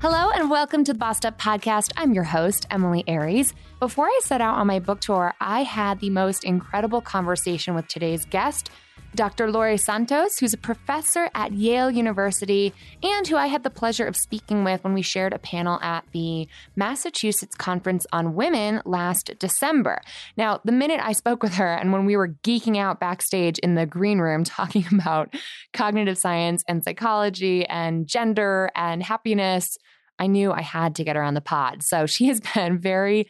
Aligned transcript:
Hello 0.00 0.30
and 0.30 0.48
welcome 0.48 0.84
to 0.84 0.92
the 0.92 0.98
Bossed 0.98 1.26
Up 1.26 1.40
Podcast. 1.40 1.90
I'm 1.96 2.14
your 2.14 2.22
host, 2.22 2.68
Emilie 2.70 3.02
Aries. 3.08 3.52
Before 3.80 4.06
I 4.06 4.20
set 4.22 4.40
out 4.40 4.56
on 4.56 4.68
my 4.68 4.78
book 4.78 5.00
tour, 5.00 5.34
I 5.40 5.64
had 5.64 5.98
the 5.98 6.08
most 6.08 6.44
incredible 6.44 7.00
conversation 7.00 7.74
with 7.74 7.88
today's 7.88 8.24
guest, 8.24 8.70
Dr. 9.16 9.50
Laurie 9.50 9.76
Santos, 9.76 10.38
who's 10.38 10.52
a 10.52 10.58
professor 10.58 11.30
at 11.34 11.52
Yale 11.52 11.90
University 11.90 12.72
and 13.02 13.26
who 13.26 13.36
I 13.36 13.46
had 13.46 13.64
the 13.64 13.70
pleasure 13.70 14.06
of 14.06 14.16
speaking 14.16 14.62
with 14.62 14.84
when 14.84 14.94
we 14.94 15.02
shared 15.02 15.32
a 15.32 15.38
panel 15.38 15.80
at 15.82 16.04
the 16.12 16.46
Massachusetts 16.76 17.56
Conference 17.56 18.06
on 18.12 18.34
Women 18.34 18.82
last 18.84 19.32
December. 19.40 20.00
Now, 20.36 20.60
the 20.64 20.72
minute 20.72 21.00
I 21.02 21.12
spoke 21.12 21.42
with 21.42 21.54
her 21.54 21.74
and 21.74 21.92
when 21.92 22.04
we 22.04 22.16
were 22.16 22.28
geeking 22.28 22.76
out 22.76 23.00
backstage 23.00 23.58
in 23.58 23.74
the 23.74 23.86
green 23.86 24.18
room 24.18 24.44
talking 24.44 24.84
about 24.92 25.34
cognitive 25.72 26.18
science 26.18 26.62
and 26.68 26.84
psychology 26.84 27.66
and 27.66 28.06
gender 28.06 28.70
and 28.76 29.02
happiness, 29.02 29.76
I 30.18 30.26
knew 30.26 30.52
I 30.52 30.62
had 30.62 30.94
to 30.96 31.04
get 31.04 31.16
her 31.16 31.22
on 31.22 31.34
the 31.34 31.40
pod. 31.40 31.82
So 31.82 32.06
she 32.06 32.26
has 32.26 32.40
been 32.54 32.78
very 32.78 33.28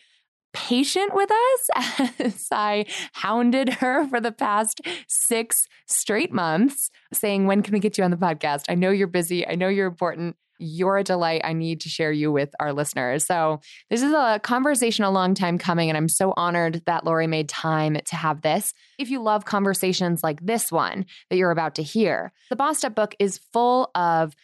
patient 0.53 1.15
with 1.15 1.31
us 1.31 2.11
as 2.19 2.49
I 2.51 2.87
hounded 3.13 3.69
her 3.75 4.09
for 4.09 4.21
the 4.21 4.33
past 4.33 4.81
six 5.07 5.67
straight 5.87 6.33
months, 6.33 6.91
saying, 7.13 7.47
When 7.47 7.63
can 7.63 7.73
we 7.75 7.81
get 7.81 7.99
you 7.99 8.05
on 8.05 8.11
the 8.11 8.17
podcast? 8.17 8.65
I 8.69 8.75
know 8.75 8.91
you're 8.91 9.07
busy. 9.07 9.47
I 9.47 9.55
know 9.55 9.69
you're 9.69 9.87
important. 9.87 10.37
You're 10.61 10.99
a 10.99 11.05
delight. 11.05 11.43
I 11.45 11.53
need 11.53 11.83
to 11.83 11.89
share 11.89 12.11
you 12.11 12.33
with 12.33 12.51
our 12.59 12.73
listeners. 12.73 13.25
So, 13.25 13.61
this 13.91 14.03
is 14.03 14.13
a 14.13 14.41
conversation 14.43 15.05
a 15.05 15.11
long 15.11 15.35
time 15.35 15.57
coming, 15.57 15.89
and 15.89 15.97
I'm 15.97 16.09
so 16.09 16.35
honored 16.37 16.83
that 16.87 17.05
Laurie 17.05 17.29
made 17.29 17.49
time 17.49 17.97
to 18.05 18.17
have 18.17 18.43
this. 18.43 18.73
If 18.99 19.09
you 19.09 19.23
love 19.23 19.45
conversations 19.45 20.25
like 20.25 20.45
this 20.45 20.73
one 20.73 21.07
that 21.31 21.37
you're 21.37 21.53
about 21.53 21.77
to 21.77 21.85
hear, 21.85 22.33
the 22.51 22.57
Bossed 22.57 22.85
Up 22.85 22.97
book 22.97 23.15
is 23.21 23.39
full 23.53 23.93
of 23.95 24.35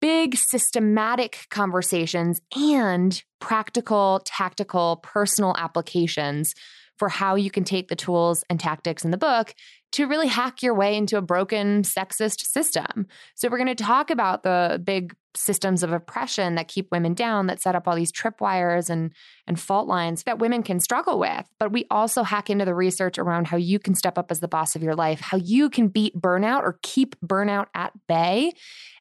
big 0.00 0.36
systematic 0.36 1.46
conversations 1.50 2.40
and 2.56 3.22
practical, 3.40 4.20
tactical, 4.24 5.00
personal 5.02 5.54
applications 5.58 6.54
for 6.98 7.08
how 7.08 7.34
you 7.34 7.50
can 7.50 7.64
take 7.64 7.88
the 7.88 7.96
tools 7.96 8.44
and 8.48 8.58
tactics 8.58 9.04
in 9.04 9.10
the 9.10 9.18
book 9.18 9.54
to 9.96 10.06
really 10.06 10.28
hack 10.28 10.62
your 10.62 10.74
way 10.74 10.94
into 10.94 11.16
a 11.16 11.22
broken 11.22 11.80
sexist 11.80 12.42
system. 12.42 13.06
So, 13.34 13.48
we're 13.48 13.56
going 13.56 13.74
to 13.74 13.84
talk 13.84 14.10
about 14.10 14.42
the 14.42 14.78
big 14.84 15.14
systems 15.34 15.82
of 15.82 15.92
oppression 15.92 16.54
that 16.56 16.68
keep 16.68 16.90
women 16.90 17.14
down, 17.14 17.46
that 17.46 17.60
set 17.60 17.74
up 17.74 17.88
all 17.88 17.96
these 17.96 18.12
tripwires 18.12 18.90
and, 18.90 19.12
and 19.46 19.58
fault 19.58 19.88
lines 19.88 20.22
that 20.24 20.38
women 20.38 20.62
can 20.62 20.80
struggle 20.80 21.18
with. 21.18 21.46
But 21.58 21.72
we 21.72 21.86
also 21.90 22.22
hack 22.22 22.50
into 22.50 22.64
the 22.66 22.74
research 22.74 23.18
around 23.18 23.46
how 23.46 23.56
you 23.56 23.78
can 23.78 23.94
step 23.94 24.18
up 24.18 24.30
as 24.30 24.40
the 24.40 24.48
boss 24.48 24.76
of 24.76 24.82
your 24.82 24.94
life, 24.94 25.20
how 25.20 25.38
you 25.38 25.70
can 25.70 25.88
beat 25.88 26.14
burnout 26.18 26.62
or 26.62 26.78
keep 26.82 27.16
burnout 27.20 27.66
at 27.74 27.92
bay, 28.06 28.52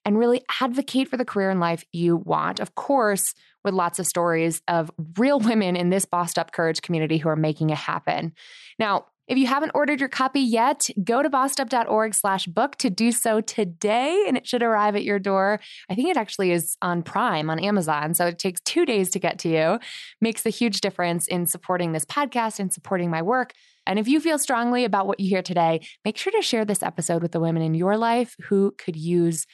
and 0.06 0.18
really 0.18 0.44
advocate 0.62 1.10
for 1.10 1.18
the 1.18 1.26
career 1.26 1.50
and 1.50 1.60
life 1.60 1.84
you 1.92 2.16
want. 2.16 2.60
Of 2.60 2.76
course, 2.76 3.34
with 3.66 3.74
lots 3.74 4.00
of 4.00 4.06
stories 4.06 4.62
of 4.68 4.92
real 5.18 5.40
women 5.40 5.76
in 5.76 5.90
this 5.90 6.06
bossed 6.06 6.38
up 6.38 6.52
courage 6.52 6.82
community 6.82 7.18
who 7.18 7.28
are 7.30 7.36
making 7.36 7.72
it 7.72 7.78
happen. 7.78 8.34
Now, 8.78 9.06
if 9.28 9.38
you 9.38 9.48
haven't 9.48 9.72
ordered 9.74 10.00
your 10.00 10.10
copy 10.10 10.40
yet, 10.40 10.88
go 11.04 11.24
to 11.24 11.30
bossedup.org 11.30 12.14
slash 12.14 12.46
book 12.46 12.76
to 12.78 12.90
do 12.90 13.12
so 13.12 13.42
today, 13.42 14.26
and 14.28 14.38
it 14.38 14.48
should 14.48 14.62
arrive 14.62 14.96
at 14.96 15.04
your 15.04 15.20
door. 15.20 15.60
I 15.90 15.96
think 15.96 16.10
it 16.10 16.18
actually 16.18 16.52
is 16.52 16.78
on 16.82 17.02
Prime 17.02 17.50
on 17.50 17.60
Amazon, 17.60 18.14
so 18.14 18.28
it 18.28 18.40
takes 18.40 18.62
two 18.62 18.86
days 18.86 19.10
to 19.12 19.20
get 19.20 19.40
to 19.40 19.50
you. 19.50 19.80
Makes 20.22 20.46
a 20.46 20.50
huge 20.50 20.82
difference 20.82 21.28
in 21.28 21.48
supporting 21.48 21.92
this 21.92 22.06
podcast 22.06 22.60
and 22.60 22.72
supporting 22.72 23.10
my 23.10 23.22
work. 23.22 23.54
And 23.88 24.00
if 24.00 24.08
you 24.08 24.20
feel 24.20 24.40
strongly 24.40 24.84
about 24.84 25.08
what 25.08 25.20
you 25.20 25.30
hear 25.30 25.42
today, 25.42 25.82
make 26.04 26.18
sure 26.18 26.32
to 26.34 26.42
share 26.42 26.66
this 26.66 26.84
episode 26.84 27.22
with 27.22 27.32
the 27.32 27.40
women 27.40 27.62
in 27.62 27.74
your 27.74 27.98
life 27.98 28.36
who 28.44 28.74
could 28.78 28.96
use 28.96 29.46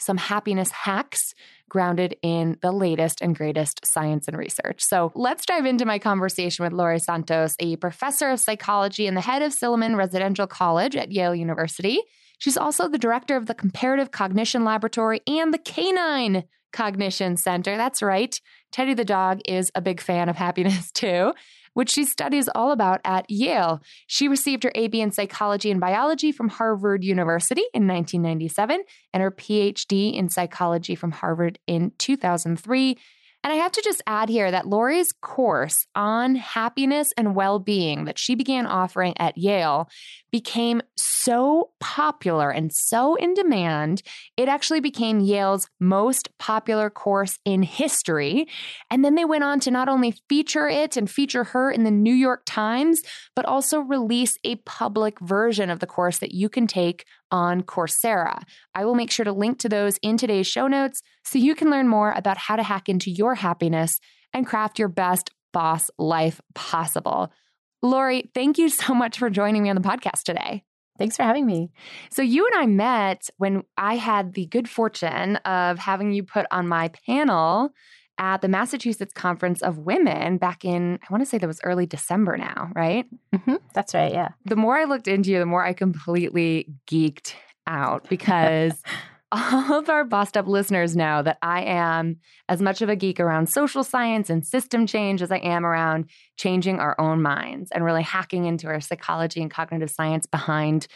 some 0.00 0.16
happiness 0.16 0.70
hacks 0.70 1.34
grounded 1.68 2.16
in 2.22 2.58
the 2.62 2.72
latest 2.72 3.20
and 3.20 3.36
greatest 3.36 3.86
science 3.86 4.26
and 4.26 4.36
research. 4.36 4.82
So 4.82 5.12
let's 5.14 5.46
dive 5.46 5.66
into 5.66 5.84
my 5.84 5.98
conversation 5.98 6.64
with 6.64 6.72
Laurie 6.72 6.98
Santos, 6.98 7.54
a 7.60 7.76
professor 7.76 8.30
of 8.30 8.40
psychology 8.40 9.06
and 9.06 9.16
the 9.16 9.20
head 9.20 9.42
of 9.42 9.52
Silliman 9.52 9.96
Residential 9.96 10.46
College 10.46 10.96
at 10.96 11.12
Yale 11.12 11.34
University. 11.34 12.00
She's 12.38 12.56
also 12.56 12.88
the 12.88 12.98
director 12.98 13.36
of 13.36 13.46
the 13.46 13.54
Comparative 13.54 14.10
Cognition 14.10 14.64
Laboratory 14.64 15.20
and 15.26 15.54
the 15.54 15.58
Canine 15.58 16.44
Cognition 16.72 17.36
Center. 17.36 17.76
That's 17.76 18.02
right. 18.02 18.38
Teddy 18.72 18.94
the 18.94 19.04
dog 19.04 19.40
is 19.44 19.70
a 19.74 19.80
big 19.80 20.00
fan 20.00 20.28
of 20.28 20.36
happiness 20.36 20.90
too 20.94 21.32
which 21.74 21.90
she 21.90 22.04
studies 22.04 22.48
all 22.54 22.72
about 22.72 23.00
at 23.04 23.30
Yale. 23.30 23.80
She 24.06 24.28
received 24.28 24.64
her 24.64 24.72
AB 24.74 25.00
in 25.00 25.12
psychology 25.12 25.70
and 25.70 25.80
biology 25.80 26.32
from 26.32 26.48
Harvard 26.48 27.04
University 27.04 27.64
in 27.72 27.86
1997 27.86 28.82
and 29.12 29.22
her 29.22 29.30
PhD 29.30 30.14
in 30.14 30.28
psychology 30.28 30.94
from 30.94 31.12
Harvard 31.12 31.58
in 31.66 31.92
2003. 31.98 32.96
And 33.42 33.52
I 33.52 33.56
have 33.56 33.72
to 33.72 33.82
just 33.82 34.02
add 34.06 34.28
here 34.28 34.50
that 34.50 34.66
Laurie's 34.66 35.12
course 35.12 35.86
on 35.94 36.34
happiness 36.34 37.12
and 37.16 37.34
well 37.34 37.58
being 37.58 38.04
that 38.04 38.18
she 38.18 38.34
began 38.34 38.66
offering 38.66 39.14
at 39.18 39.38
Yale 39.38 39.88
became 40.30 40.82
so 40.96 41.70
popular 41.80 42.50
and 42.50 42.72
so 42.72 43.14
in 43.14 43.34
demand, 43.34 44.02
it 44.36 44.48
actually 44.48 44.80
became 44.80 45.20
Yale's 45.20 45.68
most 45.80 46.36
popular 46.38 46.90
course 46.90 47.38
in 47.44 47.62
history. 47.62 48.46
And 48.90 49.04
then 49.04 49.14
they 49.14 49.24
went 49.24 49.44
on 49.44 49.58
to 49.60 49.70
not 49.70 49.88
only 49.88 50.16
feature 50.28 50.68
it 50.68 50.96
and 50.96 51.10
feature 51.10 51.44
her 51.44 51.70
in 51.70 51.84
the 51.84 51.90
New 51.90 52.14
York 52.14 52.42
Times, 52.46 53.02
but 53.34 53.46
also 53.46 53.80
release 53.80 54.36
a 54.44 54.56
public 54.56 55.18
version 55.20 55.70
of 55.70 55.80
the 55.80 55.86
course 55.86 56.18
that 56.18 56.32
you 56.32 56.48
can 56.48 56.66
take 56.66 57.04
on 57.30 57.62
Coursera. 57.62 58.42
I 58.74 58.84
will 58.84 58.94
make 58.94 59.10
sure 59.10 59.24
to 59.24 59.32
link 59.32 59.58
to 59.60 59.68
those 59.68 59.98
in 59.98 60.16
today's 60.16 60.46
show 60.46 60.66
notes 60.66 61.02
so 61.24 61.38
you 61.38 61.54
can 61.54 61.70
learn 61.70 61.88
more 61.88 62.12
about 62.12 62.38
how 62.38 62.56
to 62.56 62.62
hack 62.62 62.88
into 62.88 63.10
your 63.10 63.34
happiness 63.34 63.98
and 64.32 64.46
craft 64.46 64.78
your 64.78 64.88
best 64.88 65.30
boss 65.52 65.90
life 65.98 66.40
possible. 66.54 67.32
Laurie, 67.82 68.30
thank 68.34 68.58
you 68.58 68.68
so 68.68 68.94
much 68.94 69.18
for 69.18 69.30
joining 69.30 69.62
me 69.62 69.70
on 69.70 69.76
the 69.76 69.82
podcast 69.82 70.22
today. 70.24 70.64
Thanks 70.98 71.16
for 71.16 71.22
having 71.22 71.46
me. 71.46 71.70
So, 72.10 72.20
you 72.20 72.46
and 72.46 72.62
I 72.62 72.66
met 72.66 73.30
when 73.38 73.62
I 73.78 73.96
had 73.96 74.34
the 74.34 74.44
good 74.44 74.68
fortune 74.68 75.36
of 75.36 75.78
having 75.78 76.12
you 76.12 76.24
put 76.24 76.44
on 76.50 76.68
my 76.68 76.90
panel 77.06 77.70
at 78.20 78.42
the 78.42 78.48
Massachusetts 78.48 79.14
Conference 79.14 79.62
of 79.62 79.78
Women 79.78 80.36
back 80.36 80.62
in, 80.62 80.98
I 81.02 81.06
want 81.10 81.22
to 81.22 81.26
say 81.26 81.38
that 81.38 81.46
was 81.46 81.60
early 81.64 81.86
December 81.86 82.36
now, 82.36 82.70
right? 82.74 83.06
Mm-hmm. 83.34 83.56
That's 83.72 83.94
right. 83.94 84.12
Yeah. 84.12 84.28
The 84.44 84.56
more 84.56 84.76
I 84.76 84.84
looked 84.84 85.08
into 85.08 85.30
you, 85.30 85.38
the 85.38 85.46
more 85.46 85.64
I 85.64 85.72
completely 85.72 86.68
geeked 86.86 87.32
out 87.66 88.06
because 88.10 88.74
all 89.32 89.72
of 89.72 89.88
our 89.88 90.04
bossed 90.04 90.36
up 90.36 90.46
listeners 90.46 90.94
know 90.94 91.22
that 91.22 91.38
I 91.40 91.62
am 91.62 92.16
as 92.46 92.60
much 92.60 92.82
of 92.82 92.90
a 92.90 92.96
geek 92.96 93.20
around 93.20 93.48
social 93.48 93.82
science 93.82 94.28
and 94.28 94.46
system 94.46 94.86
change 94.86 95.22
as 95.22 95.32
I 95.32 95.38
am 95.38 95.64
around 95.64 96.10
changing 96.36 96.78
our 96.78 97.00
own 97.00 97.22
minds 97.22 97.70
and 97.70 97.84
really 97.84 98.02
hacking 98.02 98.44
into 98.44 98.66
our 98.66 98.82
psychology 98.82 99.40
and 99.40 99.50
cognitive 99.50 99.90
science 99.90 100.26
behind 100.26 100.88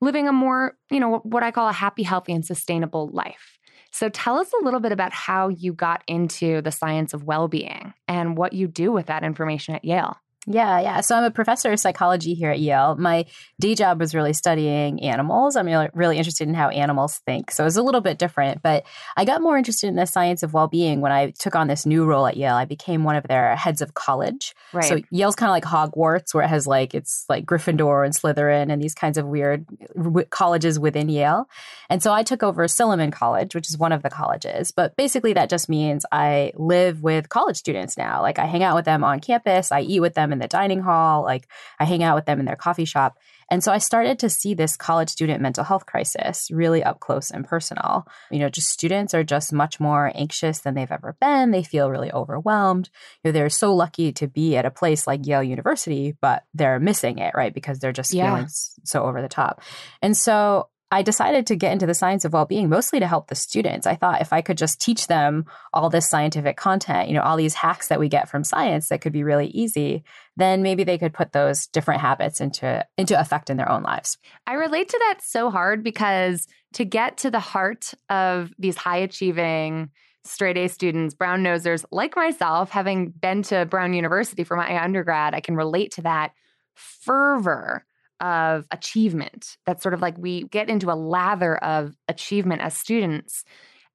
living 0.00 0.28
a 0.28 0.32
more, 0.32 0.76
you 0.90 1.00
know, 1.00 1.18
what 1.24 1.42
I 1.42 1.50
call 1.50 1.68
a 1.68 1.72
happy, 1.72 2.04
healthy, 2.04 2.32
and 2.32 2.44
sustainable 2.44 3.08
life. 3.12 3.58
So 3.92 4.08
tell 4.08 4.38
us 4.38 4.50
a 4.60 4.64
little 4.64 4.80
bit 4.80 4.92
about 4.92 5.12
how 5.12 5.48
you 5.48 5.74
got 5.74 6.02
into 6.06 6.62
the 6.62 6.72
science 6.72 7.12
of 7.12 7.24
well 7.24 7.46
being 7.46 7.92
and 8.08 8.36
what 8.36 8.54
you 8.54 8.66
do 8.66 8.90
with 8.90 9.06
that 9.06 9.22
information 9.22 9.74
at 9.74 9.84
Yale. 9.84 10.16
Yeah, 10.46 10.80
yeah. 10.80 11.00
So 11.02 11.14
I'm 11.14 11.22
a 11.22 11.30
professor 11.30 11.70
of 11.70 11.78
psychology 11.78 12.34
here 12.34 12.50
at 12.50 12.58
Yale. 12.58 12.96
My 12.96 13.26
day 13.60 13.76
job 13.76 14.00
was 14.00 14.12
really 14.12 14.32
studying 14.32 15.00
animals. 15.00 15.54
I'm 15.54 15.68
really, 15.94 16.18
interested 16.18 16.48
in 16.48 16.54
how 16.54 16.68
animals 16.68 17.20
think. 17.24 17.50
So 17.52 17.64
it's 17.64 17.76
a 17.76 17.82
little 17.82 18.00
bit 18.00 18.18
different, 18.18 18.60
but 18.60 18.84
I 19.16 19.24
got 19.24 19.40
more 19.40 19.56
interested 19.56 19.86
in 19.86 19.94
the 19.96 20.04
science 20.04 20.42
of 20.42 20.52
well-being 20.52 21.00
when 21.00 21.12
I 21.12 21.30
took 21.30 21.54
on 21.54 21.68
this 21.68 21.86
new 21.86 22.04
role 22.04 22.26
at 22.26 22.36
Yale. 22.36 22.54
I 22.54 22.64
became 22.64 23.04
one 23.04 23.16
of 23.16 23.24
their 23.28 23.54
heads 23.56 23.80
of 23.80 23.94
college. 23.94 24.54
Right. 24.72 24.84
So 24.84 25.00
Yale's 25.10 25.36
kind 25.36 25.48
of 25.48 25.52
like 25.52 25.64
Hogwarts, 25.64 26.34
where 26.34 26.44
it 26.44 26.48
has 26.48 26.66
like 26.66 26.94
it's 26.94 27.24
like 27.28 27.46
Gryffindor 27.46 28.04
and 28.04 28.14
Slytherin 28.14 28.72
and 28.72 28.82
these 28.82 28.94
kinds 28.94 29.18
of 29.18 29.26
weird 29.26 29.64
w- 29.96 30.26
colleges 30.26 30.78
within 30.78 31.08
Yale. 31.08 31.48
And 31.88 32.02
so 32.02 32.12
I 32.12 32.24
took 32.24 32.42
over 32.42 32.64
Silliman 32.64 33.12
College, 33.12 33.54
which 33.54 33.68
is 33.68 33.78
one 33.78 33.92
of 33.92 34.02
the 34.02 34.10
colleges. 34.10 34.72
But 34.72 34.96
basically, 34.96 35.34
that 35.34 35.50
just 35.50 35.68
means 35.68 36.04
I 36.10 36.52
live 36.56 37.02
with 37.02 37.28
college 37.28 37.56
students 37.56 37.96
now. 37.96 38.22
Like 38.22 38.38
I 38.38 38.46
hang 38.46 38.62
out 38.62 38.74
with 38.74 38.84
them 38.84 39.04
on 39.04 39.20
campus, 39.20 39.70
I 39.70 39.82
eat 39.82 40.00
with 40.00 40.14
them 40.14 40.31
in 40.32 40.38
the 40.38 40.48
dining 40.48 40.80
hall. 40.80 41.22
Like 41.22 41.48
I 41.78 41.84
hang 41.84 42.02
out 42.02 42.14
with 42.14 42.26
them 42.26 42.40
in 42.40 42.46
their 42.46 42.56
coffee 42.56 42.84
shop. 42.84 43.18
And 43.50 43.62
so 43.62 43.70
I 43.70 43.78
started 43.78 44.18
to 44.20 44.30
see 44.30 44.54
this 44.54 44.78
college 44.78 45.10
student 45.10 45.42
mental 45.42 45.62
health 45.62 45.84
crisis 45.84 46.48
really 46.50 46.82
up 46.82 47.00
close 47.00 47.30
and 47.30 47.46
personal. 47.46 48.06
You 48.30 48.38
know, 48.38 48.48
just 48.48 48.70
students 48.70 49.12
are 49.12 49.24
just 49.24 49.52
much 49.52 49.78
more 49.78 50.10
anxious 50.14 50.60
than 50.60 50.74
they've 50.74 50.90
ever 50.90 51.16
been. 51.20 51.50
They 51.50 51.62
feel 51.62 51.90
really 51.90 52.10
overwhelmed. 52.10 52.88
You 53.22 53.28
know, 53.28 53.32
they're 53.32 53.50
so 53.50 53.74
lucky 53.74 54.12
to 54.12 54.26
be 54.26 54.56
at 54.56 54.64
a 54.64 54.70
place 54.70 55.06
like 55.06 55.26
Yale 55.26 55.42
University, 55.42 56.16
but 56.20 56.44
they're 56.54 56.80
missing 56.80 57.18
it, 57.18 57.34
right? 57.34 57.52
Because 57.52 57.78
they're 57.78 57.92
just 57.92 58.14
Yeah. 58.14 58.30
feeling 58.30 58.46
so 58.48 59.02
over 59.02 59.20
the 59.20 59.28
top. 59.28 59.60
And 60.00 60.16
so 60.16 60.68
I 60.92 61.00
decided 61.00 61.46
to 61.46 61.56
get 61.56 61.72
into 61.72 61.86
the 61.86 61.94
science 61.94 62.26
of 62.26 62.34
well-being 62.34 62.68
mostly 62.68 63.00
to 63.00 63.06
help 63.06 63.28
the 63.28 63.34
students. 63.34 63.86
I 63.86 63.94
thought 63.94 64.20
if 64.20 64.30
I 64.30 64.42
could 64.42 64.58
just 64.58 64.78
teach 64.78 65.06
them 65.06 65.46
all 65.72 65.88
this 65.88 66.06
scientific 66.06 66.58
content, 66.58 67.08
you 67.08 67.14
know, 67.14 67.22
all 67.22 67.38
these 67.38 67.54
hacks 67.54 67.88
that 67.88 67.98
we 67.98 68.10
get 68.10 68.28
from 68.28 68.44
science 68.44 68.90
that 68.90 69.00
could 69.00 69.14
be 69.14 69.24
really 69.24 69.46
easy, 69.46 70.04
then 70.36 70.62
maybe 70.62 70.84
they 70.84 70.98
could 70.98 71.14
put 71.14 71.32
those 71.32 71.66
different 71.66 72.02
habits 72.02 72.42
into 72.42 72.86
into 72.98 73.18
effect 73.18 73.48
in 73.48 73.56
their 73.56 73.72
own 73.72 73.82
lives. 73.82 74.18
I 74.46 74.52
relate 74.52 74.90
to 74.90 74.98
that 74.98 75.20
so 75.22 75.50
hard 75.50 75.82
because 75.82 76.46
to 76.74 76.84
get 76.84 77.16
to 77.18 77.30
the 77.30 77.40
heart 77.40 77.94
of 78.10 78.52
these 78.58 78.76
high 78.76 78.98
achieving 78.98 79.88
straight 80.24 80.58
A 80.58 80.68
students, 80.68 81.14
brown 81.14 81.42
nosers 81.42 81.86
like 81.90 82.14
myself, 82.16 82.70
having 82.70 83.08
been 83.08 83.42
to 83.44 83.64
Brown 83.64 83.94
University 83.94 84.44
for 84.44 84.58
my 84.58 84.82
undergrad, 84.82 85.34
I 85.34 85.40
can 85.40 85.56
relate 85.56 85.92
to 85.92 86.02
that 86.02 86.32
fervor 86.74 87.86
of 88.22 88.66
achievement. 88.70 89.58
That's 89.66 89.82
sort 89.82 89.94
of 89.94 90.00
like 90.00 90.16
we 90.16 90.44
get 90.44 90.70
into 90.70 90.90
a 90.90 90.94
lather 90.94 91.56
of 91.58 91.94
achievement 92.08 92.62
as 92.62 92.74
students 92.74 93.44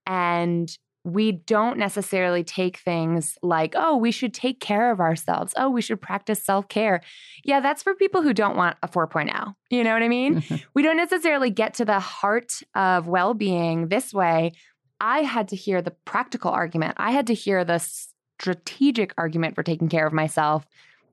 and 0.06 0.70
we 1.06 1.32
don't 1.32 1.78
necessarily 1.78 2.44
take 2.44 2.80
things 2.80 3.38
like, 3.42 3.74
oh, 3.78 3.96
we 3.96 4.12
should 4.12 4.34
take 4.34 4.60
care 4.60 4.92
of 4.92 5.00
ourselves. 5.00 5.54
Oh, 5.56 5.70
we 5.70 5.82
should 5.82 6.02
practice 6.02 6.44
self 6.44 6.68
care. 6.68 7.02
Yeah, 7.46 7.62
that's 7.62 7.82
for 7.82 7.96
people 7.96 8.22
who 8.22 8.34
don't 8.34 8.58
want 8.58 8.76
a 8.84 8.90
4.0. 8.90 9.54
You 9.70 9.86
know 9.86 9.94
what 9.94 10.04
I 10.04 10.10
mean? 10.10 10.42
Mm-hmm. 10.42 10.56
we 10.74 10.84
don't 10.84 10.98
necessarily 10.98 11.50
get 11.50 11.76
to 11.76 11.86
the 11.86 12.02
heart 12.02 12.62
of 12.76 13.08
well 13.08 13.34
being 13.34 13.88
this 13.88 14.14
way. 14.14 14.52
I 15.00 15.20
had 15.22 15.48
to 15.50 15.56
hear 15.56 15.82
the 15.82 15.92
practical 16.04 16.52
argument, 16.52 16.96
I 16.98 17.12
had 17.12 17.28
to 17.28 17.34
hear 17.34 17.64
the 17.64 17.80
strategic 17.80 19.14
argument 19.18 19.56
for 19.56 19.64
taking 19.64 19.88
care 19.88 20.06
of 20.06 20.14
myself 20.14 20.66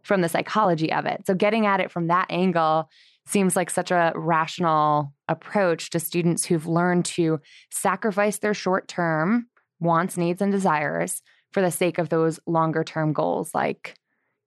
from 0.05 0.21
the 0.21 0.29
psychology 0.29 0.93
of 0.93 1.07
it. 1.07 1.27
So, 1.27 1.35
getting 1.35 1.67
at 1.67 1.81
it 1.81 1.91
from 1.91 2.07
that 2.09 2.27
angle 2.31 2.89
seems 3.27 3.57
like 3.57 3.71
such 3.71 3.91
a 3.91 4.13
rational 4.15 5.13
approach 5.29 5.91
to 5.91 6.01
students 6.01 6.45
who've 6.45 6.67
learned 6.67 7.07
to 7.07 7.41
sacrifice 7.71 8.39
their 8.39 8.55
short 8.55 8.87
term 8.87 9.49
wants, 9.81 10.17
needs, 10.17 10.41
and 10.41 10.53
desires 10.53 11.23
for 11.53 11.61
the 11.61 11.71
sake 11.71 11.99
of 11.99 12.09
those 12.09 12.39
longer 12.47 12.85
term 12.85 13.13
goals, 13.13 13.55
like, 13.55 13.97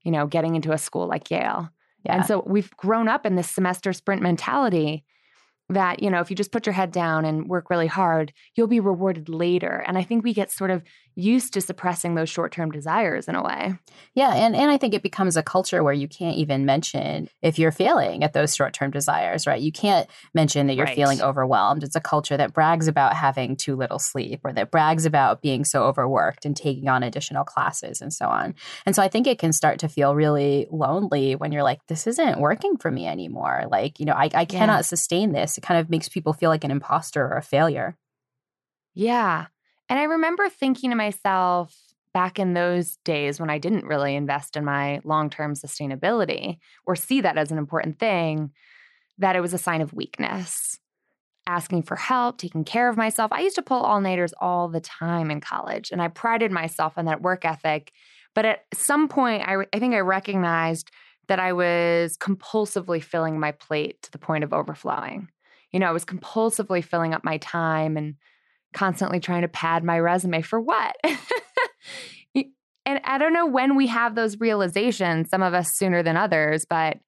you 0.04 0.12
know, 0.12 0.28
getting 0.28 0.56
into 0.56 0.72
a 0.72 0.78
school 0.78 1.08
like 1.08 1.32
Yale. 1.32 1.70
Yeah. 2.06 2.18
And 2.18 2.26
so 2.26 2.44
we've 2.46 2.76
grown 2.78 3.08
up 3.08 3.26
in 3.26 3.36
this 3.36 3.50
semester 3.50 3.94
sprint 3.94 4.22
mentality 4.22 5.04
that, 5.70 6.02
you 6.02 6.10
know, 6.10 6.22
if 6.22 6.30
you 6.30 6.36
just 6.36 6.52
put 6.52 6.66
your 6.66 6.74
head 6.74 6.92
down 6.92 7.26
and 7.26 7.50
work 7.50 7.70
really 7.70 7.88
hard, 7.88 8.32
you'll 8.56 8.68
be 8.68 8.80
rewarded 8.80 9.28
later. 9.28 9.84
And 9.86 9.98
I 9.98 10.04
think 10.04 10.24
we 10.24 10.34
get 10.34 10.52
sort 10.52 10.72
of 10.72 10.84
used 11.18 11.52
to 11.54 11.62
suppressing 11.62 12.14
those 12.16 12.30
short 12.30 12.52
term 12.52 12.70
desires 12.70 13.28
in 13.28 13.36
a 13.36 13.44
way. 13.44 13.74
Yeah, 14.14 14.34
and, 14.36 14.56
and 14.56 14.70
I 14.70 14.78
think 14.78 14.94
it 14.94 15.02
becomes 15.02 15.36
a 15.36 15.42
culture 15.44 15.84
where 15.84 15.94
you 15.94 16.08
can't 16.08 16.38
even 16.38 16.66
mention 16.66 17.28
if 17.42 17.58
you're 17.58 17.72
failing 17.72 18.24
at 18.24 18.34
those 18.34 18.56
short 18.56 18.74
term 18.74 18.92
desires, 18.92 19.48
right? 19.48 19.62
You 19.62 19.72
can't 19.72 20.08
mention 20.34 20.68
that 20.68 20.76
you're 20.76 20.86
Right. 20.86 20.96
feeling 20.96 21.22
overwhelmed. 21.22 21.84
It's 21.84 21.96
a 21.96 22.00
culture 22.02 22.38
that 22.38 22.54
brags 22.54 22.88
about 22.88 23.16
having 23.16 23.56
too 23.56 23.76
little 23.76 24.00
sleep 24.00 24.42
or 24.44 24.54
that 24.54 24.70
brags 24.70 25.06
about 25.06 25.42
being 25.42 25.66
so 25.66 25.84
overworked 25.86 26.46
and 26.46 26.56
taking 26.56 26.88
on 26.88 27.02
additional 27.02 27.44
classes 27.44 28.00
and 28.00 28.14
so 28.14 28.28
on. 28.28 28.54
And 28.86 28.96
so 28.96 29.02
I 29.02 29.08
think 29.08 29.26
it 29.26 29.40
can 29.40 29.52
start 29.54 29.80
to 29.80 29.90
feel 29.90 30.14
really 30.16 30.68
lonely 30.72 31.36
when 31.36 31.52
you're 31.52 31.64
like, 31.64 31.80
this 31.88 32.06
isn't 32.06 32.40
working 32.40 32.78
for 32.78 32.92
me 32.92 33.08
anymore. 33.08 33.66
Like, 33.72 34.00
you 34.00 34.06
know, 34.06 34.14
I, 34.14 34.30
I 34.34 34.46
cannot 34.46 34.86
sustain 34.86 35.32
this. 35.32 35.58
It 35.58 35.62
kind 35.62 35.80
of 35.80 35.90
makes 35.90 36.10
people 36.10 36.34
feel 36.34 36.52
like 36.52 36.64
an 36.64 36.72
imposter 36.72 37.24
or 37.26 37.38
a 37.38 37.42
failure. 37.42 37.98
Yeah. 38.94 39.48
And 39.90 40.00
I 40.00 40.04
remember 40.04 40.50
thinking 40.50 40.90
to 40.90 40.96
myself 40.96 41.76
back 42.14 42.40
in 42.40 42.54
those 42.54 42.98
days 43.06 43.40
when 43.40 43.50
I 43.50 43.58
didn't 43.58 43.86
really 43.86 44.16
invest 44.16 44.58
in 44.58 44.66
my 44.66 45.02
long 45.04 45.30
term 45.30 45.54
sustainability 45.54 46.58
or 46.86 46.96
see 46.96 47.22
that 47.22 47.38
as 47.38 47.52
an 47.52 47.58
important 47.58 48.00
thing, 48.00 48.52
that 49.18 49.36
it 49.36 49.42
was 49.42 49.54
a 49.54 49.58
sign 49.58 49.82
of 49.82 49.94
weakness. 49.94 50.80
Asking 51.46 51.84
for 51.84 51.96
help, 51.96 52.38
taking 52.38 52.66
care 52.66 52.90
of 52.90 52.98
myself. 52.98 53.32
I 53.32 53.42
used 53.42 53.56
to 53.56 53.62
pull 53.62 53.82
all 53.82 54.02
nighters 54.02 54.34
all 54.42 54.68
the 54.68 54.82
time 54.82 55.32
in 55.32 55.40
college, 55.40 55.92
and 55.92 56.02
I 56.02 56.10
prided 56.10 56.52
myself 56.52 56.98
on 56.98 57.06
that 57.06 57.22
work 57.22 57.46
ethic. 57.46 57.94
But 58.36 58.46
at 58.46 58.66
some 58.74 59.08
point, 59.08 59.48
I, 59.48 59.56
I 59.72 59.80
think 59.80 59.94
I 59.94 60.00
recognized 60.00 60.92
that 61.28 61.40
I 61.40 61.54
was 61.54 62.18
compulsively 62.18 63.02
filling 63.02 63.40
my 63.40 63.52
plate 63.52 64.02
to 64.02 64.12
the 64.12 64.18
point 64.18 64.44
of 64.44 64.54
overflowing. 64.54 65.30
You 65.72 65.80
know, 65.80 65.88
I 65.88 65.92
was 65.92 66.06
compulsively 66.06 66.84
filling 66.84 67.14
up 67.14 67.24
my 67.24 67.38
time 67.38 67.96
and 67.96 68.16
constantly 68.78 69.20
trying 69.20 69.42
to 69.42 69.48
pad 69.48 69.84
my 69.84 70.00
resume 70.00 70.44
for 70.44 70.62
what? 70.62 70.96
and 72.36 73.02
I 73.04 73.18
don't 73.18 73.34
know 73.34 73.48
when 73.48 73.76
we 73.76 73.88
have 73.88 74.14
those 74.14 74.40
realizations, 74.40 75.30
some 75.32 75.42
of 75.42 75.56
us 75.56 75.70
sooner 75.74 76.04
than 76.04 76.16
others, 76.16 76.64
but 76.64 77.00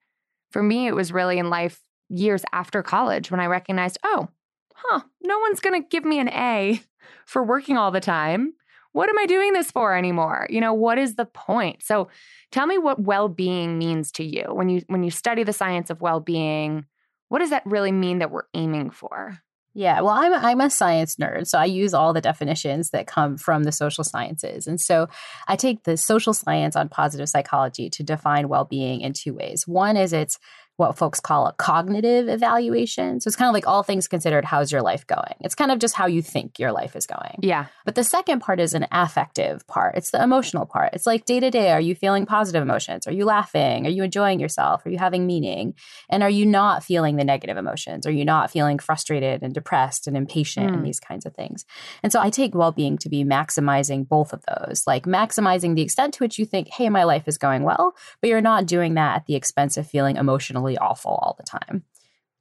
for 0.52 0.64
me, 0.64 0.88
it 0.88 0.96
was 0.96 1.12
really 1.12 1.38
in 1.38 1.52
life 1.52 1.80
years 2.10 2.44
after 2.52 2.82
college 2.82 3.30
when 3.30 3.40
I 3.40 3.46
recognized, 3.46 4.00
oh, 4.04 4.30
huh, 4.74 5.02
no 5.22 5.38
one's 5.38 5.60
going 5.60 5.80
to 5.80 5.88
give 5.88 6.04
me 6.04 6.20
an 6.20 6.30
A 6.30 6.82
for 7.28 7.44
working 7.44 7.78
all 7.78 7.92
the 7.92 8.00
time. 8.00 8.54
What 8.92 9.10
am 9.10 9.20
I 9.20 9.28
doing 9.28 9.54
this 9.54 9.70
for 9.70 9.96
anymore? 9.96 10.48
You 10.50 10.62
know, 10.62 10.74
what 10.74 10.98
is 10.98 11.16
the 11.16 11.26
point? 11.26 11.84
So 11.84 12.08
tell 12.52 12.66
me 12.66 12.80
what 12.80 13.00
well-being 13.00 13.78
means 13.78 14.12
to 14.14 14.24
you. 14.24 14.46
When 14.50 14.70
you 14.70 14.82
when 14.88 15.04
you 15.04 15.12
study 15.12 15.44
the 15.44 15.54
science 15.54 15.92
of 15.92 16.02
well-being, 16.02 16.86
what 17.28 17.38
does 17.40 17.52
that 17.52 17.64
really 17.68 17.92
mean 17.92 18.18
that 18.20 18.32
we're 18.32 18.50
aiming 18.56 18.90
for? 18.90 19.44
Yeah, 19.76 20.02
well, 20.02 20.16
I'm 20.16 20.34
I'm 20.34 20.62
a 20.62 20.70
science 20.70 21.16
nerd, 21.18 21.48
so 21.48 21.60
I 21.60 21.66
use 21.66 21.94
all 21.94 22.12
the 22.12 22.22
definitions 22.22 22.90
that 22.90 23.06
come 23.06 23.38
from 23.38 23.64
the 23.64 23.72
social 23.72 24.04
sciences. 24.04 24.66
And 24.66 24.82
so 24.82 25.08
I 25.48 25.56
take 25.56 25.84
the 25.84 25.96
social 25.96 26.34
science 26.34 26.76
on 26.76 26.90
positive 26.90 27.30
psychology 27.30 27.90
to 27.92 28.04
define 28.04 28.50
well 28.50 28.66
being 28.66 29.02
in 29.02 29.14
two 29.14 29.34
ways. 29.34 29.68
One 29.68 29.96
is 29.96 30.12
it's 30.12 30.40
what 30.80 30.98
folks 30.98 31.20
call 31.20 31.46
a 31.46 31.54
cognitive 31.54 32.28
evaluation. 32.28 33.20
So 33.20 33.28
it's 33.28 33.36
kind 33.36 33.50
of 33.50 33.54
like 33.54 33.68
all 33.68 33.84
things 33.84 34.08
considered, 34.08 34.46
how's 34.46 34.72
your 34.72 34.82
life 34.82 35.06
going? 35.08 35.36
It's 35.42 35.56
kind 35.56 35.72
of 35.72 35.80
just 35.80 35.96
how 35.96 36.08
you 36.08 36.22
think 36.22 36.58
your 36.58 36.72
life 36.72 36.96
is 36.96 37.06
going. 37.06 37.40
Yeah. 37.42 37.66
But 37.86 37.96
the 37.96 38.04
second 38.04 38.40
part 38.40 38.60
is 38.60 38.74
an 38.74 38.88
affective 38.92 39.66
part. 39.68 39.96
It's 39.96 40.12
the 40.12 40.24
emotional 40.24 40.66
part. 40.66 40.92
It's 40.94 41.06
like 41.06 41.26
day 41.26 41.40
to 41.40 41.52
day, 41.52 41.72
are 41.72 41.82
you 41.82 41.96
feeling 41.96 42.26
positive 42.26 42.62
emotions? 42.62 43.08
Are 43.08 43.12
you 43.12 43.26
laughing? 43.26 43.86
Are 43.86 43.90
you 43.90 44.04
enjoying 44.04 44.40
yourself? 44.40 44.86
Are 44.86 44.90
you 44.90 44.98
having 44.98 45.28
meaning? 45.28 45.74
And 46.10 46.24
are 46.24 46.30
you 46.30 46.46
not 46.46 46.84
feeling 46.84 47.18
the 47.18 47.24
negative 47.24 47.58
emotions? 47.58 48.08
Are 48.08 48.12
you 48.12 48.26
not 48.26 48.50
feeling 48.50 48.80
frustrated 48.80 49.44
and 49.44 49.54
depressed 49.54 50.08
and 50.08 50.16
impatient 50.18 50.72
Mm. 50.72 50.74
and 50.76 50.86
these 50.86 51.00
kinds 51.00 51.26
of 51.26 51.34
things? 51.36 51.66
And 52.04 52.12
so 52.12 52.20
I 52.22 52.30
take 52.30 52.56
well 52.56 52.72
being 52.72 52.98
to 53.00 53.10
be 53.10 53.24
maximizing 53.24 54.08
both 54.08 54.34
of 54.34 54.44
those, 54.48 54.84
like 54.88 55.04
maximizing 55.04 55.76
the 55.76 55.82
extent 55.82 56.14
to 56.16 56.24
which 56.24 56.40
you 56.40 56.46
think, 56.46 56.70
hey, 56.70 56.90
my 56.90 57.04
life 57.04 57.28
is 57.28 57.38
going 57.38 57.64
well, 57.64 57.96
but 58.22 58.30
you're 58.30 58.42
not 58.42 58.66
doing 58.66 58.94
that 58.94 59.16
at 59.18 59.26
the 59.26 59.36
expense 59.36 59.78
of 59.78 59.88
feeling 59.88 60.16
emotionally 60.16 60.69
awful 60.78 61.12
all 61.12 61.36
the 61.38 61.44
time. 61.46 61.84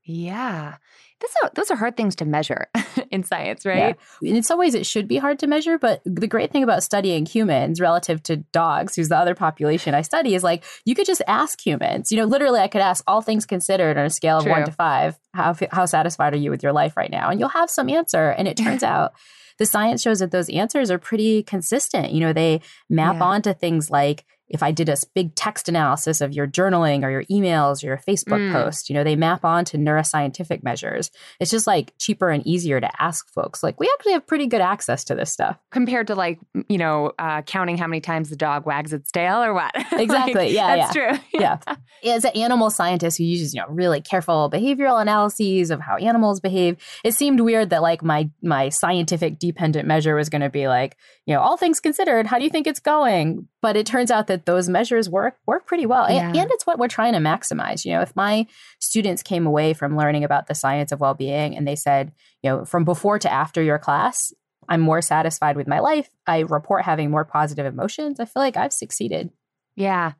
Yeah. 0.05 0.77
Those 1.21 1.31
are, 1.43 1.51
those 1.55 1.71
are 1.73 1.77
hard 1.77 1.97
things 1.97 2.15
to 2.17 2.25
measure 2.25 2.69
in 3.11 3.25
science, 3.25 3.67
right? 3.67 3.97
Yeah. 4.23 4.37
In 4.37 4.43
some 4.45 4.59
ways, 4.59 4.75
it 4.75 4.87
should 4.87 5.09
be 5.09 5.17
hard 5.17 5.41
to 5.41 5.47
measure, 5.49 5.77
but 5.77 6.01
the 6.05 6.29
great 6.29 6.53
thing 6.53 6.63
about 6.63 6.83
studying 6.85 7.27
humans 7.27 7.81
relative 7.81 8.23
to 8.25 8.37
dogs, 8.37 8.95
who's 8.95 9.09
the 9.09 9.19
other 9.19 9.35
population 9.35 9.95
I 9.95 10.03
study, 10.03 10.35
is 10.35 10.45
like 10.45 10.65
you 10.85 10.95
could 10.95 11.07
just 11.07 11.23
ask 11.27 11.61
humans. 11.65 12.13
You 12.13 12.19
know, 12.19 12.25
literally, 12.25 12.61
I 12.61 12.69
could 12.69 12.81
ask 12.81 13.03
all 13.07 13.21
things 13.21 13.45
considered 13.47 13.99
on 13.99 14.07
a 14.07 14.11
scale 14.11 14.39
of 14.39 14.45
True. 14.45 14.53
one 14.53 14.65
to 14.65 14.73
five, 14.73 15.19
how 15.35 15.55
how 15.73 15.87
satisfied 15.87 16.33
are 16.35 16.39
you 16.39 16.51
with 16.51 16.63
your 16.63 16.73
life 16.73 16.97
right 16.97 17.11
now? 17.11 17.29
And 17.31 17.41
you'll 17.41 17.49
have 17.51 17.69
some 17.69 17.89
answer. 17.91 18.31
And 18.31 18.47
it 18.47 18.57
turns 18.57 18.83
out 18.95 19.13
the 19.59 19.67
science 19.67 20.01
shows 20.01 20.21
that 20.21 20.31
those 20.31 20.49
answers 20.49 20.89
are 20.91 20.99
pretty 20.99 21.43
consistent. 21.43 22.13
You 22.13 22.21
know, 22.21 22.33
they 22.33 22.61
map 22.89 23.17
Yeah. 23.17 23.25
onto 23.25 23.53
things 23.53 23.91
like 23.91 24.25
if 24.49 24.63
I 24.63 24.73
did 24.73 24.89
a 24.89 24.97
big 25.15 25.35
text 25.35 25.69
analysis 25.69 26.21
of 26.21 26.33
your 26.33 26.47
journaling 26.47 27.03
or 27.03 27.11
your 27.11 27.25
emails 27.25 27.83
or 27.83 27.89
your 27.89 28.01
Facebook 28.09 28.41
mm. 28.41 28.53
post, 28.53 28.89
you 28.89 28.95
know, 28.95 29.05
they 29.05 29.17
map 29.17 29.45
onto 29.45 29.77
neuroscientific 29.77 30.63
measures. 30.63 31.11
It's 31.41 31.51
just 31.51 31.67
like 31.67 31.93
cheaper 31.99 32.31
and 32.31 32.47
easier 32.47 32.81
to 32.81 33.03
ask 33.03 33.29
folks. 33.33 33.63
Like, 33.63 33.79
we 33.79 33.91
actually 33.95 34.13
have 34.13 34.27
pretty 34.27 34.47
good 34.47 34.61
access 34.61 35.05
to 35.05 35.15
this 35.15 35.33
stuff 35.33 35.59
compared 35.71 36.07
to 36.09 36.15
like, 36.15 36.39
you 36.69 36.79
know, 36.79 37.13
uh, 37.19 37.43
counting 37.43 37.77
how 37.77 37.87
many 37.87 38.01
times 38.01 38.31
the 38.31 38.37
dog 38.37 38.67
wags 38.67 38.93
its 38.93 39.11
tail 39.11 39.43
or 39.43 39.55
what. 39.55 39.75
Exactly. 39.99 40.35
like, 40.35 40.53
yeah. 40.53 40.77
That's 40.77 40.97
yeah. 40.97 41.11
true. 41.11 41.19
yeah. 41.41 41.59
As 42.05 42.25
an 42.25 42.31
animal 42.37 42.71
scientist 42.71 43.19
who 43.19 43.25
uses, 43.25 43.53
you 43.53 43.61
know, 43.61 43.67
really 43.69 44.01
careful 44.01 44.49
behavioral 44.51 45.01
analyses 45.01 45.71
of 45.71 45.81
how 45.81 45.97
animals 45.97 46.41
behave, 46.41 46.77
it 47.05 47.15
seemed 47.15 47.41
weird 47.41 47.71
that 47.71 47.83
like 47.83 48.03
my 48.03 48.31
my 48.43 48.69
scientific 48.69 49.39
dependent 49.39 49.89
measure 49.89 50.15
was 50.15 50.29
going 50.29 50.43
to 50.43 50.51
be 50.51 50.69
like, 50.69 50.97
you 51.27 51.35
know, 51.35 51.41
all 51.41 51.57
things 51.57 51.81
considered, 51.81 52.27
how 52.27 52.39
do 52.39 52.45
you 52.45 52.51
think 52.51 52.67
it's 52.67 52.81
going? 52.81 53.49
But 53.61 53.77
it 53.77 53.87
turns 53.87 54.11
out 54.11 54.29
that 54.29 54.47
those 54.47 54.69
measures 54.69 55.11
work 55.11 55.37
work 55.47 55.67
pretty 55.67 55.85
well. 55.85 56.09
Yeah. 56.11 56.29
And, 56.29 56.51
it's 56.53 56.67
what 56.67 56.79
we're 56.79 56.87
trying 56.87 57.15
to 57.15 57.19
maximize. 57.19 57.85
You 57.85 57.93
know, 57.93 58.03
if 58.03 58.15
my 58.15 58.47
students 58.79 59.23
came 59.23 59.47
away 59.47 59.75
from 59.75 59.97
learning 59.97 60.23
about 60.23 60.47
the 60.47 60.55
science 60.55 60.93
of 60.93 61.01
well-being 61.01 61.57
and 61.57 61.67
they 61.67 61.75
said, 61.75 62.13
you 62.43 62.51
know, 62.51 62.65
from 62.65 62.85
before 62.85 63.19
to 63.19 63.33
after 63.33 63.61
your 63.61 63.79
class, 63.79 64.33
I'm 64.69 64.81
more 64.81 65.03
satisfied 65.03 65.57
with 65.57 65.67
my 65.67 65.81
life. 65.81 66.09
I 66.27 66.41
report 66.41 66.85
having 66.85 67.11
more 67.11 67.25
positive 67.25 67.67
emotions. 67.67 68.21
I 68.21 68.27
feel 68.27 68.43
like 68.43 68.57
I've 68.57 68.73
succeeded. 68.73 69.31
Yeah. 69.75 70.13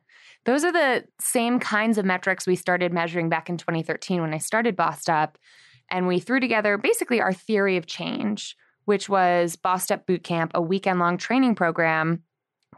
Those 0.45 0.63
are 0.63 0.71
the 0.71 1.05
same 1.19 1.59
kinds 1.59 1.97
of 1.97 2.05
metrics 2.05 2.47
we 2.47 2.55
started 2.55 2.91
measuring 2.91 3.29
back 3.29 3.49
in 3.49 3.57
2013 3.57 4.21
when 4.21 4.33
I 4.33 4.37
started 4.37 4.75
Bossed 4.75 5.09
Up. 5.09 5.37
And 5.89 6.07
we 6.07 6.19
threw 6.19 6.39
together 6.39 6.77
basically 6.77 7.21
our 7.21 7.33
theory 7.33 7.77
of 7.77 7.85
change, 7.85 8.55
which 8.85 9.09
was 9.09 9.55
Bossed 9.55 9.91
Up 9.91 10.05
Bootcamp, 10.07 10.51
a 10.53 10.61
weekend 10.61 10.99
long 10.99 11.17
training 11.17 11.55
program 11.55 12.23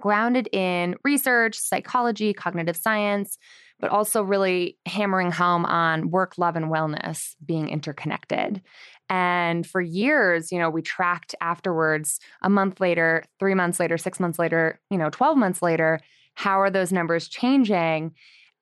grounded 0.02 0.50
in 0.52 0.96
research, 1.04 1.58
psychology, 1.58 2.34
cognitive 2.34 2.76
science, 2.76 3.38
but 3.80 3.90
also 3.90 4.22
really 4.22 4.78
hammering 4.86 5.32
home 5.32 5.66
on 5.66 6.12
work, 6.12 6.38
love, 6.38 6.56
and 6.56 6.66
wellness 6.66 7.36
being 7.46 7.70
interconnected. 7.70 8.62
And 9.10 9.68
for 9.68 9.82
years, 9.82 10.52
you 10.52 10.60
know, 10.60 10.70
we 10.70 10.82
tracked 10.82 11.36
afterwards, 11.42 12.20
a 12.42 12.50
month 12.50 12.80
later, 12.80 13.24
three 13.40 13.56
months 13.56 13.80
later, 13.80 13.98
six 13.98 14.20
months 14.20 14.40
later, 14.40 14.80
you 14.90 14.98
know, 14.98 15.10
12 15.10 15.38
months 15.38 15.62
later, 15.62 16.00
how 16.36 16.62
are 16.62 16.70
those 16.70 16.94
numbers 16.94 17.28
changing? 17.28 18.14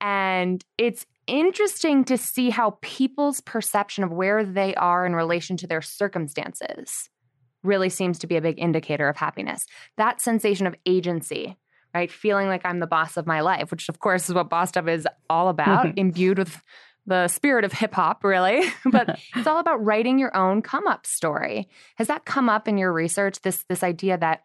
And 0.02 0.64
it's 0.78 1.06
interesting 1.28 2.04
to 2.06 2.18
see 2.18 2.50
how 2.50 2.80
people's 2.82 3.42
perception 3.42 4.04
of 4.04 4.12
where 4.12 4.44
they 4.44 4.74
are 4.76 5.06
in 5.06 5.16
relation 5.16 5.58
to 5.58 5.68
their 5.68 5.82
circumstances 5.82 7.10
really 7.64 7.90
seems 7.90 8.20
to 8.20 8.28
be 8.28 8.36
a 8.36 8.42
big 8.42 8.60
indicator 8.60 9.08
of 9.10 9.18
happiness. 9.18 9.66
That 9.98 10.22
sensation 10.22 10.68
of 10.68 10.76
agency, 10.86 11.58
right? 11.94 12.12
Feeling 12.12 12.48
like 12.48 12.66
I'm 12.66 12.80
the 12.80 12.88
boss 12.88 13.18
of 13.18 13.28
my 13.28 13.42
life, 13.42 13.72
which 13.72 13.90
of 13.90 14.00
course 14.00 14.30
is 14.30 14.36
what 14.36 14.50
Boss 14.50 14.76
Up 14.78 14.88
is 14.88 15.08
all 15.30 15.50
about, 15.50 15.86
mm-hmm. 15.86 15.98
imbued 15.98 16.40
with 16.40 16.62
the 17.06 17.28
spirit 17.28 17.66
of 17.66 17.74
hip 17.74 17.94
hop, 17.94 18.24
really. 18.24 18.62
but 18.92 19.20
it's 19.36 19.48
all 19.48 19.60
about 19.60 19.84
writing 19.84 20.20
your 20.20 20.36
own 20.36 20.62
come 20.62 20.88
up 20.88 21.06
story. 21.06 21.68
Has 21.96 22.08
that 22.08 22.26
come 22.26 22.50
up 22.50 22.68
in 22.68 22.78
your 22.78 22.94
research? 22.94 23.42
This 23.42 23.64
this 23.68 23.84
idea 23.84 24.18
that 24.18 24.44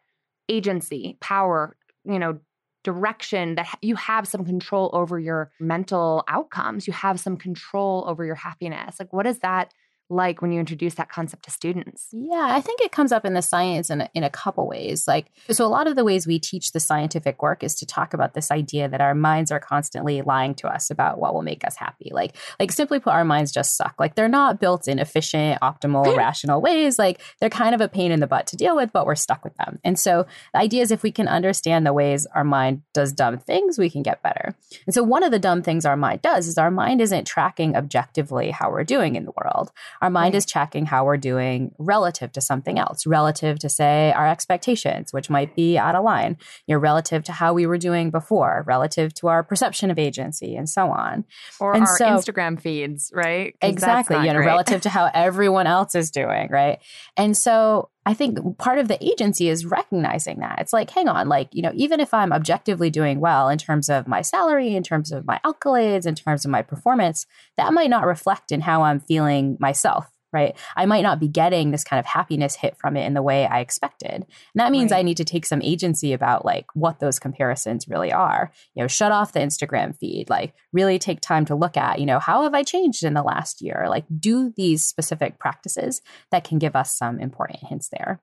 agency, 0.48 1.16
power, 1.20 1.76
you 2.04 2.18
know, 2.18 2.38
direction 2.84 3.54
that 3.56 3.66
you 3.80 3.96
have 3.96 4.28
some 4.28 4.44
control 4.44 4.90
over 4.92 5.18
your 5.18 5.50
mental 5.58 6.22
outcomes 6.28 6.86
you 6.86 6.92
have 6.92 7.18
some 7.18 7.36
control 7.36 8.04
over 8.06 8.26
your 8.26 8.34
happiness 8.34 8.96
like 9.00 9.10
what 9.10 9.26
is 9.26 9.38
that 9.38 9.72
like 10.10 10.42
when 10.42 10.52
you 10.52 10.60
introduce 10.60 10.94
that 10.94 11.08
concept 11.08 11.44
to 11.44 11.50
students? 11.50 12.08
Yeah, 12.12 12.48
I 12.50 12.60
think 12.60 12.80
it 12.80 12.92
comes 12.92 13.12
up 13.12 13.24
in 13.24 13.34
the 13.34 13.42
science 13.42 13.90
in 13.90 14.02
a, 14.02 14.10
in 14.14 14.24
a 14.24 14.30
couple 14.30 14.66
ways. 14.68 15.08
Like, 15.08 15.26
so 15.50 15.64
a 15.64 15.68
lot 15.68 15.86
of 15.86 15.96
the 15.96 16.04
ways 16.04 16.26
we 16.26 16.38
teach 16.38 16.72
the 16.72 16.80
scientific 16.80 17.42
work 17.42 17.62
is 17.62 17.74
to 17.76 17.86
talk 17.86 18.14
about 18.14 18.34
this 18.34 18.50
idea 18.50 18.88
that 18.88 19.00
our 19.00 19.14
minds 19.14 19.50
are 19.50 19.60
constantly 19.60 20.22
lying 20.22 20.54
to 20.56 20.68
us 20.68 20.90
about 20.90 21.18
what 21.18 21.34
will 21.34 21.42
make 21.42 21.66
us 21.66 21.76
happy. 21.76 22.10
Like, 22.12 22.36
like 22.60 22.72
simply 22.72 23.00
put, 23.00 23.12
our 23.12 23.24
minds 23.24 23.52
just 23.52 23.76
suck. 23.76 23.94
Like, 23.98 24.14
they're 24.14 24.28
not 24.28 24.60
built 24.60 24.88
in 24.88 24.98
efficient, 24.98 25.60
optimal, 25.60 26.16
rational 26.16 26.60
ways. 26.60 26.98
Like, 26.98 27.20
they're 27.40 27.50
kind 27.50 27.74
of 27.74 27.80
a 27.80 27.88
pain 27.88 28.12
in 28.12 28.20
the 28.20 28.26
butt 28.26 28.46
to 28.48 28.56
deal 28.56 28.76
with, 28.76 28.92
but 28.92 29.06
we're 29.06 29.14
stuck 29.14 29.44
with 29.44 29.54
them. 29.56 29.78
And 29.84 29.98
so 29.98 30.26
the 30.52 30.60
idea 30.60 30.82
is 30.82 30.90
if 30.90 31.02
we 31.02 31.12
can 31.12 31.28
understand 31.28 31.86
the 31.86 31.92
ways 31.92 32.26
our 32.34 32.44
mind 32.44 32.82
does 32.92 33.12
dumb 33.12 33.38
things, 33.38 33.78
we 33.78 33.90
can 33.90 34.02
get 34.02 34.22
better. 34.22 34.54
And 34.86 34.94
so 34.94 35.02
one 35.02 35.22
of 35.22 35.30
the 35.30 35.38
dumb 35.38 35.62
things 35.62 35.86
our 35.86 35.96
mind 35.96 36.22
does 36.22 36.46
is 36.46 36.58
our 36.58 36.70
mind 36.70 37.00
isn't 37.00 37.26
tracking 37.26 37.76
objectively 37.76 38.50
how 38.50 38.70
we're 38.70 38.84
doing 38.84 39.16
in 39.16 39.24
the 39.24 39.32
world. 39.36 39.70
Our 40.04 40.10
mind 40.10 40.34
right. 40.34 40.38
is 40.38 40.44
checking 40.44 40.84
how 40.84 41.06
we're 41.06 41.16
doing 41.16 41.74
relative 41.78 42.30
to 42.32 42.42
something 42.42 42.78
else, 42.78 43.06
relative 43.06 43.58
to, 43.60 43.70
say, 43.70 44.12
our 44.12 44.28
expectations, 44.28 45.14
which 45.14 45.30
might 45.30 45.56
be 45.56 45.78
out 45.78 45.94
of 45.94 46.04
line, 46.04 46.36
you 46.66 46.74
know, 46.74 46.78
relative 46.78 47.24
to 47.24 47.32
how 47.32 47.54
we 47.54 47.64
were 47.64 47.78
doing 47.78 48.10
before, 48.10 48.64
relative 48.66 49.14
to 49.14 49.28
our 49.28 49.42
perception 49.42 49.90
of 49.90 49.98
agency, 49.98 50.56
and 50.56 50.68
so 50.68 50.90
on. 50.90 51.24
Or 51.58 51.74
and 51.74 51.86
our 51.86 51.96
so, 51.96 52.04
Instagram 52.04 52.60
feeds, 52.60 53.10
right? 53.14 53.54
Exactly. 53.62 54.16
You 54.16 54.34
know, 54.34 54.40
great. 54.40 54.46
relative 54.46 54.82
to 54.82 54.90
how 54.90 55.10
everyone 55.14 55.66
else 55.66 55.94
is 55.94 56.10
doing, 56.10 56.50
right? 56.50 56.80
And 57.16 57.34
so 57.34 57.88
I 58.06 58.12
think 58.14 58.58
part 58.58 58.78
of 58.78 58.88
the 58.88 59.02
agency 59.02 59.48
is 59.48 59.64
recognizing 59.64 60.40
that. 60.40 60.58
It's 60.60 60.72
like, 60.72 60.90
hang 60.90 61.08
on, 61.08 61.28
like, 61.28 61.48
you 61.52 61.62
know, 61.62 61.72
even 61.74 62.00
if 62.00 62.12
I'm 62.12 62.32
objectively 62.32 62.90
doing 62.90 63.18
well 63.18 63.48
in 63.48 63.56
terms 63.56 63.88
of 63.88 64.06
my 64.06 64.20
salary, 64.20 64.76
in 64.76 64.82
terms 64.82 65.10
of 65.10 65.26
my 65.26 65.40
accolades, 65.44 66.06
in 66.06 66.14
terms 66.14 66.44
of 66.44 66.50
my 66.50 66.62
performance, 66.62 67.26
that 67.56 67.72
might 67.72 67.90
not 67.90 68.06
reflect 68.06 68.52
in 68.52 68.60
how 68.60 68.82
I'm 68.82 69.00
feeling 69.00 69.56
myself 69.58 70.06
right? 70.34 70.54
I 70.76 70.84
might 70.84 71.02
not 71.02 71.20
be 71.20 71.28
getting 71.28 71.70
this 71.70 71.84
kind 71.84 71.98
of 71.98 72.04
happiness 72.04 72.56
hit 72.56 72.76
from 72.76 72.96
it 72.96 73.06
in 73.06 73.14
the 73.14 73.22
way 73.22 73.46
I 73.46 73.60
expected. 73.60 74.10
And 74.10 74.26
that 74.56 74.72
means 74.72 74.90
right. 74.90 74.98
I 74.98 75.02
need 75.02 75.16
to 75.18 75.24
take 75.24 75.46
some 75.46 75.62
agency 75.62 76.12
about 76.12 76.44
like 76.44 76.66
what 76.74 76.98
those 77.00 77.18
comparisons 77.18 77.88
really 77.88 78.12
are. 78.12 78.52
You 78.74 78.82
know, 78.82 78.88
shut 78.88 79.12
off 79.12 79.32
the 79.32 79.40
Instagram 79.40 79.96
feed, 79.96 80.28
like 80.28 80.52
really 80.72 80.98
take 80.98 81.20
time 81.20 81.44
to 81.46 81.54
look 81.54 81.76
at, 81.76 82.00
you 82.00 82.06
know, 82.06 82.18
how 82.18 82.42
have 82.42 82.54
I 82.54 82.64
changed 82.64 83.04
in 83.04 83.14
the 83.14 83.22
last 83.22 83.62
year? 83.62 83.86
Like 83.88 84.04
do 84.18 84.52
these 84.56 84.84
specific 84.84 85.38
practices 85.38 86.02
that 86.30 86.44
can 86.44 86.58
give 86.58 86.76
us 86.76 86.94
some 86.94 87.20
important 87.20 87.60
hints 87.60 87.88
there. 87.88 88.20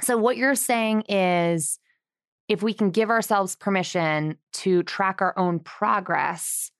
So 0.00 0.16
what 0.16 0.36
you're 0.36 0.54
saying 0.54 1.02
is 1.08 1.78
if 2.48 2.62
we 2.62 2.72
can 2.72 2.90
give 2.90 3.10
ourselves 3.10 3.56
permission 3.56 4.38
to 4.54 4.82
track 4.82 5.20
our 5.20 5.38
own 5.38 5.60
progress 5.60 6.70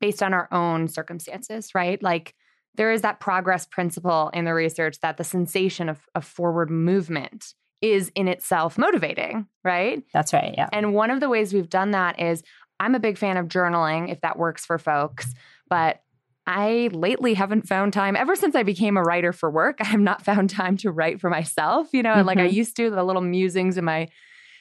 based 0.00 0.22
on 0.22 0.34
our 0.34 0.48
own 0.52 0.88
circumstances, 0.88 1.74
right? 1.74 2.02
Like 2.02 2.34
there 2.76 2.92
is 2.92 3.02
that 3.02 3.20
progress 3.20 3.66
principle 3.66 4.30
in 4.32 4.44
the 4.44 4.54
research 4.54 5.00
that 5.00 5.16
the 5.16 5.24
sensation 5.24 5.88
of, 5.88 6.00
of 6.14 6.24
forward 6.24 6.70
movement 6.70 7.54
is 7.80 8.10
in 8.14 8.28
itself 8.28 8.78
motivating, 8.78 9.46
right? 9.64 10.02
That's 10.12 10.32
right. 10.32 10.54
Yeah. 10.56 10.68
And 10.72 10.94
one 10.94 11.10
of 11.10 11.20
the 11.20 11.28
ways 11.28 11.52
we've 11.52 11.68
done 11.68 11.90
that 11.90 12.20
is 12.20 12.42
I'm 12.80 12.94
a 12.94 13.00
big 13.00 13.18
fan 13.18 13.36
of 13.36 13.48
journaling, 13.48 14.10
if 14.10 14.20
that 14.22 14.38
works 14.38 14.64
for 14.64 14.78
folks, 14.78 15.34
but 15.68 16.02
I 16.46 16.90
lately 16.92 17.34
haven't 17.34 17.68
found 17.68 17.92
time 17.92 18.16
ever 18.16 18.34
since 18.34 18.56
I 18.56 18.62
became 18.62 18.96
a 18.96 19.02
writer 19.02 19.32
for 19.32 19.50
work. 19.50 19.76
I 19.80 19.84
have 19.84 20.00
not 20.00 20.24
found 20.24 20.50
time 20.50 20.76
to 20.78 20.90
write 20.90 21.20
for 21.20 21.30
myself, 21.30 21.88
you 21.92 22.02
know, 22.02 22.14
mm-hmm. 22.14 22.26
like 22.26 22.38
I 22.38 22.46
mm-hmm. 22.46 22.56
used 22.56 22.76
to, 22.76 22.90
the 22.90 23.04
little 23.04 23.22
musings 23.22 23.76
in 23.76 23.84
my 23.84 24.08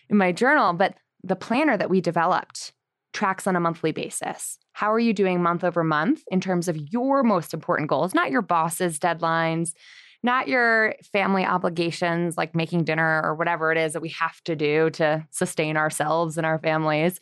in 0.09 0.17
my 0.17 0.31
journal, 0.31 0.73
but 0.73 0.95
the 1.23 1.37
planner 1.37 1.77
that 1.77 1.89
we 1.89 2.01
developed 2.01 2.73
tracks 3.13 3.47
on 3.47 3.55
a 3.55 3.59
monthly 3.59 3.91
basis. 3.91 4.57
How 4.73 4.91
are 4.91 4.99
you 4.99 5.13
doing 5.13 5.43
month 5.43 5.63
over 5.63 5.83
month 5.83 6.23
in 6.31 6.39
terms 6.39 6.67
of 6.67 6.77
your 6.77 7.23
most 7.23 7.53
important 7.53 7.89
goals, 7.89 8.13
not 8.13 8.31
your 8.31 8.41
boss's 8.41 8.99
deadlines, 8.99 9.73
not 10.23 10.47
your 10.47 10.95
family 11.11 11.45
obligations 11.45 12.37
like 12.37 12.55
making 12.55 12.83
dinner 12.83 13.21
or 13.23 13.35
whatever 13.35 13.71
it 13.71 13.77
is 13.77 13.93
that 13.93 14.01
we 14.01 14.09
have 14.09 14.41
to 14.43 14.55
do 14.55 14.89
to 14.91 15.25
sustain 15.31 15.77
ourselves 15.77 16.37
and 16.37 16.45
our 16.45 16.59
families, 16.59 17.19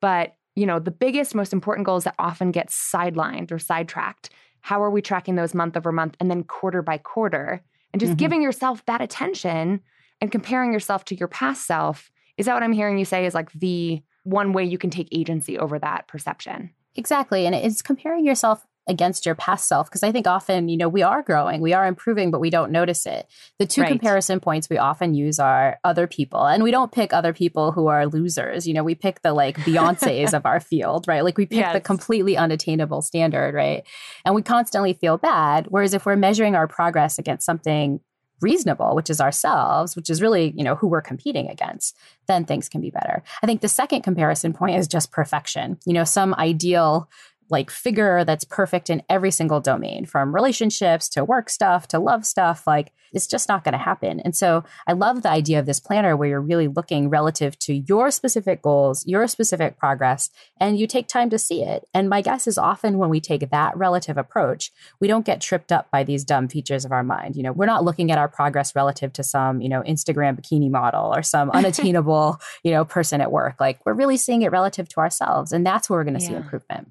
but 0.00 0.34
you 0.58 0.66
know, 0.66 0.80
the 0.80 0.90
biggest 0.90 1.36
most 1.36 1.52
important 1.52 1.86
goals 1.86 2.02
that 2.02 2.16
often 2.18 2.50
get 2.50 2.68
sidelined 2.68 3.52
or 3.52 3.60
sidetracked. 3.60 4.30
How 4.60 4.82
are 4.82 4.90
we 4.90 5.00
tracking 5.00 5.36
those 5.36 5.54
month 5.54 5.76
over 5.76 5.92
month 5.92 6.16
and 6.18 6.28
then 6.28 6.42
quarter 6.42 6.82
by 6.82 6.98
quarter? 6.98 7.62
And 7.92 8.00
just 8.00 8.10
mm-hmm. 8.10 8.18
giving 8.18 8.42
yourself 8.42 8.84
that 8.86 9.00
attention 9.00 9.80
and 10.20 10.32
comparing 10.32 10.72
yourself 10.72 11.04
to 11.06 11.14
your 11.14 11.28
past 11.28 11.64
self. 11.64 12.10
Is 12.36 12.46
that 12.46 12.54
what 12.54 12.64
I'm 12.64 12.72
hearing 12.72 12.98
you 12.98 13.04
say 13.04 13.24
is 13.24 13.34
like 13.34 13.52
the 13.52 14.02
one 14.28 14.52
way 14.52 14.64
you 14.64 14.78
can 14.78 14.90
take 14.90 15.08
agency 15.12 15.58
over 15.58 15.78
that 15.78 16.06
perception. 16.06 16.70
Exactly. 16.94 17.46
And 17.46 17.54
it's 17.54 17.82
comparing 17.82 18.24
yourself 18.24 18.66
against 18.88 19.26
your 19.26 19.34
past 19.34 19.68
self 19.68 19.88
because 19.88 20.02
I 20.02 20.10
think 20.10 20.26
often, 20.26 20.68
you 20.68 20.76
know, 20.76 20.88
we 20.88 21.02
are 21.02 21.22
growing, 21.22 21.60
we 21.60 21.74
are 21.74 21.86
improving, 21.86 22.30
but 22.30 22.40
we 22.40 22.50
don't 22.50 22.72
notice 22.72 23.06
it. 23.06 23.28
The 23.58 23.66
two 23.66 23.82
right. 23.82 23.88
comparison 23.88 24.40
points 24.40 24.68
we 24.68 24.78
often 24.78 25.14
use 25.14 25.38
are 25.38 25.78
other 25.84 26.06
people, 26.06 26.46
and 26.46 26.62
we 26.62 26.70
don't 26.70 26.90
pick 26.90 27.12
other 27.12 27.32
people 27.32 27.72
who 27.72 27.86
are 27.86 28.06
losers. 28.06 28.66
You 28.66 28.74
know, 28.74 28.82
we 28.82 28.94
pick 28.94 29.22
the 29.22 29.34
like 29.34 29.58
Beyonces 29.58 30.32
of 30.32 30.46
our 30.46 30.58
field, 30.60 31.06
right? 31.06 31.22
Like 31.22 31.36
we 31.36 31.46
pick 31.46 31.58
yes. 31.58 31.74
the 31.74 31.80
completely 31.80 32.36
unattainable 32.36 33.02
standard, 33.02 33.54
right? 33.54 33.84
And 34.24 34.34
we 34.34 34.42
constantly 34.42 34.94
feel 34.94 35.18
bad. 35.18 35.66
Whereas 35.68 35.92
if 35.92 36.06
we're 36.06 36.16
measuring 36.16 36.54
our 36.54 36.66
progress 36.66 37.18
against 37.18 37.44
something 37.44 38.00
reasonable, 38.40 38.94
which 38.94 39.10
is 39.10 39.20
ourselves, 39.20 39.96
which 39.96 40.10
is 40.10 40.22
really, 40.22 40.52
you 40.56 40.64
know, 40.64 40.74
who 40.74 40.86
we're 40.86 41.00
competing 41.00 41.48
against, 41.48 41.96
then 42.26 42.44
things 42.44 42.68
can 42.68 42.80
be 42.80 42.90
better. 42.90 43.22
I 43.42 43.46
think 43.46 43.60
the 43.60 43.68
second 43.68 44.02
comparison 44.02 44.52
point 44.52 44.76
is 44.76 44.88
just 44.88 45.12
perfection. 45.12 45.78
You 45.84 45.92
know, 45.92 46.04
some 46.04 46.34
ideal 46.34 47.08
like 47.50 47.70
figure 47.70 48.24
that's 48.24 48.44
perfect 48.44 48.90
in 48.90 49.02
every 49.08 49.30
single 49.30 49.60
domain 49.60 50.04
from 50.04 50.34
relationships 50.34 51.08
to 51.08 51.24
work 51.24 51.48
stuff 51.50 51.88
to 51.88 51.98
love 51.98 52.24
stuff 52.24 52.66
like 52.66 52.92
it's 53.12 53.26
just 53.26 53.48
not 53.48 53.64
going 53.64 53.72
to 53.72 53.78
happen. 53.78 54.20
And 54.20 54.36
so 54.36 54.64
i 54.86 54.92
love 54.92 55.22
the 55.22 55.30
idea 55.30 55.58
of 55.58 55.66
this 55.66 55.80
planner 55.80 56.16
where 56.16 56.28
you're 56.28 56.40
really 56.40 56.68
looking 56.68 57.08
relative 57.08 57.58
to 57.60 57.74
your 57.74 58.10
specific 58.10 58.62
goals 58.62 59.06
your 59.06 59.26
specific 59.26 59.78
progress 59.78 60.30
and 60.60 60.78
you 60.78 60.86
take 60.86 61.08
time 61.08 61.30
to 61.30 61.38
see 61.38 61.62
it. 61.62 61.86
And 61.94 62.08
my 62.08 62.20
guess 62.20 62.46
is 62.46 62.58
often 62.58 62.98
when 62.98 63.10
we 63.10 63.20
take 63.20 63.48
that 63.50 63.76
relative 63.76 64.18
approach 64.18 64.70
we 65.00 65.08
don't 65.08 65.26
get 65.26 65.40
tripped 65.40 65.72
up 65.72 65.90
by 65.90 66.04
these 66.04 66.24
dumb 66.24 66.48
features 66.48 66.84
of 66.84 66.92
our 66.92 67.04
mind. 67.04 67.36
You 67.36 67.42
know 67.42 67.52
we're 67.52 67.66
not 67.66 67.84
looking 67.84 68.10
at 68.10 68.18
our 68.18 68.28
progress 68.28 68.74
relative 68.74 69.12
to 69.14 69.22
some 69.22 69.60
you 69.60 69.68
know 69.68 69.82
instagram 69.82 70.40
bikini 70.40 70.70
model 70.70 71.14
or 71.14 71.22
some 71.22 71.50
unattainable 71.58 72.38
you 72.62 72.70
know 72.70 72.84
person 72.84 73.20
at 73.20 73.32
work. 73.32 73.56
Like 73.60 73.84
we're 73.84 73.94
really 73.94 74.16
seeing 74.16 74.42
it 74.42 74.52
relative 74.52 74.88
to 74.90 75.00
ourselves 75.00 75.52
and 75.52 75.64
that's 75.64 75.88
where 75.88 75.98
we're 75.98 76.04
going 76.04 76.18
to 76.18 76.22
yeah. 76.22 76.28
see 76.28 76.34
improvement 76.34 76.88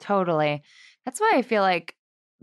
Totally. 0.00 0.62
That's 1.04 1.20
why 1.20 1.32
I 1.34 1.42
feel 1.42 1.62
like 1.62 1.94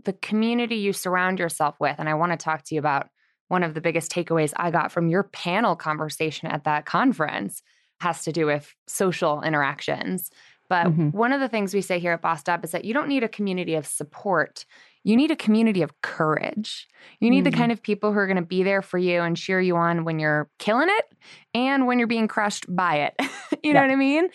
the 0.04 0.12
community 0.12 0.76
you 0.76 0.92
surround 0.92 1.38
yourself 1.38 1.76
with, 1.80 1.96
and 1.98 2.08
I 2.08 2.14
want 2.14 2.32
to 2.32 2.36
talk 2.36 2.64
to 2.64 2.74
you 2.74 2.78
about 2.78 3.08
one 3.48 3.62
of 3.62 3.74
the 3.74 3.80
biggest 3.80 4.10
takeaways 4.10 4.52
I 4.56 4.70
got 4.70 4.90
from 4.92 5.08
your 5.08 5.22
panel 5.22 5.76
conversation 5.76 6.48
at 6.48 6.64
that 6.64 6.86
conference 6.86 7.62
has 8.00 8.24
to 8.24 8.32
do 8.32 8.46
with 8.46 8.74
social 8.86 9.42
interactions. 9.42 10.30
But 10.68 10.86
mm-hmm. 10.86 11.10
one 11.10 11.32
of 11.32 11.40
the 11.40 11.48
things 11.48 11.74
we 11.74 11.82
say 11.82 11.98
here 11.98 12.12
at 12.12 12.22
Bossed 12.22 12.48
Up 12.48 12.64
is 12.64 12.70
that 12.72 12.84
you 12.84 12.94
don't 12.94 13.08
need 13.08 13.22
a 13.22 13.28
community 13.28 13.74
of 13.74 13.86
support. 13.86 14.64
You 15.02 15.14
need 15.14 15.30
a 15.30 15.36
community 15.36 15.82
of 15.82 16.00
courage. 16.00 16.88
You 17.20 17.28
need 17.28 17.44
mm-hmm. 17.44 17.50
the 17.50 17.56
kind 17.56 17.72
of 17.72 17.82
people 17.82 18.12
who 18.12 18.18
are 18.18 18.26
going 18.26 18.38
to 18.38 18.42
be 18.42 18.62
there 18.62 18.80
for 18.80 18.96
you 18.96 19.20
and 19.20 19.36
cheer 19.36 19.60
you 19.60 19.76
on 19.76 20.04
when 20.04 20.18
you're 20.18 20.48
killing 20.58 20.88
it 20.88 21.04
and 21.52 21.86
when 21.86 21.98
you're 21.98 22.08
being 22.08 22.28
crushed 22.28 22.64
by 22.74 22.96
it. 22.96 23.14
you 23.62 23.74
know 23.74 23.82
what 23.82 23.90
I 23.90 23.96
mean? 23.96 24.28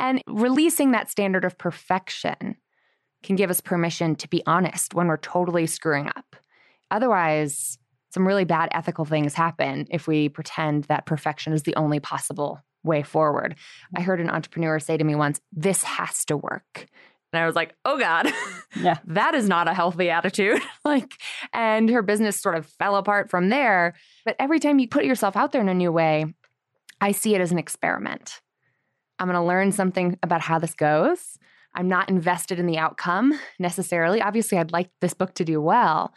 And 0.00 0.22
releasing 0.26 0.92
that 0.92 1.10
standard 1.10 1.44
of 1.44 1.58
perfection 1.58 2.56
can 3.24 3.36
give 3.36 3.50
us 3.50 3.60
permission 3.60 4.14
to 4.16 4.28
be 4.28 4.42
honest 4.46 4.94
when 4.94 5.08
we're 5.08 5.16
totally 5.16 5.66
screwing 5.66 6.08
up. 6.08 6.36
Otherwise, 6.90 7.78
some 8.10 8.26
really 8.26 8.44
bad 8.44 8.68
ethical 8.72 9.04
things 9.04 9.34
happen 9.34 9.88
if 9.90 10.06
we 10.06 10.28
pretend 10.28 10.84
that 10.84 11.06
perfection 11.06 11.52
is 11.52 11.64
the 11.64 11.74
only 11.74 11.98
possible 11.98 12.60
way 12.84 13.02
forward. 13.02 13.56
I 13.96 14.02
heard 14.02 14.20
an 14.20 14.30
entrepreneur 14.30 14.78
say 14.78 14.96
to 14.96 15.04
me 15.04 15.16
once, 15.16 15.40
This 15.52 15.82
has 15.82 16.24
to 16.26 16.36
work. 16.36 16.86
And 17.32 17.42
I 17.42 17.46
was 17.46 17.56
like, 17.56 17.74
oh 17.84 17.98
God, 17.98 18.30
yeah. 18.76 18.98
that 19.06 19.34
is 19.34 19.48
not 19.48 19.66
a 19.66 19.74
healthy 19.74 20.08
attitude. 20.08 20.62
like, 20.84 21.14
and 21.52 21.90
her 21.90 22.00
business 22.00 22.40
sort 22.40 22.54
of 22.54 22.64
fell 22.64 22.94
apart 22.94 23.28
from 23.28 23.48
there. 23.48 23.94
But 24.24 24.36
every 24.38 24.60
time 24.60 24.78
you 24.78 24.86
put 24.86 25.04
yourself 25.04 25.36
out 25.36 25.50
there 25.50 25.60
in 25.60 25.68
a 25.68 25.74
new 25.74 25.90
way, 25.90 26.26
I 27.00 27.10
see 27.10 27.34
it 27.34 27.40
as 27.40 27.50
an 27.50 27.58
experiment. 27.58 28.40
I'm 29.18 29.26
going 29.26 29.34
to 29.34 29.44
learn 29.44 29.72
something 29.72 30.16
about 30.22 30.42
how 30.42 30.60
this 30.60 30.74
goes. 30.74 31.36
I'm 31.74 31.88
not 31.88 32.08
invested 32.08 32.58
in 32.58 32.66
the 32.66 32.78
outcome 32.78 33.38
necessarily. 33.58 34.20
Obviously, 34.20 34.58
I'd 34.58 34.72
like 34.72 34.90
this 35.00 35.14
book 35.14 35.34
to 35.34 35.44
do 35.44 35.60
well, 35.60 36.12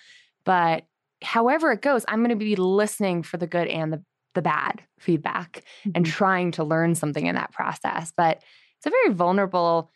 but 0.46 0.86
however 1.24 1.72
it 1.72 1.82
goes, 1.82 2.06
I'm 2.08 2.20
going 2.20 2.30
to 2.30 2.36
be 2.36 2.56
listening 2.56 3.24
for 3.24 3.38
the 3.38 3.48
good 3.48 3.68
and 3.68 3.92
the, 3.92 4.04
the 4.36 4.42
bad 4.42 4.84
feedback 5.00 5.64
mm-hmm. 5.82 5.92
and 5.96 6.06
trying 6.06 6.52
to 6.52 6.64
learn 6.64 6.96
something 6.96 7.26
in 7.26 7.36
that 7.36 7.52
process. 7.52 8.14
But 8.16 8.44
it's 8.78 8.86
a 8.86 8.92
very 8.92 9.14
vulnerable 9.14 9.92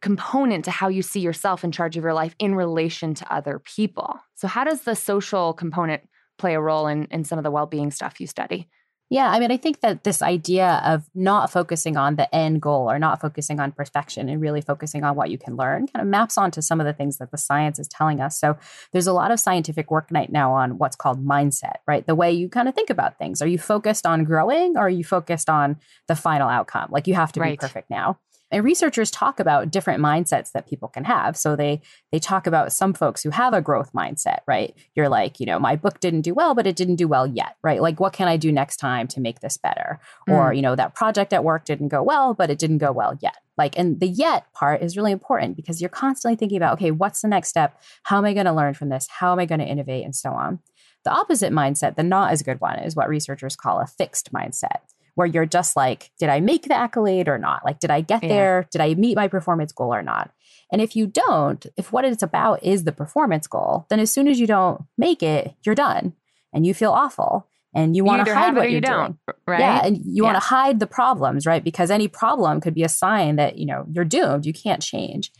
component 0.00 0.64
to 0.64 0.70
how 0.70 0.88
you 0.88 1.02
see 1.02 1.20
yourself 1.20 1.64
in 1.64 1.72
charge 1.72 1.96
of 1.96 2.02
your 2.02 2.14
life 2.14 2.34
in 2.38 2.54
relation 2.54 3.14
to 3.14 3.32
other 3.32 3.60
people. 3.60 4.20
So, 4.34 4.48
how 4.48 4.64
does 4.64 4.82
the 4.82 4.94
social 4.94 5.52
component 5.54 6.02
play 6.38 6.54
a 6.54 6.60
role 6.60 6.86
in, 6.86 7.06
in 7.06 7.24
some 7.24 7.38
of 7.38 7.44
the 7.44 7.50
well 7.50 7.66
being 7.66 7.90
stuff 7.90 8.20
you 8.20 8.26
study? 8.26 8.68
Yeah, 9.12 9.30
I 9.30 9.40
mean, 9.40 9.52
I 9.52 9.58
think 9.58 9.80
that 9.80 10.04
this 10.04 10.22
idea 10.22 10.80
of 10.86 11.04
not 11.14 11.52
focusing 11.52 11.98
on 11.98 12.16
the 12.16 12.34
end 12.34 12.62
goal 12.62 12.90
or 12.90 12.98
not 12.98 13.20
focusing 13.20 13.60
on 13.60 13.70
perfection 13.70 14.30
and 14.30 14.40
really 14.40 14.62
focusing 14.62 15.04
on 15.04 15.16
what 15.16 15.28
you 15.28 15.36
can 15.36 15.54
learn 15.54 15.86
kind 15.86 16.02
of 16.02 16.06
maps 16.06 16.38
onto 16.38 16.62
some 16.62 16.80
of 16.80 16.86
the 16.86 16.94
things 16.94 17.18
that 17.18 17.30
the 17.30 17.36
science 17.36 17.78
is 17.78 17.86
telling 17.88 18.22
us. 18.22 18.40
So 18.40 18.56
there's 18.92 19.06
a 19.06 19.12
lot 19.12 19.30
of 19.30 19.38
scientific 19.38 19.90
work 19.90 20.08
right 20.10 20.32
now 20.32 20.54
on 20.54 20.78
what's 20.78 20.96
called 20.96 21.22
mindset, 21.22 21.76
right? 21.86 22.06
The 22.06 22.14
way 22.14 22.32
you 22.32 22.48
kind 22.48 22.68
of 22.68 22.74
think 22.74 22.88
about 22.88 23.18
things. 23.18 23.42
Are 23.42 23.46
you 23.46 23.58
focused 23.58 24.06
on 24.06 24.24
growing 24.24 24.78
or 24.78 24.86
are 24.86 24.88
you 24.88 25.04
focused 25.04 25.50
on 25.50 25.76
the 26.08 26.16
final 26.16 26.48
outcome? 26.48 26.88
Like 26.90 27.06
you 27.06 27.12
have 27.12 27.32
to 27.32 27.40
right. 27.40 27.60
be 27.60 27.62
perfect 27.62 27.90
now 27.90 28.18
and 28.52 28.64
researchers 28.64 29.10
talk 29.10 29.40
about 29.40 29.70
different 29.70 30.02
mindsets 30.02 30.52
that 30.52 30.68
people 30.68 30.88
can 30.88 31.04
have. 31.04 31.36
So 31.36 31.56
they 31.56 31.80
they 32.12 32.18
talk 32.18 32.46
about 32.46 32.72
some 32.72 32.92
folks 32.92 33.22
who 33.22 33.30
have 33.30 33.54
a 33.54 33.62
growth 33.62 33.92
mindset 33.92 34.40
right? 34.46 34.74
You're 34.94 35.08
like 35.08 35.40
you 35.40 35.46
know 35.46 35.58
my 35.58 35.74
book 35.74 35.98
didn't 36.00 36.20
do 36.20 36.34
well 36.34 36.54
but 36.54 36.66
it 36.66 36.76
didn't 36.76 36.96
do 36.96 37.08
well 37.08 37.26
yet 37.26 37.56
right? 37.62 37.82
Like 37.82 37.98
what 37.98 38.12
can 38.12 38.28
i 38.28 38.36
do 38.36 38.52
next 38.52 38.76
time 38.76 39.08
to 39.08 39.20
make 39.20 39.40
this 39.40 39.56
better? 39.56 39.98
Mm. 40.28 40.34
or 40.34 40.52
you 40.52 40.62
know 40.62 40.76
that 40.76 40.94
project 40.94 41.32
at 41.32 41.42
work 41.42 41.64
didn't 41.64 41.88
go 41.88 42.02
well 42.02 42.34
but 42.34 42.50
it 42.50 42.58
didn't 42.58 42.78
go 42.78 42.92
well 42.92 43.18
yet. 43.20 43.38
Like 43.56 43.78
and 43.78 43.98
the 43.98 44.08
yet 44.08 44.52
part 44.52 44.82
is 44.82 44.96
really 44.96 45.12
important 45.12 45.56
because 45.56 45.80
you're 45.80 45.88
constantly 45.88 46.36
thinking 46.36 46.58
about 46.58 46.74
okay 46.74 46.90
what's 46.90 47.22
the 47.22 47.28
next 47.28 47.48
step? 47.48 47.80
How 48.04 48.18
am 48.18 48.24
i 48.24 48.34
going 48.34 48.46
to 48.46 48.52
learn 48.52 48.74
from 48.74 48.90
this? 48.90 49.08
How 49.08 49.32
am 49.32 49.38
i 49.38 49.46
going 49.46 49.60
to 49.60 49.66
innovate? 49.66 50.02
and 50.04 50.14
so 50.14 50.30
on. 50.30 50.60
The 51.04 51.10
opposite 51.10 51.52
mindset 51.52 51.96
the 51.96 52.02
not 52.02 52.32
as 52.32 52.42
good 52.42 52.60
one 52.60 52.78
is 52.78 52.94
what 52.94 53.08
researchers 53.08 53.56
call 53.56 53.80
a 53.80 53.86
fixed 53.86 54.32
mindset 54.32 54.80
where 55.14 55.26
you're 55.26 55.46
just 55.46 55.76
like, 55.76 56.10
did 56.18 56.28
I 56.28 56.40
make 56.40 56.64
the 56.64 56.74
accolade 56.74 57.28
or 57.28 57.38
not? 57.38 57.64
Like, 57.64 57.80
did 57.80 57.90
I 57.90 58.00
get 58.00 58.22
yeah. 58.22 58.28
there? 58.28 58.68
Did 58.70 58.80
I 58.80 58.94
meet 58.94 59.16
my 59.16 59.28
performance 59.28 59.72
goal 59.72 59.94
or 59.94 60.02
not? 60.02 60.30
And 60.70 60.80
if 60.80 60.96
you 60.96 61.06
don't, 61.06 61.66
if 61.76 61.92
what 61.92 62.04
it's 62.04 62.22
about 62.22 62.62
is 62.62 62.84
the 62.84 62.92
performance 62.92 63.46
goal, 63.46 63.86
then 63.90 64.00
as 64.00 64.10
soon 64.10 64.26
as 64.26 64.40
you 64.40 64.46
don't 64.46 64.82
make 64.96 65.22
it, 65.22 65.54
you're 65.64 65.74
done 65.74 66.14
and 66.52 66.66
you 66.66 66.72
feel 66.72 66.92
awful 66.92 67.46
and 67.74 67.96
you 67.96 68.04
want 68.04 68.24
to 68.26 68.34
hide 68.34 68.54
what 68.54 68.70
you're 68.70 68.80
doing. 68.80 69.18
Right? 69.46 69.60
Yeah, 69.60 69.80
and 69.84 69.96
you 69.98 70.22
yeah. 70.22 70.22
want 70.22 70.36
to 70.36 70.46
hide 70.46 70.78
the 70.78 70.86
problems, 70.86 71.46
right? 71.46 71.64
Because 71.64 71.90
any 71.90 72.08
problem 72.08 72.60
could 72.60 72.74
be 72.74 72.82
a 72.82 72.88
sign 72.88 73.36
that, 73.36 73.58
you 73.58 73.66
know, 73.66 73.86
you're 73.90 74.04
doomed, 74.04 74.46
you 74.46 74.52
can't 74.52 74.82
change. 74.82 75.30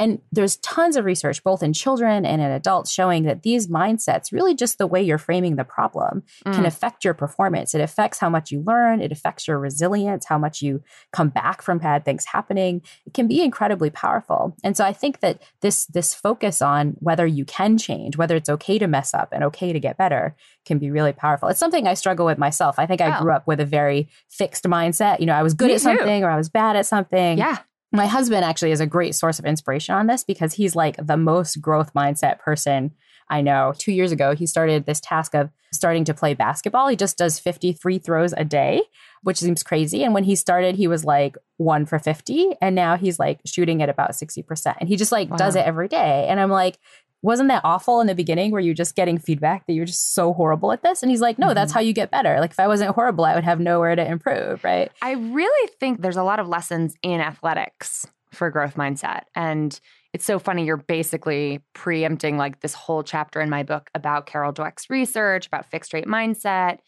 And 0.00 0.22
there's 0.32 0.56
tons 0.56 0.96
of 0.96 1.04
research 1.04 1.44
both 1.44 1.62
in 1.62 1.74
children 1.74 2.24
and 2.24 2.40
in 2.40 2.50
adults 2.50 2.90
showing 2.90 3.24
that 3.24 3.42
these 3.42 3.68
mindsets, 3.68 4.32
really 4.32 4.54
just 4.54 4.78
the 4.78 4.86
way 4.86 5.02
you're 5.02 5.18
framing 5.18 5.56
the 5.56 5.64
problem, 5.64 6.22
mm. 6.46 6.54
can 6.54 6.64
affect 6.64 7.04
your 7.04 7.12
performance. 7.12 7.74
It 7.74 7.82
affects 7.82 8.18
how 8.18 8.30
much 8.30 8.50
you 8.50 8.62
learn, 8.62 9.02
it 9.02 9.12
affects 9.12 9.46
your 9.46 9.58
resilience, 9.58 10.24
how 10.24 10.38
much 10.38 10.62
you 10.62 10.82
come 11.12 11.28
back 11.28 11.60
from 11.60 11.76
bad 11.76 12.06
things 12.06 12.24
happening. 12.24 12.80
It 13.04 13.12
can 13.12 13.28
be 13.28 13.42
incredibly 13.42 13.90
powerful. 13.90 14.56
And 14.64 14.74
so 14.74 14.86
I 14.86 14.94
think 14.94 15.20
that 15.20 15.42
this 15.60 15.84
this 15.84 16.14
focus 16.14 16.62
on 16.62 16.96
whether 17.00 17.26
you 17.26 17.44
can 17.44 17.76
change, 17.76 18.16
whether 18.16 18.36
it's 18.36 18.48
okay 18.48 18.78
to 18.78 18.86
mess 18.86 19.12
up 19.12 19.28
and 19.32 19.44
okay 19.44 19.74
to 19.74 19.80
get 19.80 19.98
better 19.98 20.34
can 20.64 20.78
be 20.78 20.90
really 20.90 21.12
powerful. 21.12 21.50
It's 21.50 21.60
something 21.60 21.86
I 21.86 21.92
struggle 21.92 22.24
with 22.24 22.38
myself. 22.38 22.78
I 22.78 22.86
think 22.86 23.02
I 23.02 23.18
oh. 23.18 23.22
grew 23.22 23.32
up 23.32 23.46
with 23.46 23.60
a 23.60 23.66
very 23.66 24.08
fixed 24.30 24.64
mindset. 24.64 25.20
You 25.20 25.26
know, 25.26 25.34
I 25.34 25.42
was 25.42 25.52
good 25.52 25.68
Me 25.68 25.74
at 25.74 25.82
something 25.82 26.22
too. 26.22 26.26
or 26.26 26.30
I 26.30 26.36
was 26.36 26.48
bad 26.48 26.76
at 26.76 26.86
something. 26.86 27.36
Yeah. 27.36 27.58
My 27.92 28.06
husband 28.06 28.44
actually 28.44 28.70
is 28.70 28.80
a 28.80 28.86
great 28.86 29.14
source 29.14 29.38
of 29.38 29.44
inspiration 29.44 29.94
on 29.94 30.06
this 30.06 30.24
because 30.24 30.54
he's 30.54 30.76
like 30.76 30.96
the 31.04 31.16
most 31.16 31.60
growth 31.60 31.92
mindset 31.94 32.38
person 32.38 32.92
I 33.30 33.40
know. 33.40 33.72
Two 33.78 33.92
years 33.92 34.10
ago, 34.10 34.34
he 34.34 34.44
started 34.46 34.84
this 34.84 35.00
task 35.00 35.34
of 35.34 35.50
starting 35.72 36.04
to 36.04 36.14
play 36.14 36.34
basketball. 36.34 36.88
He 36.88 36.96
just 36.96 37.16
does 37.16 37.38
50 37.38 37.74
free 37.74 37.98
throws 37.98 38.34
a 38.36 38.44
day, 38.44 38.82
which 39.22 39.38
seems 39.38 39.62
crazy. 39.62 40.02
And 40.02 40.12
when 40.12 40.24
he 40.24 40.34
started, 40.34 40.74
he 40.74 40.88
was 40.88 41.04
like 41.04 41.38
one 41.56 41.86
for 41.86 42.00
50. 42.00 42.56
And 42.60 42.74
now 42.74 42.96
he's 42.96 43.20
like 43.20 43.40
shooting 43.46 43.82
at 43.82 43.88
about 43.88 44.10
60%. 44.10 44.74
And 44.80 44.88
he 44.88 44.96
just 44.96 45.12
like 45.12 45.30
wow. 45.30 45.36
does 45.36 45.54
it 45.54 45.64
every 45.64 45.86
day. 45.86 46.26
And 46.28 46.40
I'm 46.40 46.50
like, 46.50 46.78
wasn't 47.22 47.48
that 47.48 47.62
awful 47.64 48.00
in 48.00 48.06
the 48.06 48.14
beginning 48.14 48.50
where 48.50 48.60
you're 48.60 48.74
just 48.74 48.96
getting 48.96 49.18
feedback 49.18 49.66
that 49.66 49.74
you're 49.74 49.84
just 49.84 50.14
so 50.14 50.32
horrible 50.32 50.72
at 50.72 50.82
this? 50.82 51.02
And 51.02 51.10
he's 51.10 51.20
like, 51.20 51.38
no, 51.38 51.48
mm-hmm. 51.48 51.54
that's 51.54 51.72
how 51.72 51.80
you 51.80 51.92
get 51.92 52.10
better. 52.10 52.40
Like 52.40 52.52
if 52.52 52.60
I 52.60 52.66
wasn't 52.66 52.94
horrible, 52.94 53.24
I 53.24 53.34
would 53.34 53.44
have 53.44 53.60
nowhere 53.60 53.94
to 53.94 54.06
improve, 54.06 54.64
right? 54.64 54.90
I 55.02 55.12
really 55.12 55.70
think 55.78 56.00
there's 56.00 56.16
a 56.16 56.22
lot 56.22 56.40
of 56.40 56.48
lessons 56.48 56.96
in 57.02 57.20
athletics 57.20 58.06
for 58.32 58.50
growth 58.50 58.74
mindset. 58.74 59.22
And 59.34 59.78
it's 60.12 60.24
so 60.24 60.38
funny. 60.38 60.64
You're 60.64 60.76
basically 60.76 61.60
preempting 61.74 62.36
like 62.36 62.60
this 62.60 62.74
whole 62.74 63.02
chapter 63.02 63.40
in 63.40 63.50
my 63.50 63.62
book 63.62 63.90
about 63.94 64.26
Carol 64.26 64.52
Dweck's 64.52 64.88
research, 64.88 65.46
about 65.46 65.70
fixed 65.70 65.92
rate 65.92 66.06
mindset. 66.06 66.78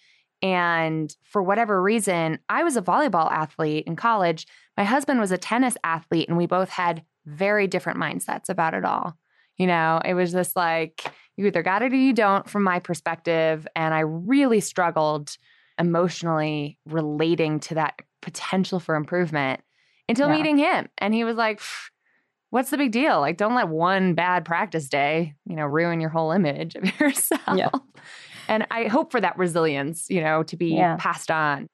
And 0.40 1.14
for 1.22 1.42
whatever 1.42 1.80
reason, 1.80 2.40
I 2.48 2.64
was 2.64 2.76
a 2.76 2.82
volleyball 2.82 3.30
athlete 3.30 3.84
in 3.86 3.94
college. 3.94 4.46
My 4.76 4.84
husband 4.84 5.20
was 5.20 5.30
a 5.30 5.38
tennis 5.38 5.76
athlete, 5.84 6.28
and 6.28 6.36
we 6.36 6.46
both 6.46 6.70
had 6.70 7.04
very 7.26 7.68
different 7.68 8.00
mindsets 8.00 8.48
about 8.48 8.74
it 8.74 8.84
all. 8.84 9.16
You 9.58 9.66
know, 9.66 10.00
it 10.04 10.14
was 10.14 10.32
just 10.32 10.56
like 10.56 11.04
you 11.36 11.46
either 11.46 11.62
got 11.62 11.82
it 11.82 11.92
or 11.92 11.96
you 11.96 12.12
don't, 12.12 12.48
from 12.48 12.62
my 12.62 12.78
perspective. 12.78 13.66
And 13.74 13.94
I 13.94 14.00
really 14.00 14.60
struggled 14.60 15.36
emotionally 15.78 16.78
relating 16.86 17.60
to 17.60 17.74
that 17.74 18.00
potential 18.20 18.80
for 18.80 18.94
improvement 18.94 19.60
until 20.08 20.28
yeah. 20.28 20.36
meeting 20.36 20.58
him. 20.58 20.88
And 20.98 21.14
he 21.14 21.24
was 21.24 21.36
like, 21.36 21.60
What's 22.50 22.68
the 22.68 22.76
big 22.76 22.92
deal? 22.92 23.18
Like, 23.18 23.38
don't 23.38 23.54
let 23.54 23.68
one 23.68 24.12
bad 24.12 24.44
practice 24.44 24.90
day, 24.90 25.34
you 25.46 25.56
know, 25.56 25.64
ruin 25.64 26.02
your 26.02 26.10
whole 26.10 26.32
image 26.32 26.74
of 26.74 26.84
yourself. 27.00 27.40
Yeah. 27.56 27.70
And 28.46 28.66
I 28.70 28.88
hope 28.88 29.10
for 29.10 29.22
that 29.22 29.38
resilience, 29.38 30.06
you 30.10 30.20
know, 30.20 30.42
to 30.42 30.56
be 30.58 30.74
yeah. 30.74 30.96
passed 30.98 31.30
on. 31.30 31.66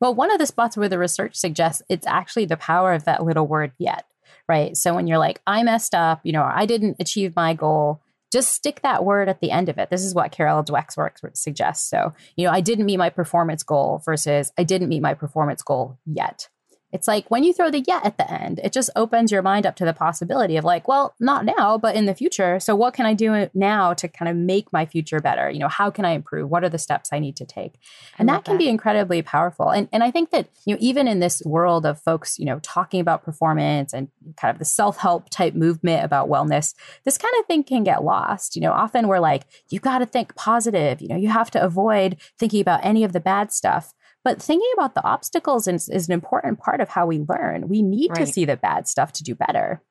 Well, 0.00 0.14
one 0.14 0.32
of 0.32 0.38
the 0.38 0.46
spots 0.46 0.74
where 0.74 0.88
the 0.88 0.98
research 0.98 1.36
suggests 1.36 1.82
it's 1.90 2.06
actually 2.06 2.46
the 2.46 2.56
power 2.56 2.94
of 2.94 3.04
that 3.04 3.22
little 3.22 3.46
word 3.46 3.72
yet 3.78 4.06
right? 4.48 4.76
So 4.76 4.94
when 4.94 5.06
you're 5.06 5.18
like, 5.18 5.40
I 5.46 5.62
messed 5.62 5.94
up, 5.94 6.20
you 6.22 6.32
know, 6.32 6.42
I 6.44 6.66
didn't 6.66 6.96
achieve 7.00 7.36
my 7.36 7.54
goal, 7.54 8.00
just 8.32 8.52
stick 8.52 8.80
that 8.82 9.04
word 9.04 9.28
at 9.28 9.40
the 9.40 9.50
end 9.50 9.68
of 9.68 9.78
it. 9.78 9.90
This 9.90 10.04
is 10.04 10.14
what 10.14 10.32
Carol 10.32 10.64
Dweck's 10.64 10.96
work 10.96 11.18
suggests. 11.34 11.88
So, 11.88 12.14
you 12.36 12.46
know, 12.46 12.52
I 12.52 12.60
didn't 12.60 12.86
meet 12.86 12.96
my 12.96 13.10
performance 13.10 13.62
goal 13.62 14.00
versus 14.04 14.52
I 14.56 14.64
didn't 14.64 14.88
meet 14.88 15.02
my 15.02 15.14
performance 15.14 15.62
goal 15.62 15.98
yet. 16.06 16.48
It's 16.92 17.08
like 17.08 17.30
when 17.30 17.42
you 17.42 17.52
throw 17.52 17.70
the 17.70 17.80
yet 17.86 18.04
at 18.04 18.18
the 18.18 18.30
end, 18.30 18.60
it 18.62 18.72
just 18.72 18.90
opens 18.94 19.32
your 19.32 19.42
mind 19.42 19.66
up 19.66 19.76
to 19.76 19.84
the 19.84 19.94
possibility 19.94 20.56
of 20.56 20.64
like, 20.64 20.86
well, 20.86 21.14
not 21.18 21.44
now, 21.44 21.78
but 21.78 21.96
in 21.96 22.06
the 22.06 22.14
future. 22.14 22.60
So 22.60 22.76
what 22.76 22.94
can 22.94 23.06
I 23.06 23.14
do 23.14 23.48
now 23.54 23.94
to 23.94 24.08
kind 24.08 24.28
of 24.28 24.36
make 24.36 24.72
my 24.72 24.84
future 24.84 25.18
better? 25.18 25.50
You 25.50 25.58
know, 25.58 25.68
how 25.68 25.90
can 25.90 26.04
I 26.04 26.10
improve? 26.10 26.50
What 26.50 26.64
are 26.64 26.68
the 26.68 26.78
steps 26.78 27.10
I 27.12 27.18
need 27.18 27.36
to 27.36 27.46
take? 27.46 27.74
And 28.18 28.28
that 28.28 28.44
can 28.44 28.54
that. 28.54 28.58
be 28.58 28.68
incredibly 28.68 29.22
powerful. 29.22 29.70
And 29.70 29.88
and 29.92 30.04
I 30.04 30.10
think 30.10 30.30
that, 30.30 30.48
you 30.66 30.74
know, 30.74 30.78
even 30.80 31.08
in 31.08 31.20
this 31.20 31.42
world 31.44 31.86
of 31.86 32.00
folks, 32.00 32.38
you 32.38 32.44
know, 32.44 32.60
talking 32.60 33.00
about 33.00 33.24
performance 33.24 33.92
and 33.92 34.08
kind 34.36 34.52
of 34.52 34.58
the 34.58 34.64
self-help 34.64 35.30
type 35.30 35.54
movement 35.54 36.04
about 36.04 36.28
wellness, 36.28 36.74
this 37.04 37.18
kind 37.18 37.34
of 37.40 37.46
thing 37.46 37.64
can 37.64 37.84
get 37.84 38.04
lost. 38.04 38.54
You 38.54 38.62
know, 38.62 38.72
often 38.72 39.08
we're 39.08 39.18
like, 39.18 39.44
you 39.70 39.80
got 39.80 39.98
to 39.98 40.06
think 40.06 40.34
positive, 40.34 41.00
you 41.00 41.08
know, 41.08 41.16
you 41.16 41.28
have 41.28 41.50
to 41.52 41.62
avoid 41.62 42.16
thinking 42.38 42.60
about 42.60 42.84
any 42.84 43.02
of 43.02 43.12
the 43.12 43.20
bad 43.20 43.52
stuff. 43.52 43.94
But 44.24 44.40
thinking 44.40 44.70
about 44.74 44.94
the 44.94 45.04
obstacles 45.04 45.66
is, 45.66 45.88
is 45.88 46.06
an 46.08 46.12
important 46.12 46.60
part 46.60 46.80
of 46.80 46.88
how 46.88 47.06
we 47.06 47.18
learn. 47.28 47.68
We 47.68 47.82
need 47.82 48.10
right. 48.10 48.26
to 48.26 48.32
see 48.32 48.44
the 48.44 48.56
bad 48.56 48.86
stuff 48.86 49.12
to 49.14 49.24
do 49.24 49.34
better. 49.34 49.82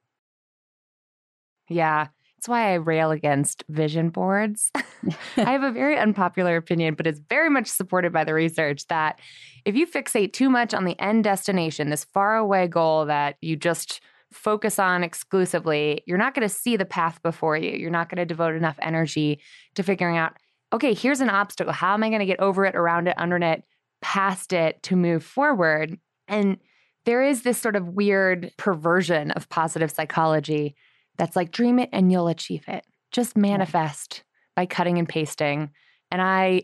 Yeah. 1.70 2.08
That's 2.38 2.50
why 2.50 2.72
I 2.72 2.76
rail 2.76 3.12
against 3.12 3.63
vision 3.70 4.10
boards. 4.10 4.72
I 5.38 5.52
have 5.52 5.62
a 5.62 5.72
very 5.72 5.96
unpopular 5.98 6.56
opinion, 6.56 6.96
but 6.96 7.06
it's 7.06 7.20
very 7.30 7.50
much 7.50 7.67
supported 7.67 8.12
by 8.12 8.24
the 8.24 8.34
research 8.34 8.88
that 8.88 9.20
if 9.63 9.76
you 9.76 9.86
fixate 9.86 10.34
too 10.34 10.50
much 10.50 10.74
on 10.74 10.86
the 10.86 11.00
end 11.00 11.24
destination, 11.24 11.89
this 11.89 12.04
faraway 12.04 12.67
goal 12.67 13.06
that 13.06 13.36
you 13.41 13.56
just 13.56 14.02
focus 14.34 14.80
on 14.80 15.04
exclusively, 15.04 16.02
you're 16.08 16.17
not 16.17 16.34
going 16.34 16.48
to 16.48 16.54
see 16.54 16.78
the 16.78 16.86
path 16.86 17.22
before 17.22 17.58
you. 17.58 17.72
You're 17.72 17.91
not 17.91 18.10
going 18.10 18.17
to 18.17 18.26
devote 18.26 18.56
enough 18.56 18.78
energy 18.82 19.39
to 19.76 19.84
figuring 19.84 20.17
out, 20.17 20.34
okay, 20.74 20.96
here's 20.96 21.22
an 21.22 21.30
obstacle. 21.30 21.74
How 21.74 21.94
am 21.94 22.04
I 22.04 22.10
going 22.10 22.22
to 22.22 22.26
get 22.26 22.39
over 22.39 22.65
it, 22.65 22.76
around 22.76 23.08
it, 23.08 23.15
under 23.20 23.38
it? 23.38 23.63
Past 24.02 24.54
it 24.54 24.82
to 24.84 24.96
move 24.96 25.24
forward. 25.24 25.98
And 26.28 26.58
there 27.06 27.24
is 27.24 27.44
this 27.44 27.58
sort 27.58 27.76
of 27.76 27.90
weird 27.90 28.52
perversion 28.58 29.32
of 29.32 29.50
positive 29.50 29.92
psychology 29.92 30.76
that's 31.18 31.36
like 31.36 31.52
dream 31.52 31.80
it 31.80 31.90
and 31.92 32.12
you'll 32.12 32.28
achieve 32.28 32.64
it. 32.68 32.86
Just 33.12 33.38
manifest 33.38 34.24
by 34.56 34.66
cutting 34.66 34.98
and 34.98 35.08
pasting. 35.08 35.72
And 36.10 36.22
I 36.22 36.64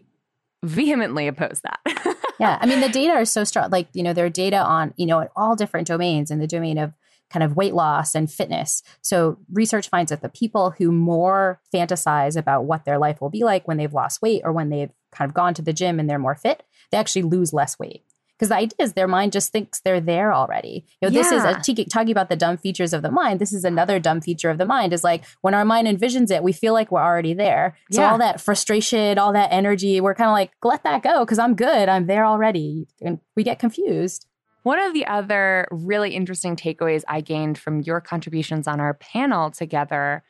vehemently 0.63 1.27
oppose 1.27 1.61
that. 1.61 2.15
yeah. 2.39 2.57
I 2.59 2.65
mean, 2.65 2.81
the 2.81 2.89
data 2.89 3.13
are 3.13 3.25
so 3.25 3.43
strong. 3.43 3.69
Like, 3.69 3.87
you 3.93 4.03
know, 4.03 4.13
there 4.13 4.25
are 4.25 4.29
data 4.29 4.57
on, 4.57 4.93
you 4.97 5.05
know, 5.05 5.19
in 5.19 5.27
all 5.35 5.55
different 5.55 5.87
domains 5.87 6.31
in 6.31 6.39
the 6.39 6.47
domain 6.47 6.77
of 6.77 6.93
kind 7.29 7.43
of 7.43 7.55
weight 7.55 7.73
loss 7.73 8.15
and 8.15 8.31
fitness. 8.31 8.81
So 9.01 9.37
research 9.51 9.89
finds 9.89 10.11
that 10.11 10.21
the 10.21 10.29
people 10.29 10.71
who 10.71 10.91
more 10.91 11.59
fantasize 11.73 12.37
about 12.37 12.65
what 12.65 12.85
their 12.85 12.97
life 12.97 13.19
will 13.19 13.29
be 13.29 13.43
like 13.43 13.67
when 13.67 13.77
they've 13.77 13.93
lost 13.93 14.21
weight 14.21 14.41
or 14.45 14.53
when 14.53 14.69
they've 14.69 14.91
kind 15.17 15.29
of 15.29 15.35
gone 15.35 15.53
to 15.55 15.61
the 15.61 15.73
gym 15.73 15.99
and 15.99 16.09
they're 16.09 16.19
more 16.19 16.35
fit, 16.35 16.63
they 16.91 16.97
actually 16.97 17.23
lose 17.23 17.53
less 17.53 17.79
weight. 17.79 18.03
Because 18.37 18.49
the 18.49 18.55
idea 18.55 18.77
is 18.77 18.93
their 18.93 19.07
mind 19.07 19.31
just 19.31 19.51
thinks 19.51 19.79
they're 19.79 19.99
there 19.99 20.31
already. 20.31 20.85
You 21.01 21.09
know, 21.09 21.13
yeah. 21.13 21.23
this 21.23 21.31
is 21.31 21.43
a, 21.43 21.59
t- 21.59 21.85
talking 21.85 22.11
about 22.11 22.29
the 22.29 22.35
dumb 22.35 22.57
features 22.57 22.93
of 22.93 23.01
the 23.01 23.09
mind. 23.09 23.39
This 23.39 23.51
is 23.51 23.63
another 23.63 23.97
dumb 23.99 24.21
feature 24.21 24.51
of 24.51 24.59
the 24.59 24.65
mind 24.65 24.93
is 24.93 25.03
like 25.03 25.23
when 25.41 25.55
our 25.55 25.65
mind 25.65 25.87
envisions 25.87 26.29
it, 26.29 26.43
we 26.43 26.53
feel 26.53 26.73
like 26.73 26.91
we're 26.91 27.01
already 27.01 27.33
there. 27.33 27.75
So 27.91 28.01
yeah. 28.01 28.11
all 28.11 28.19
that 28.19 28.39
frustration, 28.39 29.17
all 29.17 29.33
that 29.33 29.51
energy, 29.51 29.99
we're 30.01 30.13
kind 30.13 30.27
of 30.27 30.33
like, 30.33 30.51
let 30.63 30.83
that 30.83 31.01
go 31.01 31.25
because 31.25 31.39
I'm 31.39 31.55
good. 31.55 31.89
I'm 31.89 32.05
there 32.05 32.25
already. 32.25 32.87
And 33.01 33.19
we 33.35 33.43
get 33.43 33.57
confused. 33.57 34.27
One 34.61 34.79
of 34.79 34.93
the 34.93 35.07
other 35.07 35.67
really 35.71 36.13
interesting 36.13 36.55
takeaways 36.55 37.03
I 37.07 37.21
gained 37.21 37.57
from 37.57 37.81
your 37.81 38.01
contributions 38.01 38.67
on 38.67 38.79
our 38.79 38.93
panel 38.93 39.49
together 39.49 40.23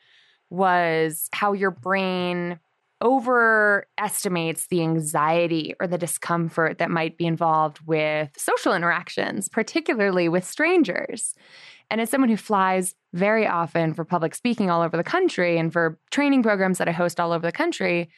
was 0.48 1.28
how 1.32 1.52
your 1.52 1.72
brain 1.72 2.58
overestimates 3.02 4.66
the 4.66 4.82
anxiety 4.82 5.74
or 5.80 5.86
the 5.86 5.98
discomfort 5.98 6.78
that 6.78 6.90
might 6.90 7.16
be 7.16 7.26
involved 7.26 7.78
with 7.86 8.30
social 8.36 8.74
interactions, 8.74 9.48
particularly 9.48 10.28
with 10.28 10.44
strangers. 10.44 11.34
And 11.90 12.00
as 12.00 12.10
someone 12.10 12.28
who 12.28 12.36
flies 12.36 12.94
very 13.12 13.46
often 13.46 13.94
for 13.94 14.04
public 14.04 14.34
speaking 14.34 14.70
all 14.70 14.82
over 14.82 14.96
the 14.96 15.04
country 15.04 15.58
and 15.58 15.72
for 15.72 15.98
training 16.10 16.42
programs 16.42 16.78
that 16.78 16.88
I 16.88 16.92
host 16.92 17.20
all 17.20 17.32
over 17.32 17.46
the 17.46 17.52
country, 17.52 18.10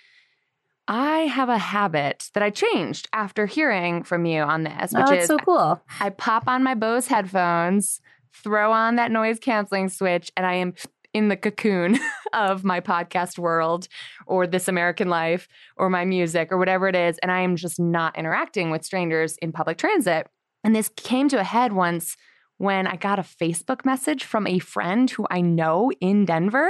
I 0.88 1.20
have 1.20 1.48
a 1.48 1.58
habit 1.58 2.30
that 2.34 2.42
I 2.42 2.50
changed 2.50 3.08
after 3.12 3.46
hearing 3.46 4.02
from 4.02 4.24
you 4.24 4.42
on 4.42 4.64
this, 4.64 4.92
which 4.92 5.04
oh, 5.06 5.12
is 5.12 5.26
so 5.26 5.38
cool. 5.38 5.80
I 6.00 6.10
pop 6.10 6.44
on 6.48 6.64
my 6.64 6.74
Bose 6.74 7.06
headphones, 7.06 8.00
throw 8.32 8.72
on 8.72 8.96
that 8.96 9.12
noise 9.12 9.38
canceling 9.38 9.88
switch, 9.88 10.32
and 10.36 10.44
I 10.44 10.54
am 10.54 10.74
in 11.12 11.29
the 11.29 11.37
cocoon 11.37 11.99
of 12.33 12.64
my 12.64 12.81
podcast 12.81 13.38
world 13.38 13.88
or 14.27 14.46
this 14.46 14.68
American 14.68 15.09
life 15.09 15.49
or 15.77 15.90
my 15.90 16.05
music 16.05 16.53
or 16.53 16.59
whatever 16.59 16.88
it 16.88 16.96
is. 16.96 17.18
And 17.18 17.31
I 17.31 17.40
am 17.40 17.57
just 17.57 17.81
not 17.81 18.16
interacting 18.16 18.70
with 18.70 18.85
strangers 18.85 19.37
in 19.38 19.53
public 19.53 19.79
transit. 19.79 20.29
And 20.62 20.75
this 20.75 20.90
came 20.96 21.29
to 21.31 21.40
a 21.40 21.44
head 21.44 21.73
once 21.73 22.16
when 22.59 22.87
I 22.87 22.96
got 22.96 23.18
a 23.18 23.23
Facebook 23.23 23.87
message 23.87 24.25
from 24.25 24.46
a 24.46 24.59
friend 24.59 25.11
who 25.11 25.27
I 25.31 25.40
know 25.40 25.90
in 26.01 26.27
Denver 26.27 26.68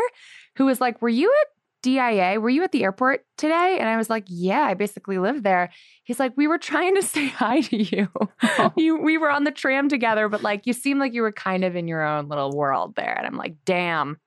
who 0.57 0.67
was 0.67 0.81
like, 0.81 1.03
Were 1.03 1.09
you 1.09 1.33
at 1.41 1.49
DIA, 1.83 2.39
were 2.39 2.51
you 2.51 2.63
at 2.63 2.71
the 2.71 2.85
airport 2.85 3.25
today? 3.37 3.79
And 3.81 3.89
I 3.89 3.97
was 3.97 4.09
like, 4.09 4.25
Yeah, 4.29 4.63
I 4.63 4.75
basically 4.75 5.19
live 5.19 5.43
there. 5.43 5.71
He's 6.05 6.21
like, 6.21 6.37
We 6.37 6.47
were 6.47 6.59
trying 6.59 6.95
to 6.95 7.03
say 7.07 7.27
hi 7.27 7.63
to 7.63 7.83
you. 7.83 8.09
Oh. 8.43 8.73
you 8.77 8.99
we 9.01 9.19
were 9.19 9.31
on 9.31 9.45
the 9.45 9.51
tram 9.51 9.89
together, 9.89 10.29
but 10.29 10.43
like 10.43 10.67
you 10.67 10.73
seemed 10.73 11.01
like 11.01 11.13
you 11.13 11.23
were 11.23 11.33
kind 11.33 11.65
of 11.65 11.75
in 11.75 11.89
your 11.89 12.03
own 12.03 12.29
little 12.29 12.53
world 12.53 12.95
there. 12.95 13.17
And 13.17 13.27
I'm 13.27 13.37
like, 13.37 13.57
damn, 13.65 14.19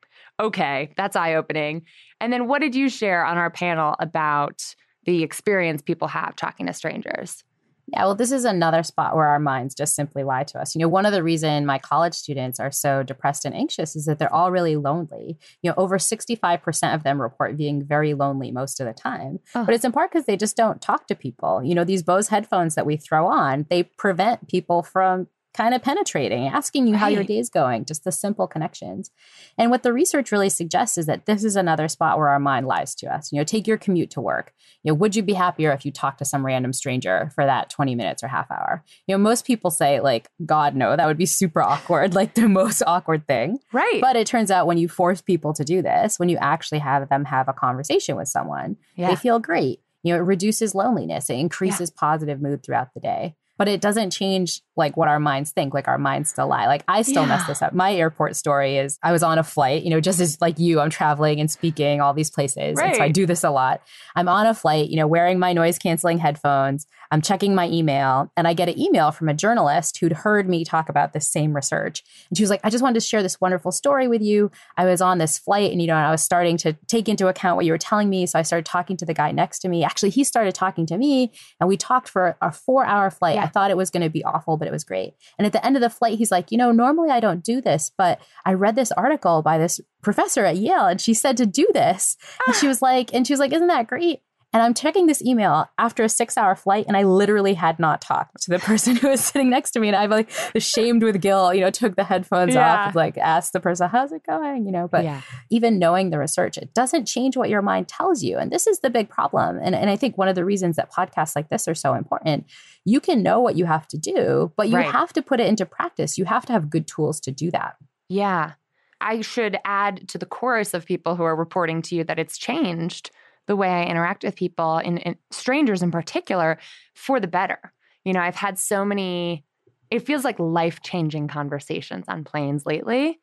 okay, 0.44 0.94
that's 0.98 1.16
eye 1.16 1.36
opening. 1.36 1.84
And 2.20 2.32
then 2.32 2.48
what 2.48 2.60
did 2.60 2.76
you 2.76 2.90
share 2.90 3.26
on 3.26 3.38
our 3.38 3.50
panel 3.50 3.96
about 4.00 4.76
the 5.06 5.24
experience 5.24 5.82
people 5.82 6.08
have 6.10 6.36
talking 6.36 6.68
to 6.68 6.74
strangers? 6.74 7.44
Yeah, 7.88 8.06
well, 8.06 8.16
this 8.16 8.32
is 8.32 8.46
another 8.46 8.82
spot 8.82 9.16
where 9.16 9.28
our 9.28 9.40
minds 9.40 9.76
just 9.76 9.94
simply 9.94 10.24
lie 10.24 10.46
to 10.46 10.60
us. 10.60 10.74
You 10.74 10.80
know, 10.80 10.88
one 10.88 11.06
of 11.06 11.12
the 11.12 11.22
reason 11.22 11.66
my 11.66 11.78
college 11.78 12.14
students 12.14 12.60
are 12.60 12.72
so 12.72 13.04
depressed 13.04 13.44
and 13.44 13.54
anxious 13.54 13.96
is 13.96 14.06
that 14.06 14.20
they're 14.20 14.34
all 14.34 14.52
really 14.52 14.78
lonely. 14.78 15.38
You 15.62 15.70
know, 15.70 15.76
over 15.78 15.98
65% 15.98 16.96
of 16.96 17.04
them 17.04 17.22
report 17.22 17.58
being 17.58 17.84
very 17.84 18.14
lonely 18.14 18.52
most 18.52 18.80
of 18.80 18.88
the 18.88 18.94
time. 18.94 19.40
Oh. 19.54 19.66
But 19.66 19.76
it's 19.76 19.84
in 19.84 19.92
part 19.92 20.12
because 20.12 20.26
they 20.26 20.38
just 20.38 20.56
don't 20.56 20.82
talk 20.82 21.08
to 21.08 21.16
people. 21.16 21.62
You 21.62 21.76
know, 21.76 21.84
these 21.84 22.04
Bose 22.04 22.30
headphones 22.30 22.76
that 22.76 22.86
we 22.86 22.96
throw 22.96 23.28
on, 23.28 23.66
they 23.70 23.84
prevent 23.84 24.48
people 24.48 24.82
from 24.82 25.28
kind 25.54 25.74
of 25.74 25.82
penetrating, 25.82 26.48
asking 26.48 26.88
you 26.88 26.94
right. 26.94 27.00
how 27.00 27.08
your 27.08 27.24
day's 27.24 27.50
going, 27.50 27.86
just 27.86 28.04
the 28.04 28.12
simple 28.12 28.48
connections. 28.48 29.12
And 29.58 29.70
what 29.70 29.84
the 29.84 29.94
research 29.94 30.32
really 30.32 30.50
suggests 30.50 30.98
is 30.98 31.06
that 31.06 31.26
this 31.26 31.44
is 31.44 31.56
another 31.56 31.88
spot 31.88 32.18
where 32.18 32.30
our 32.30 32.40
mind 32.40 32.68
lies 32.68 32.96
to 32.96 33.14
us. 33.14 33.32
You 33.32 33.38
know, 33.38 33.44
take 33.44 33.68
your 33.68 33.78
commute 33.78 34.10
to 34.12 34.22
work. 34.22 34.54
You 34.84 34.92
know, 34.92 34.96
would 34.96 35.16
you 35.16 35.22
be 35.22 35.34
happier 35.34 35.72
if 35.72 35.86
you 35.86 35.92
talked 35.92 36.20
to 36.20 36.26
some 36.26 36.46
random 36.46 36.74
stranger 36.74 37.32
for 37.36 37.46
that 37.46 37.70
20 37.70 37.94
minutes 37.96 38.24
or 38.24 38.28
half 38.28 38.50
hour? 38.50 38.84
You 39.08 39.16
know, 39.16 39.20
most 39.20 39.46
people 39.46 39.70
say 39.70 40.00
like, 40.00 40.30
God, 40.46 40.76
no, 40.76 40.96
that 40.96 41.06
would 41.06 41.18
be 41.18 41.26
super 41.26 41.62
awkward, 41.62 42.16
like 42.16 42.34
the 42.34 42.50
most 42.50 42.82
awkward 42.88 43.28
thing. 43.28 43.60
Right. 43.72 44.02
But 44.02 44.16
it 44.16 44.28
turns 44.28 44.50
out 44.50 44.68
when 44.68 44.78
you 44.78 44.90
force 44.90 45.22
people 45.22 45.54
to 45.54 45.64
do 45.64 45.82
this, 45.82 46.20
when 46.20 46.30
you 46.30 46.38
actually 46.38 46.80
have 46.80 47.10
them 47.10 47.26
have 47.26 47.48
a 47.48 47.54
conversation 47.54 48.16
with 48.16 48.28
someone, 48.28 48.78
yeah. 48.96 49.10
they 49.10 49.16
feel 49.16 49.40
great. 49.40 49.82
You 50.02 50.14
know, 50.14 50.20
it 50.20 50.24
reduces 50.24 50.76
loneliness, 50.76 51.30
it 51.30 51.36
increases 51.36 51.92
yeah. 51.92 52.00
positive 52.00 52.42
mood 52.42 52.64
throughout 52.64 52.94
the 52.94 53.00
day 53.00 53.36
but 53.58 53.68
it 53.68 53.82
doesn't 53.82 54.12
change 54.12 54.62
like 54.76 54.98
what 54.98 55.08
our 55.08 55.20
minds 55.20 55.52
think 55.52 55.74
like 55.74 55.88
our 55.88 55.98
minds 55.98 56.30
still 56.30 56.48
lie. 56.48 56.66
Like 56.68 56.84
i 56.88 57.02
still 57.02 57.24
yeah. 57.24 57.30
mess 57.30 57.48
this 57.48 57.62
up. 57.62 57.74
My 57.74 57.94
airport 57.94 58.36
story 58.36 58.78
is 58.78 58.98
i 59.04 59.12
was 59.12 59.24
on 59.24 59.38
a 59.38 59.44
flight 59.44 59.84
you 59.84 59.90
know 59.90 60.00
just 60.00 60.20
as 60.20 60.40
like 60.42 60.58
you 60.60 60.80
i'm 60.80 60.90
traveling 60.90 61.40
and 61.40 61.50
speaking 61.50 62.02
all 62.02 62.14
these 62.14 62.32
places 62.32 62.76
right. 62.78 62.88
and 62.88 62.96
so 62.96 63.04
i 63.04 63.10
do 63.10 63.26
this 63.26 63.44
a 63.44 63.52
lot. 63.52 63.82
I'm 64.16 64.28
on 64.28 64.46
a 64.46 64.54
flight 64.54 64.90
you 64.90 64.98
know 64.98 65.08
wearing 65.08 65.40
my 65.40 65.54
noise 65.54 65.78
canceling 65.78 66.18
headphones. 66.18 66.88
I'm 67.12 67.22
checking 67.22 67.54
my 67.54 67.68
email 67.68 68.32
and 68.36 68.48
i 68.48 68.54
get 68.54 68.70
an 68.70 68.80
email 68.80 69.12
from 69.12 69.30
a 69.30 69.34
journalist 69.34 69.98
who'd 69.98 70.14
heard 70.14 70.50
me 70.50 70.66
talk 70.66 70.90
about 70.90 71.14
this 71.14 71.28
same 71.28 71.54
research. 71.54 72.04
And 72.30 72.38
she 72.38 72.44
was 72.44 72.50
like 72.50 72.62
i 72.64 72.70
just 72.70 72.84
wanted 72.84 73.00
to 73.00 73.06
share 73.06 73.22
this 73.22 73.40
wonderful 73.40 73.72
story 73.72 74.08
with 74.08 74.22
you. 74.22 74.52
I 74.78 74.86
was 74.86 75.02
on 75.02 75.18
this 75.20 75.38
flight 75.38 75.72
and 75.72 75.82
you 75.82 75.88
know 75.88 75.96
i 75.96 76.12
was 76.12 76.24
starting 76.24 76.58
to 76.58 76.74
take 76.88 77.08
into 77.08 77.28
account 77.28 77.56
what 77.56 77.66
you 77.66 77.72
were 77.72 77.78
telling 77.78 78.10
me 78.10 78.26
so 78.26 78.40
i 78.40 78.42
started 78.42 78.66
talking 78.66 78.98
to 78.98 79.06
the 79.06 79.14
guy 79.14 79.32
next 79.32 79.60
to 79.60 79.70
me. 79.70 79.84
Actually 79.84 80.10
he 80.10 80.24
started 80.24 80.56
talking 80.56 80.86
to 80.88 80.98
me 80.98 81.32
and 81.60 81.70
we 81.70 81.78
talked 81.78 82.10
for 82.10 82.36
a 82.42 82.52
four 82.52 82.86
hour 82.86 83.12
flight. 83.12 83.36
Yeah. 83.36 83.44
i 83.44 83.48
thought 83.48 83.70
it 83.70 83.78
was 83.78 83.90
going 83.90 84.04
to 84.04 84.10
be 84.10 84.24
awful 84.24 84.58
but 84.64 84.70
it 84.70 84.74
was 84.74 84.86
great. 84.86 85.16
And 85.38 85.46
at 85.46 85.52
the 85.52 85.66
end 85.66 85.76
of 85.76 85.82
the 85.82 85.90
flight, 85.90 86.18
he's 86.18 86.32
like, 86.32 86.50
you 86.50 86.58
know, 86.58 86.72
normally 86.72 87.10
I 87.10 87.20
don't 87.20 87.44
do 87.44 87.60
this, 87.60 87.92
but 87.98 88.22
I 88.46 88.54
read 88.54 88.78
this 88.78 88.94
article 88.94 89.42
by 89.42 89.58
this 89.58 89.82
professor 90.02 90.46
at 90.46 90.56
Yale 90.56 90.86
and 90.86 91.02
she 91.02 91.14
said 91.14 91.36
to 91.36 91.46
do 91.46 91.68
this. 91.74 92.16
And 92.48 92.56
she 92.56 92.68
ah. 92.68 92.70
was 92.70 92.82
like, 92.82 93.14
and 93.14 93.28
she 93.28 93.34
was 93.34 93.42
like, 93.42 93.52
isn't 93.52 93.68
that 93.68 93.88
great? 93.88 94.22
And 94.54 94.62
I'm 94.62 94.76
checking 94.76 95.08
this 95.08 95.22
email 95.24 95.66
after 95.80 96.04
a 96.04 96.10
six 96.10 96.38
hour 96.38 96.56
flight, 96.56 96.86
and 96.88 96.96
I 96.96 97.04
literally 97.04 97.56
had 97.56 97.80
not 97.80 98.02
talked 98.02 98.44
to 98.44 98.52
the 98.52 98.60
person 98.60 98.96
who 98.98 99.10
was 99.10 99.22
sitting 99.26 99.50
next 99.50 99.72
to 99.72 99.80
me. 99.80 99.88
And 99.88 99.98
I'm 99.98 100.12
like 100.12 100.30
ashamed 100.54 101.02
with 101.02 101.20
guilt, 101.22 101.56
you 101.56 101.62
know, 101.62 101.72
took 101.72 101.96
the 101.96 102.04
headphones 102.04 102.54
yeah. 102.54 102.86
off, 102.86 102.96
like 102.96 103.18
asked 103.18 103.54
the 103.54 103.60
person, 103.60 103.90
how's 103.90 104.12
it 104.12 104.22
going? 104.28 104.68
You 104.68 104.72
know, 104.72 104.88
but 104.88 105.04
yeah. 105.04 105.22
even 105.50 105.80
knowing 105.80 106.12
the 106.12 106.20
research, 106.20 106.58
it 106.58 106.74
doesn't 106.76 107.06
change 107.06 107.36
what 107.36 107.50
your 107.50 107.64
mind 107.64 107.88
tells 107.88 108.22
you. 108.22 108.38
And 108.38 108.52
this 108.52 108.68
is 108.68 108.80
the 108.80 108.92
big 108.92 109.10
problem. 109.10 109.60
And, 109.62 109.74
and 109.74 109.90
I 109.90 109.96
think 109.96 110.18
one 110.18 110.28
of 110.28 110.36
the 110.36 110.46
reasons 110.46 110.76
that 110.76 110.92
podcasts 110.92 111.36
like 111.36 111.50
this 111.50 111.68
are 111.68 111.76
so 111.76 111.96
important, 111.96 112.46
you 112.86 113.00
can 113.00 113.24
know 113.24 113.40
what 113.40 113.56
you 113.56 113.66
have 113.66 113.88
to 113.88 113.98
do, 113.98 114.54
but 114.56 114.70
you 114.70 114.76
right. 114.76 114.92
have 114.92 115.14
to 115.14 115.24
put 115.24 115.40
it 115.40 115.48
into 115.48 115.66
practice. 115.66 116.18
You 116.18 116.26
have 116.26 116.46
to 116.46 116.54
have 116.54 116.70
good 116.70 116.86
tools 116.86 117.20
to 117.22 117.32
do 117.32 117.50
that. 117.52 117.76
Yeah. 118.08 118.54
I 119.02 119.22
should 119.22 119.58
add 119.66 120.08
to 120.10 120.18
the 120.18 120.26
chorus 120.26 120.74
of 120.74 120.86
people 120.86 121.16
who 121.16 121.24
are 121.24 121.36
reporting 121.36 121.82
to 121.84 121.96
you 121.96 122.04
that 122.06 122.20
it's 122.20 122.38
changed 122.38 123.10
the 123.48 123.56
way 123.56 123.70
I 123.70 123.86
interact 123.86 124.24
with 124.24 124.36
people, 124.36 124.78
and, 124.78 125.06
and 125.06 125.16
strangers 125.32 125.82
in 125.82 125.92
particular, 125.92 126.60
for 126.94 127.20
the 127.20 127.28
better. 127.28 127.60
You 128.06 128.14
know, 128.14 128.22
I've 128.22 128.36
had 128.36 128.58
so 128.58 128.86
many 128.86 129.46
it 129.94 130.08
feels 130.08 130.24
like 130.24 130.40
life 130.40 130.82
changing 130.82 131.28
conversations 131.28 132.06
on 132.08 132.24
planes 132.24 132.66
lately. 132.66 133.20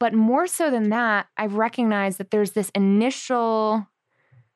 But 0.00 0.14
more 0.14 0.48
so 0.48 0.68
than 0.68 0.90
that, 0.90 1.28
I've 1.36 1.54
recognized 1.54 2.18
that 2.18 2.32
there's 2.32 2.50
this 2.50 2.70
initial 2.74 3.86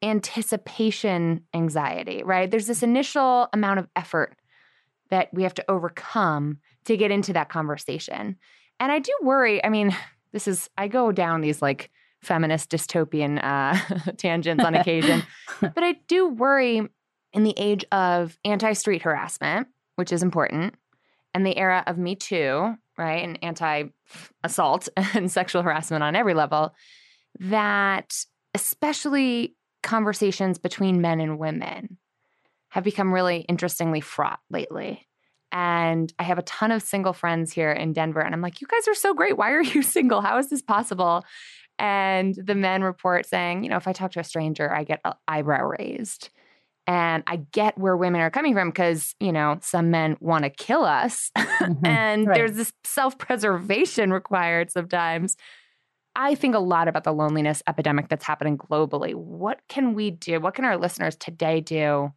anticipation 0.03 1.45
anxiety, 1.55 2.25
right? 2.25 2.51
There's 2.51 2.67
this 2.67 2.83
initial 2.83 3.49
amount 3.53 3.79
of 3.79 3.87
effort 3.95 4.37
that 5.11 5.33
we 5.33 5.45
have 5.45 5.55
to 5.55 5.71
overcome 5.71 6.59
to 6.87 6.97
get 6.97 7.13
into 7.13 7.33
that 7.35 7.49
conversation. 7.49 8.35
And 8.81 8.91
I 8.91 8.99
do 8.99 9.13
worry, 9.23 9.65
I 9.65 9.69
mean, 9.69 9.97
this 10.33 10.49
is, 10.49 10.69
I 10.77 10.89
go 10.89 11.13
down 11.13 11.43
these 11.43 11.63
like 11.63 11.93
feminist 12.27 12.71
dystopian 12.71 13.43
uh, 13.43 14.13
tangents 14.17 14.65
on 14.65 14.75
occasion, 14.75 15.23
but 15.61 15.83
I 15.83 15.97
do 16.09 16.29
worry 16.29 16.83
in 17.33 17.43
the 17.45 17.55
age 17.57 17.85
of 17.93 18.37
anti 18.45 18.73
street 18.73 19.03
harassment, 19.03 19.69
which 19.95 20.13
is 20.13 20.23
important, 20.23 20.75
and 21.33 21.47
the 21.47 21.57
era 21.57 21.85
of 21.87 21.99
Me 21.99 22.15
Too, 22.15 22.75
right, 22.99 23.23
and 23.23 23.39
anti 23.43 23.85
assault 24.43 24.89
and 25.15 25.31
sexual 25.31 25.63
harassment 25.63 26.03
on 26.03 26.17
every 26.17 26.35
level, 26.35 26.75
that 27.41 28.15
especially 28.55 29.55
conversations 29.83 30.59
between 30.59 31.01
men 31.01 31.21
and 31.21 31.39
women 31.39 31.99
have 32.71 32.85
become 32.85 33.15
really 33.15 33.39
interestingly 33.49 34.01
fraught 34.01 34.41
lately. 34.51 35.07
And 35.53 36.13
I 36.19 36.25
have 36.25 36.39
a 36.39 36.43
ton 36.43 36.73
of 36.73 36.83
single 36.83 37.13
friends 37.13 37.53
here 37.53 37.73
in 37.73 37.93
Denver. 37.93 38.21
And 38.21 38.35
I'm 38.35 38.43
like, 38.43 38.61
you 38.61 38.67
guys 38.67 38.89
are 38.89 38.95
so 38.95 39.15
great. 39.15 39.39
Why 39.39 39.53
are 39.53 39.63
you 39.63 39.83
single? 39.83 40.21
How 40.21 40.39
is 40.39 40.51
this 40.51 40.61
possible? 40.63 41.25
And 41.79 42.35
the 42.35 42.55
men 42.55 42.83
report 42.83 43.27
saying, 43.27 43.65
you 43.65 43.71
know, 43.71 43.77
if 43.77 43.87
I 43.87 43.93
talk 43.93 44.13
to 44.13 44.21
a 44.21 44.25
stranger, 44.25 44.73
I 44.73 44.85
get 44.85 45.01
an 45.05 45.13
eyebrow 45.29 45.65
raised. 45.65 46.31
And 46.87 47.25
I 47.27 47.37
get 47.51 47.77
where 47.77 47.97
women 47.97 48.21
are 48.21 48.31
coming 48.31 48.55
from 48.55 48.71
because, 48.71 49.15
you 49.19 49.33
know, 49.33 49.59
some 49.61 49.91
men 49.91 50.17
want 50.21 50.45
to 50.45 50.51
kill 50.51 50.85
us. 50.85 51.31
Mm-hmm. 51.57 51.87
and 51.87 52.27
right. 52.27 52.35
there's 52.35 52.53
this 52.53 52.71
self 52.85 53.17
preservation 53.17 54.13
required 54.13 54.71
sometimes. 54.71 55.39
I 56.15 56.35
think 56.35 56.55
a 56.55 56.59
lot 56.59 56.87
about 56.87 57.05
the 57.05 57.15
loneliness 57.15 57.63
epidemic 57.67 58.09
that's 58.09 58.25
happening 58.27 58.59
globally. 58.59 59.15
What 59.15 59.61
can 59.69 59.95
we 59.95 60.11
do? 60.11 60.39
What 60.39 60.55
can 60.55 60.67
our 60.67 60.77
listeners 60.77 61.17
today 61.17 61.63
do 61.63 62.13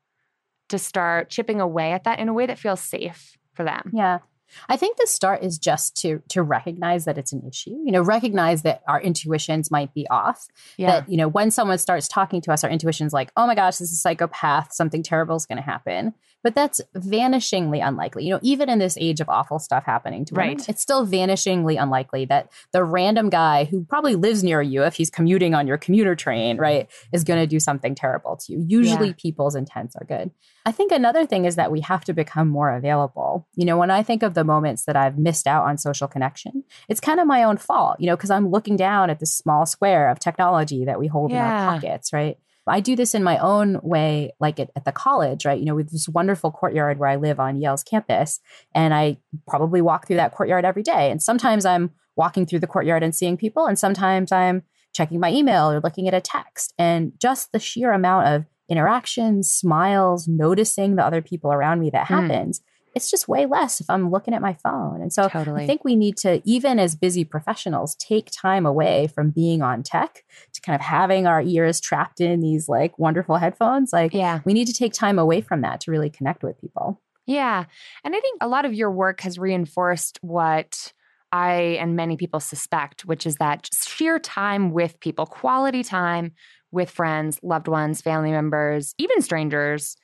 to 0.68 0.78
start 0.78 1.30
chipping 1.30 1.62
away 1.62 1.94
at 1.94 2.04
that 2.04 2.20
in 2.20 2.28
a 2.28 2.34
way 2.34 2.46
that 2.48 2.60
feels 2.60 2.82
safe 2.82 3.38
for 3.54 3.64
them? 3.64 3.92
Yeah. 3.94 4.20
I 4.68 4.78
think 4.78 4.98
the 4.98 5.08
start 5.08 5.44
is 5.44 5.58
just 5.58 5.96
to 5.98 6.22
to 6.30 6.44
recognize 6.44 7.06
that 7.06 7.18
it's 7.18 7.34
an 7.34 7.44
issue. 7.48 7.78
You 7.86 7.92
know, 7.92 8.02
recognize 8.02 8.64
that 8.64 8.82
our 8.88 9.02
intuitions 9.02 9.72
might 9.72 9.94
be 9.94 10.08
off. 10.10 10.48
Yeah. 10.78 10.92
That 10.92 11.10
you 11.10 11.18
know, 11.18 11.28
when 11.28 11.52
someone 11.52 11.78
starts 11.78 12.08
talking 12.08 12.42
to 12.42 12.52
us, 12.52 12.64
our 12.64 12.70
intuition's 12.70 13.14
like, 13.14 13.32
"Oh 13.38 13.48
my 13.48 13.56
gosh, 13.56 13.78
this 13.78 13.90
is 13.90 13.98
a 13.98 14.02
psychopath. 14.02 14.74
Something 14.74 15.04
terrible 15.04 15.36
is 15.36 15.46
going 15.46 15.58
to 15.58 15.64
happen." 15.64 16.14
But 16.42 16.56
that's 16.56 16.80
vanishingly 16.96 17.86
unlikely. 17.86 18.24
You 18.24 18.36
know, 18.36 18.40
even 18.42 18.70
in 18.70 18.80
this 18.80 18.98
age 18.98 19.20
of 19.20 19.28
awful 19.28 19.60
stuff 19.60 19.84
happening 19.84 20.24
to 20.26 20.34
women, 20.34 20.58
right. 20.58 20.70
it's 20.70 20.82
still 20.82 21.06
vanishingly 21.06 21.82
unlikely 21.82 22.26
that 22.26 22.50
the 22.72 22.84
random 22.84 23.30
guy 23.30 23.66
who 23.66 23.84
probably 23.84 24.16
lives 24.16 24.42
near 24.42 24.62
you, 24.62 24.84
if 24.84 24.96
he's 24.96 25.10
commuting 25.10 25.54
on 25.54 25.68
your 25.68 25.78
commuter 25.78 26.16
train, 26.16 26.56
mm-hmm. 26.56 26.62
right, 26.62 26.90
is 27.12 27.26
going 27.26 27.42
to 27.42 27.48
do 27.48 27.60
something 27.60 27.94
terrible 27.94 28.38
to 28.38 28.54
you. 28.54 28.64
Usually, 28.66 29.08
yeah. 29.08 29.14
people's 29.18 29.56
intents 29.56 29.98
are 29.98 30.06
good. 30.06 30.32
I 30.66 30.72
think 30.72 30.92
another 30.92 31.26
thing 31.26 31.46
is 31.46 31.58
that 31.58 31.72
we 31.72 31.82
have 31.82 32.06
to 32.06 32.14
become 32.14 32.48
more 32.48 32.74
available. 32.74 33.48
You 33.56 33.66
know, 33.66 33.78
when 33.78 33.92
I 33.92 34.04
think 34.04 34.24
of 34.24 34.34
the 34.34 34.39
moments 34.44 34.86
that 34.86 34.96
I've 34.96 35.18
missed 35.18 35.48
out 35.48 35.66
on 35.66 35.78
social 35.78 36.08
connection, 36.08 36.64
it's 36.88 37.00
kind 37.00 37.20
of 37.20 37.28
my 37.28 37.44
own 37.44 37.58
fault, 37.58 37.98
you 38.00 38.08
know, 38.08 38.16
because 38.16 38.32
I'm 38.32 38.50
looking 38.50 38.76
down 38.76 39.10
at 39.10 39.20
this 39.20 39.34
small 39.34 39.66
square 39.66 40.10
of 40.10 40.20
technology 40.20 40.86
that 40.86 41.00
we 41.00 41.08
hold 41.08 41.32
yeah. 41.32 41.38
in 41.38 41.52
our 41.52 41.74
pockets, 41.74 42.14
right? 42.14 42.38
I 42.70 42.80
do 42.80 42.96
this 42.96 43.16
in 43.16 43.24
my 43.24 43.38
own 43.40 43.80
way, 43.82 44.34
like 44.40 44.60
at, 44.60 44.70
at, 44.76 44.86
the 44.86 44.92
college, 44.92 45.46
right? 45.46 45.60
You 45.60 45.66
know, 45.66 45.76
with 45.76 45.92
this 45.92 46.08
wonderful 46.08 46.52
courtyard 46.52 47.00
where 47.00 47.10
I 47.10 47.16
live 47.16 47.40
on 47.40 47.60
Yale's 47.60 47.84
campus. 47.84 48.40
And 48.74 48.94
I 48.94 49.18
probably 49.48 49.82
walk 49.82 50.08
through 50.08 50.18
that 50.18 50.34
courtyard 50.34 50.66
every 50.66 50.84
day. 50.84 51.12
And 51.12 51.22
sometimes 51.22 51.66
I'm 51.66 51.92
walking 52.16 52.46
through 52.46 52.60
the 52.60 52.68
courtyard 52.68 53.04
and 53.04 53.16
seeing 53.16 53.38
people, 53.38 53.66
and 53.66 53.80
sometimes 53.80 54.32
I'm 54.32 54.64
checking 54.94 55.20
my 55.20 55.32
email 55.32 55.72
or 55.72 55.80
looking 55.80 56.08
at 56.08 56.14
a 56.14 56.22
text. 56.22 56.74
And 56.78 57.14
just 57.20 57.52
the 57.52 57.60
sheer 57.60 57.92
amount 57.92 58.28
of 58.28 58.46
interactions, 58.70 59.50
smiles, 59.50 60.28
noticing 60.28 60.96
the 60.96 61.06
other 61.06 61.22
people 61.22 61.52
around 61.52 61.80
me 61.80 61.90
that 61.90 62.08
mm. 62.08 62.62
It's 63.00 63.10
just 63.10 63.30
way 63.30 63.46
less 63.46 63.80
if 63.80 63.90
I'm 63.90 64.12
looking 64.12 64.34
at 64.34 64.42
my 64.42 64.54
phone. 64.54 65.02
And 65.02 65.14
so 65.14 65.30
totally. 65.30 65.64
I 65.64 65.68
think 65.68 65.86
we 65.86 65.96
need 65.96 66.18
to, 66.18 66.42
even 66.44 66.80
as 66.80 66.96
busy 66.96 67.24
professionals, 67.24 67.96
take 67.96 68.30
time 68.30 68.66
away 68.66 69.08
from 69.08 69.30
being 69.30 69.62
on 69.62 69.84
tech 69.84 70.26
to 70.54 70.60
kind 70.60 70.76
of 70.76 70.82
having 70.82 71.26
our 71.26 71.42
ears 71.42 71.80
trapped 71.80 72.20
in 72.20 72.42
these 72.42 72.68
like 72.68 73.00
wonderful 73.00 73.38
headphones. 73.38 73.94
Like, 73.94 74.14
yeah. 74.14 74.42
we 74.44 74.54
need 74.54 74.68
to 74.68 74.74
take 74.74 74.92
time 74.92 75.18
away 75.18 75.40
from 75.40 75.62
that 75.62 75.80
to 75.82 75.92
really 75.92 76.10
connect 76.10 76.44
with 76.44 76.60
people. 76.60 77.02
Yeah. 77.26 77.64
And 78.04 78.14
I 78.14 78.20
think 78.20 78.40
a 78.42 78.48
lot 78.50 78.66
of 78.66 78.74
your 78.74 78.92
work 78.92 79.22
has 79.22 79.40
reinforced 79.40 80.20
what 80.22 80.92
I 81.32 81.78
and 81.80 81.96
many 81.96 82.18
people 82.18 82.42
suspect, 82.42 83.06
which 83.06 83.26
is 83.26 83.36
that 83.36 83.70
sheer 83.74 84.20
time 84.20 84.72
with 84.72 85.00
people, 85.00 85.26
quality 85.26 85.84
time 85.84 86.34
with 86.72 86.90
friends, 86.90 87.40
loved 87.44 87.70
ones, 87.70 88.02
family 88.02 88.32
members, 88.32 88.94
even 88.98 89.22
strangers 89.22 89.96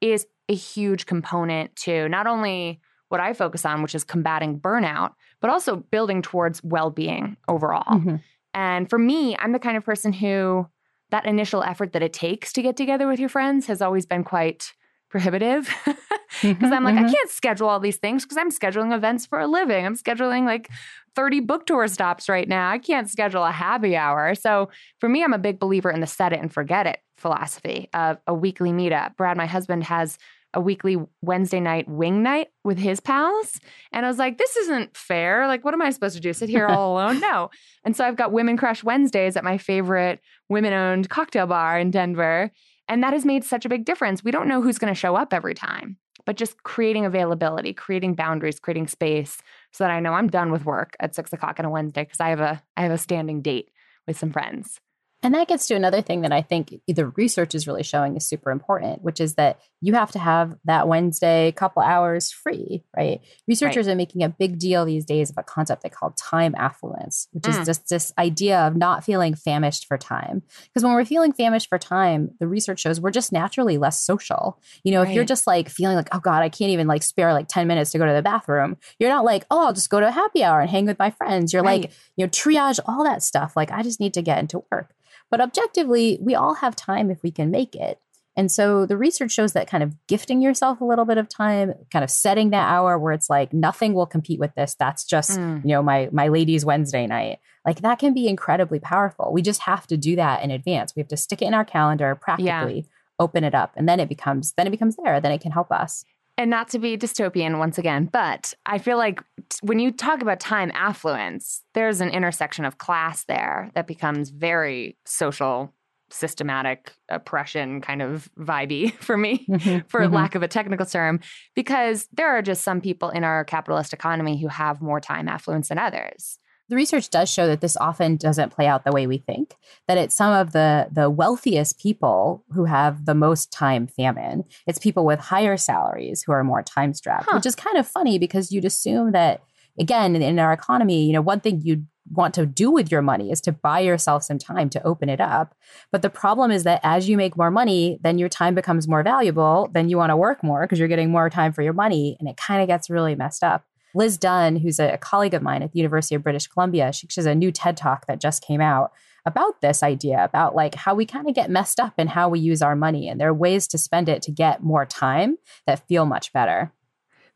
is 0.00 0.26
a 0.48 0.54
huge 0.54 1.06
component 1.06 1.74
to 1.76 2.08
not 2.08 2.26
only 2.26 2.80
what 3.08 3.20
I 3.20 3.32
focus 3.32 3.64
on, 3.64 3.82
which 3.82 3.94
is 3.94 4.04
combating 4.04 4.58
burnout, 4.58 5.12
but 5.40 5.50
also 5.50 5.76
building 5.76 6.22
towards 6.22 6.62
well 6.64 6.90
being 6.90 7.36
overall. 7.48 7.98
Mm-hmm. 7.98 8.16
And 8.54 8.88
for 8.88 8.98
me, 8.98 9.36
I'm 9.38 9.52
the 9.52 9.58
kind 9.58 9.76
of 9.76 9.84
person 9.84 10.12
who 10.12 10.66
that 11.10 11.26
initial 11.26 11.62
effort 11.62 11.92
that 11.92 12.02
it 12.02 12.12
takes 12.12 12.52
to 12.54 12.62
get 12.62 12.76
together 12.76 13.06
with 13.06 13.20
your 13.20 13.28
friends 13.28 13.66
has 13.66 13.82
always 13.82 14.06
been 14.06 14.24
quite 14.24 14.72
prohibitive 15.10 15.66
because 15.84 15.96
mm-hmm, 16.42 16.72
I'm 16.72 16.82
like, 16.82 16.96
mm-hmm. 16.96 17.06
I 17.06 17.12
can't 17.12 17.30
schedule 17.30 17.68
all 17.68 17.78
these 17.78 17.98
things 17.98 18.24
because 18.24 18.36
I'm 18.36 18.50
scheduling 18.50 18.92
events 18.92 19.26
for 19.26 19.38
a 19.38 19.46
living. 19.46 19.86
I'm 19.86 19.96
scheduling 19.96 20.44
like 20.44 20.68
30 21.14 21.40
book 21.40 21.66
tour 21.66 21.86
stops 21.86 22.28
right 22.28 22.48
now. 22.48 22.68
I 22.68 22.78
can't 22.78 23.08
schedule 23.08 23.44
a 23.44 23.52
happy 23.52 23.96
hour. 23.96 24.34
So 24.34 24.70
for 24.98 25.08
me, 25.08 25.22
I'm 25.22 25.32
a 25.32 25.38
big 25.38 25.60
believer 25.60 25.90
in 25.90 26.00
the 26.00 26.06
set 26.08 26.32
it 26.32 26.40
and 26.40 26.52
forget 26.52 26.88
it 26.88 26.98
philosophy 27.16 27.88
of 27.94 28.18
a 28.26 28.34
weekly 28.34 28.70
meetup. 28.70 29.16
Brad, 29.16 29.36
my 29.36 29.46
husband, 29.46 29.84
has 29.84 30.18
a 30.54 30.60
weekly 30.60 30.96
Wednesday 31.20 31.60
night 31.60 31.88
wing 31.88 32.22
night 32.22 32.48
with 32.62 32.78
his 32.78 33.00
pals. 33.00 33.60
And 33.92 34.06
I 34.06 34.08
was 34.08 34.18
like, 34.18 34.38
this 34.38 34.56
isn't 34.56 34.96
fair. 34.96 35.46
Like, 35.46 35.64
what 35.64 35.74
am 35.74 35.82
I 35.82 35.90
supposed 35.90 36.14
to 36.14 36.22
do? 36.22 36.32
Sit 36.32 36.48
here 36.48 36.66
all 36.66 36.92
alone? 36.92 37.20
No. 37.20 37.50
And 37.84 37.96
so 37.96 38.04
I've 38.04 38.16
got 38.16 38.32
Women 38.32 38.56
Crush 38.56 38.84
Wednesdays 38.84 39.36
at 39.36 39.44
my 39.44 39.58
favorite 39.58 40.20
women 40.48 40.72
owned 40.72 41.10
cocktail 41.10 41.46
bar 41.46 41.78
in 41.78 41.90
Denver. 41.90 42.50
And 42.88 43.02
that 43.02 43.12
has 43.12 43.24
made 43.24 43.44
such 43.44 43.64
a 43.64 43.68
big 43.68 43.84
difference. 43.84 44.22
We 44.22 44.30
don't 44.30 44.48
know 44.48 44.62
who's 44.62 44.78
going 44.78 44.92
to 44.92 44.98
show 44.98 45.16
up 45.16 45.32
every 45.32 45.54
time, 45.54 45.96
but 46.26 46.36
just 46.36 46.62
creating 46.62 47.04
availability, 47.04 47.72
creating 47.72 48.14
boundaries, 48.14 48.60
creating 48.60 48.88
space 48.88 49.38
so 49.72 49.84
that 49.84 49.90
I 49.90 50.00
know 50.00 50.12
I'm 50.12 50.28
done 50.28 50.52
with 50.52 50.64
work 50.64 50.94
at 51.00 51.14
six 51.14 51.32
o'clock 51.32 51.58
on 51.58 51.64
a 51.64 51.70
Wednesday 51.70 52.04
because 52.04 52.20
I 52.20 52.28
have 52.28 52.40
a 52.40 52.62
I 52.76 52.82
have 52.82 52.92
a 52.92 52.98
standing 52.98 53.42
date 53.42 53.70
with 54.06 54.18
some 54.18 54.30
friends. 54.30 54.80
And 55.24 55.34
that 55.34 55.48
gets 55.48 55.66
to 55.68 55.74
another 55.74 56.02
thing 56.02 56.20
that 56.20 56.32
I 56.32 56.42
think 56.42 56.74
the 56.86 57.06
research 57.06 57.54
is 57.54 57.66
really 57.66 57.82
showing 57.82 58.14
is 58.14 58.28
super 58.28 58.50
important, 58.50 59.02
which 59.02 59.20
is 59.20 59.36
that 59.36 59.58
you 59.80 59.94
have 59.94 60.12
to 60.12 60.18
have 60.18 60.54
that 60.66 60.86
Wednesday 60.86 61.50
couple 61.52 61.82
hours 61.82 62.30
free, 62.30 62.84
right? 62.94 63.20
Researchers 63.48 63.86
right. 63.86 63.92
are 63.92 63.96
making 63.96 64.22
a 64.22 64.28
big 64.28 64.58
deal 64.58 64.84
these 64.84 65.06
days 65.06 65.30
of 65.30 65.38
a 65.38 65.42
concept 65.42 65.82
they 65.82 65.88
call 65.88 66.10
time 66.10 66.54
affluence, 66.58 67.28
which 67.32 67.44
mm. 67.44 67.58
is 67.58 67.66
just 67.66 67.88
this 67.88 68.12
idea 68.18 68.58
of 68.58 68.76
not 68.76 69.02
feeling 69.02 69.34
famished 69.34 69.86
for 69.86 69.96
time. 69.96 70.42
Because 70.64 70.84
when 70.84 70.92
we're 70.92 71.06
feeling 71.06 71.32
famished 71.32 71.70
for 71.70 71.78
time, 71.78 72.30
the 72.38 72.46
research 72.46 72.80
shows 72.80 73.00
we're 73.00 73.10
just 73.10 73.32
naturally 73.32 73.78
less 73.78 74.04
social. 74.04 74.60
You 74.84 74.92
know, 74.92 75.00
right. 75.00 75.08
if 75.08 75.14
you're 75.14 75.24
just 75.24 75.46
like 75.46 75.70
feeling 75.70 75.96
like, 75.96 76.14
oh 76.14 76.20
God, 76.20 76.42
I 76.42 76.50
can't 76.50 76.70
even 76.70 76.86
like 76.86 77.02
spare 77.02 77.32
like 77.32 77.48
10 77.48 77.66
minutes 77.66 77.92
to 77.92 77.98
go 77.98 78.04
to 78.04 78.12
the 78.12 78.22
bathroom, 78.22 78.76
you're 78.98 79.10
not 79.10 79.24
like, 79.24 79.46
oh, 79.50 79.66
I'll 79.66 79.72
just 79.72 79.88
go 79.88 80.00
to 80.00 80.08
a 80.08 80.12
happy 80.12 80.44
hour 80.44 80.60
and 80.60 80.68
hang 80.68 80.84
with 80.84 80.98
my 80.98 81.10
friends. 81.10 81.54
You're 81.54 81.62
right. 81.62 81.82
like, 81.82 81.92
you 82.16 82.26
know, 82.26 82.30
triage 82.30 82.78
all 82.86 83.04
that 83.04 83.22
stuff. 83.22 83.54
Like, 83.56 83.70
I 83.70 83.82
just 83.82 84.00
need 84.00 84.12
to 84.14 84.22
get 84.22 84.38
into 84.38 84.62
work. 84.70 84.94
But 85.34 85.40
objectively, 85.40 86.16
we 86.20 86.36
all 86.36 86.54
have 86.54 86.76
time 86.76 87.10
if 87.10 87.20
we 87.24 87.32
can 87.32 87.50
make 87.50 87.74
it. 87.74 87.98
And 88.36 88.52
so 88.52 88.86
the 88.86 88.96
research 88.96 89.32
shows 89.32 89.52
that 89.54 89.66
kind 89.66 89.82
of 89.82 89.92
gifting 90.06 90.40
yourself 90.40 90.80
a 90.80 90.84
little 90.84 91.04
bit 91.04 91.18
of 91.18 91.28
time, 91.28 91.74
kind 91.92 92.04
of 92.04 92.10
setting 92.10 92.50
that 92.50 92.68
hour 92.68 92.96
where 93.00 93.12
it's 93.12 93.28
like 93.28 93.52
nothing 93.52 93.94
will 93.94 94.06
compete 94.06 94.38
with 94.38 94.54
this. 94.54 94.76
That's 94.78 95.04
just, 95.04 95.32
mm. 95.36 95.60
you 95.64 95.70
know, 95.70 95.82
my 95.82 96.08
my 96.12 96.28
ladies 96.28 96.64
Wednesday 96.64 97.08
night. 97.08 97.40
Like 97.66 97.80
that 97.80 97.98
can 97.98 98.14
be 98.14 98.28
incredibly 98.28 98.78
powerful. 98.78 99.32
We 99.32 99.42
just 99.42 99.62
have 99.62 99.88
to 99.88 99.96
do 99.96 100.14
that 100.14 100.44
in 100.44 100.52
advance. 100.52 100.94
We 100.94 101.00
have 101.00 101.08
to 101.08 101.16
stick 101.16 101.42
it 101.42 101.46
in 101.46 101.54
our 101.54 101.64
calendar 101.64 102.14
practically, 102.14 102.76
yeah. 102.76 102.82
open 103.18 103.42
it 103.42 103.56
up, 103.56 103.72
and 103.74 103.88
then 103.88 103.98
it 103.98 104.08
becomes 104.08 104.52
then 104.56 104.68
it 104.68 104.70
becomes 104.70 104.94
there. 105.02 105.20
Then 105.20 105.32
it 105.32 105.40
can 105.40 105.50
help 105.50 105.72
us 105.72 106.04
and 106.36 106.50
not 106.50 106.68
to 106.70 106.78
be 106.78 106.96
dystopian 106.96 107.58
once 107.58 107.78
again, 107.78 108.08
but 108.10 108.54
I 108.66 108.78
feel 108.78 108.98
like 108.98 109.22
when 109.62 109.78
you 109.78 109.92
talk 109.92 110.20
about 110.20 110.40
time 110.40 110.72
affluence, 110.74 111.62
there's 111.74 112.00
an 112.00 112.10
intersection 112.10 112.64
of 112.64 112.78
class 112.78 113.24
there 113.24 113.70
that 113.74 113.86
becomes 113.86 114.30
very 114.30 114.96
social, 115.04 115.72
systematic 116.10 116.92
oppression 117.08 117.80
kind 117.80 118.02
of 118.02 118.28
vibey 118.38 118.92
for 119.00 119.16
me, 119.16 119.46
mm-hmm, 119.48 119.86
for 119.88 120.00
mm-hmm. 120.00 120.14
lack 120.14 120.34
of 120.34 120.42
a 120.42 120.48
technical 120.48 120.86
term, 120.86 121.20
because 121.54 122.08
there 122.12 122.28
are 122.28 122.42
just 122.42 122.64
some 122.64 122.80
people 122.80 123.10
in 123.10 123.22
our 123.22 123.44
capitalist 123.44 123.92
economy 123.92 124.40
who 124.40 124.48
have 124.48 124.82
more 124.82 125.00
time 125.00 125.28
affluence 125.28 125.68
than 125.68 125.78
others. 125.78 126.38
The 126.68 126.76
research 126.76 127.10
does 127.10 127.30
show 127.30 127.46
that 127.46 127.60
this 127.60 127.76
often 127.76 128.16
doesn't 128.16 128.52
play 128.52 128.66
out 128.66 128.84
the 128.84 128.92
way 128.92 129.06
we 129.06 129.18
think, 129.18 129.56
that 129.86 129.98
it's 129.98 130.16
some 130.16 130.32
of 130.32 130.52
the 130.52 130.88
the 130.90 131.10
wealthiest 131.10 131.78
people 131.78 132.44
who 132.52 132.64
have 132.64 133.04
the 133.04 133.14
most 133.14 133.52
time 133.52 133.86
famine. 133.86 134.44
It's 134.66 134.78
people 134.78 135.04
with 135.04 135.20
higher 135.20 135.56
salaries 135.56 136.22
who 136.22 136.32
are 136.32 136.42
more 136.42 136.62
time 136.62 136.94
strapped, 136.94 137.26
huh. 137.26 137.36
which 137.36 137.46
is 137.46 137.54
kind 137.54 137.76
of 137.76 137.86
funny 137.86 138.18
because 138.18 138.50
you'd 138.50 138.64
assume 138.64 139.12
that 139.12 139.42
again 139.78 140.16
in 140.16 140.38
our 140.38 140.52
economy, 140.52 141.04
you 141.04 141.12
know, 141.12 141.20
one 141.20 141.40
thing 141.40 141.60
you'd 141.62 141.86
want 142.10 142.34
to 142.34 142.46
do 142.46 142.70
with 142.70 142.90
your 142.90 143.02
money 143.02 143.30
is 143.30 143.40
to 143.42 143.52
buy 143.52 143.80
yourself 143.80 144.22
some 144.22 144.38
time 144.38 144.68
to 144.70 144.82
open 144.84 145.08
it 145.08 145.20
up. 145.20 145.54
But 145.90 146.02
the 146.02 146.10
problem 146.10 146.50
is 146.50 146.64
that 146.64 146.80
as 146.82 147.08
you 147.08 147.16
make 147.16 147.36
more 147.36 147.50
money, 147.50 147.98
then 148.02 148.18
your 148.18 148.28
time 148.28 148.54
becomes 148.54 148.86
more 148.86 149.02
valuable, 149.02 149.70
then 149.72 149.88
you 149.88 149.96
want 149.96 150.10
to 150.10 150.16
work 150.16 150.42
more 150.42 150.62
because 150.62 150.78
you're 150.78 150.88
getting 150.88 151.10
more 151.10 151.30
time 151.30 151.52
for 151.52 151.62
your 151.62 151.72
money 151.72 152.16
and 152.20 152.28
it 152.28 152.36
kind 152.36 152.60
of 152.60 152.68
gets 152.68 152.90
really 152.90 153.14
messed 153.14 153.42
up. 153.42 153.64
Liz 153.94 154.18
Dunn, 154.18 154.56
who's 154.56 154.78
a, 154.78 154.98
colleague 154.98 155.34
of 155.34 155.42
mine 155.42 155.62
at 155.62 155.72
the 155.72 155.78
University 155.78 156.14
of 156.14 156.22
British 156.22 156.46
Columbia, 156.46 156.92
she, 156.92 157.06
she 157.08 157.20
has 157.20 157.26
a 157.26 157.34
new 157.34 157.52
TED 157.52 157.76
talk 157.76 158.06
that 158.06 158.20
just 158.20 158.42
came 158.42 158.60
out 158.60 158.92
about 159.26 159.60
this 159.60 159.82
idea 159.82 160.22
about 160.22 160.54
like 160.54 160.74
how 160.74 160.94
we 160.94 161.06
kind 161.06 161.28
of 161.28 161.34
get 161.34 161.50
messed 161.50 161.80
up 161.80 161.94
in 161.98 162.08
how 162.08 162.28
we 162.28 162.38
use 162.38 162.60
our 162.60 162.76
money. 162.76 163.08
And 163.08 163.20
there 163.20 163.28
are 163.28 163.34
ways 163.34 163.66
to 163.68 163.78
spend 163.78 164.08
it 164.08 164.20
to 164.22 164.30
get 164.30 164.62
more 164.62 164.84
time 164.84 165.38
that 165.66 165.86
feel 165.88 166.04
much 166.04 166.32
better. 166.32 166.72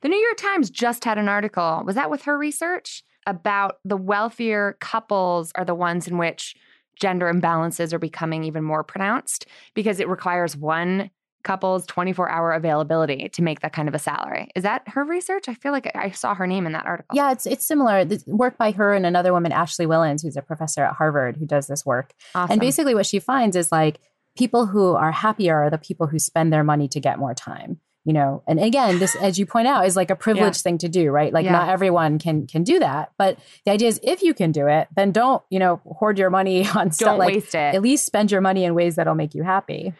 The 0.03 0.09
New 0.09 0.18
York 0.18 0.37
Times 0.37 0.71
just 0.71 1.05
had 1.05 1.18
an 1.18 1.29
article. 1.29 1.83
Was 1.85 1.94
that 1.97 2.11
with 2.11 2.23
her 2.23 2.37
research? 2.38 3.03
About 3.27 3.79
the 3.85 3.97
wealthier 3.97 4.77
couples 4.81 5.53
are 5.55 5.64
the 5.64 5.75
ones 5.75 6.09
in 6.09 6.18
which 6.18 6.57
gender 6.99 7.33
imbalances 7.33 7.92
are 7.92 7.99
becoming 7.99 8.44
even 8.44 8.64
more 8.64 8.83
pronounced 8.83 9.47
because 9.75 10.01
it 10.01 10.09
requires 10.09 10.57
one 10.57 11.11
couple's 11.48 11.87
24 11.87 12.28
hour 12.28 12.52
availability 12.52 13.30
to 13.30 13.40
make 13.40 13.61
that 13.61 13.72
kind 13.72 13.88
of 13.88 13.94
a 13.94 13.98
salary. 13.98 14.50
Is 14.54 14.64
that 14.64 14.87
her 14.88 15.02
research? 15.02 15.48
I 15.48 15.54
feel 15.54 15.72
like 15.72 15.90
I 15.94 16.11
saw 16.11 16.34
her 16.34 16.46
name 16.46 16.66
in 16.66 16.72
that 16.72 16.84
article. 16.84 17.16
Yeah, 17.16 17.32
it's 17.32 17.46
it's 17.46 17.64
similar. 17.64 18.04
The 18.04 18.22
work 18.26 18.58
by 18.58 18.70
her 18.72 18.92
and 18.92 19.06
another 19.06 19.32
woman, 19.32 19.50
Ashley 19.50 19.87
Whillans, 19.87 20.22
who's 20.22 20.37
a 20.37 20.42
professor 20.42 20.84
at 20.84 20.96
Harvard 20.96 21.38
who 21.38 21.46
does 21.46 21.66
this 21.66 21.87
work. 21.87 22.12
Awesome. 22.34 22.52
And 22.52 22.61
basically 22.61 22.94
what 22.94 23.06
she 23.06 23.18
finds 23.18 23.56
is 23.56 23.72
like 23.72 23.98
people 24.37 24.66
who 24.66 24.94
are 24.94 25.11
happier 25.11 25.56
are 25.56 25.70
the 25.70 25.78
people 25.78 26.06
who 26.06 26.18
spend 26.18 26.52
their 26.52 26.62
money 26.62 26.87
to 26.88 27.00
get 27.00 27.18
more 27.18 27.32
time 27.32 27.80
you 28.04 28.12
know 28.12 28.42
and 28.46 28.61
again 28.61 28.98
this 29.00 29.16
as 29.16 29.38
you 29.38 29.44
point 29.44 29.66
out 29.66 29.84
is 29.84 29.96
like 29.96 30.11
a 30.11 30.16
privileged 30.26 30.58
yeah. 30.58 30.62
thing 30.62 30.78
to 30.78 30.88
do 30.88 31.11
right 31.11 31.32
like 31.32 31.44
yeah. 31.44 31.52
not 31.52 31.68
everyone 31.68 32.18
can 32.18 32.46
can 32.46 32.62
do 32.62 32.78
that 32.78 33.11
but 33.18 33.38
the 33.64 33.72
idea 33.72 33.88
is 33.88 33.98
if 34.02 34.22
you 34.22 34.32
can 34.32 34.52
do 34.52 34.68
it 34.68 34.87
then 34.94 35.11
don't 35.11 35.42
you 35.50 35.58
know 35.58 35.80
hoard 35.84 36.18
your 36.18 36.30
money 36.30 36.66
on 36.76 36.87
don't 36.87 36.92
stuff 36.94 37.18
like 37.18 37.34
waste 37.34 37.54
it 37.54 37.74
at 37.74 37.82
least 37.82 38.06
spend 38.06 38.30
your 38.30 38.40
money 38.40 38.64
in 38.64 38.74
ways 38.74 38.94
that'll 38.94 39.16
make 39.16 39.34
you 39.34 39.42
happy 39.42 39.92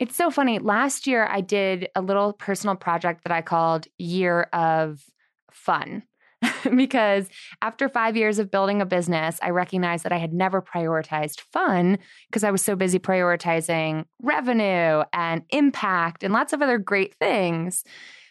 it's 0.00 0.16
so 0.16 0.30
funny. 0.30 0.58
Last 0.58 1.06
year, 1.06 1.26
I 1.30 1.42
did 1.42 1.90
a 1.94 2.00
little 2.00 2.32
personal 2.32 2.74
project 2.74 3.22
that 3.24 3.32
I 3.32 3.42
called 3.42 3.86
Year 3.98 4.48
of 4.52 5.04
Fun. 5.52 6.02
because 6.74 7.28
after 7.60 7.86
five 7.86 8.16
years 8.16 8.38
of 8.38 8.50
building 8.50 8.80
a 8.80 8.86
business, 8.86 9.38
I 9.42 9.50
recognized 9.50 10.06
that 10.06 10.12
I 10.12 10.16
had 10.16 10.32
never 10.32 10.62
prioritized 10.62 11.40
fun 11.52 11.98
because 12.28 12.44
I 12.44 12.50
was 12.50 12.62
so 12.62 12.74
busy 12.74 12.98
prioritizing 12.98 14.06
revenue 14.22 15.02
and 15.12 15.42
impact 15.50 16.24
and 16.24 16.32
lots 16.32 16.54
of 16.54 16.62
other 16.62 16.78
great 16.78 17.14
things. 17.16 17.84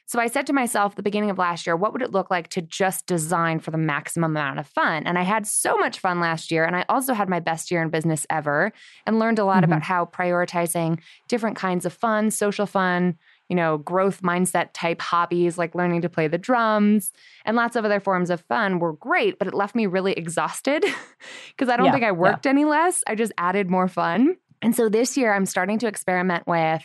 So 0.09 0.19
I 0.19 0.25
said 0.25 0.47
to 0.47 0.53
myself 0.53 0.93
at 0.93 0.95
the 0.95 1.03
beginning 1.03 1.29
of 1.29 1.37
last 1.37 1.67
year, 1.67 1.75
what 1.75 1.93
would 1.93 2.01
it 2.01 2.11
look 2.11 2.31
like 2.31 2.47
to 2.49 2.63
just 2.63 3.05
design 3.05 3.59
for 3.59 3.69
the 3.69 3.77
maximum 3.77 4.31
amount 4.31 4.57
of 4.57 4.65
fun? 4.65 5.05
And 5.05 5.19
I 5.19 5.21
had 5.21 5.45
so 5.45 5.77
much 5.77 5.99
fun 5.99 6.19
last 6.19 6.49
year. 6.49 6.65
And 6.65 6.75
I 6.75 6.83
also 6.89 7.13
had 7.13 7.29
my 7.29 7.39
best 7.39 7.69
year 7.69 7.83
in 7.83 7.91
business 7.91 8.25
ever 8.27 8.73
and 9.05 9.19
learned 9.19 9.37
a 9.37 9.45
lot 9.45 9.57
mm-hmm. 9.57 9.65
about 9.65 9.83
how 9.83 10.05
prioritizing 10.05 10.99
different 11.27 11.57
kinds 11.57 11.85
of 11.85 11.93
fun, 11.93 12.31
social 12.31 12.65
fun, 12.65 13.19
you 13.49 13.55
know, 13.55 13.77
growth 13.77 14.23
mindset 14.23 14.69
type 14.73 14.99
hobbies 14.99 15.59
like 15.59 15.75
learning 15.75 16.01
to 16.01 16.09
play 16.09 16.27
the 16.27 16.39
drums 16.39 17.11
and 17.45 17.55
lots 17.55 17.75
of 17.75 17.85
other 17.85 17.99
forms 17.99 18.31
of 18.31 18.41
fun 18.41 18.79
were 18.79 18.93
great, 18.93 19.37
but 19.37 19.47
it 19.47 19.53
left 19.53 19.75
me 19.75 19.85
really 19.85 20.13
exhausted 20.13 20.83
because 21.49 21.69
I 21.69 21.77
don't 21.77 21.85
yeah, 21.85 21.91
think 21.91 22.03
I 22.03 22.13
worked 22.13 22.47
yeah. 22.47 22.53
any 22.53 22.65
less. 22.65 23.03
I 23.05 23.13
just 23.13 23.31
added 23.37 23.69
more 23.69 23.87
fun. 23.87 24.37
And 24.63 24.75
so 24.75 24.89
this 24.89 25.17
year 25.17 25.31
I'm 25.31 25.45
starting 25.45 25.77
to 25.77 25.87
experiment 25.87 26.47
with 26.47 26.81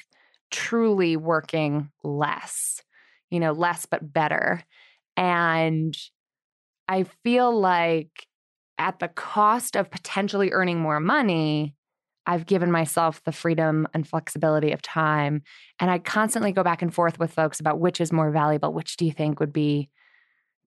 truly 0.51 1.17
working 1.17 1.91
less 2.03 2.83
you 3.35 3.41
know, 3.41 3.51
less 3.51 3.85
but 3.85 4.13
better. 4.13 4.63
And 5.17 5.97
I 6.89 7.05
feel 7.25 7.53
like 7.59 8.27
at 8.79 9.01
the 9.01 9.09
cost 9.09 9.77
of 9.77 9.91
potentially 9.91 10.53
earning 10.53 10.79
more 10.79 11.01
money, 11.01 11.75
I've 12.27 12.47
given 12.47 12.71
myself 12.71 13.21
the 13.25 13.33
freedom 13.33 13.89
and 13.93 14.07
flexibility 14.07 14.71
of 14.71 14.83
time. 14.83 15.43
And 15.81 15.91
I 15.91 15.99
constantly 15.99 16.53
go 16.53 16.63
back 16.63 16.81
and 16.81 16.95
forth 16.95 17.19
with 17.19 17.33
folks 17.33 17.59
about 17.59 17.81
which 17.81 18.01
is 18.01 18.13
more 18.13 18.31
valuable, 18.31 18.73
which 18.73 18.97
do 18.97 19.05
you 19.05 19.13
think 19.13 19.41
would 19.41 19.53
be 19.53 19.91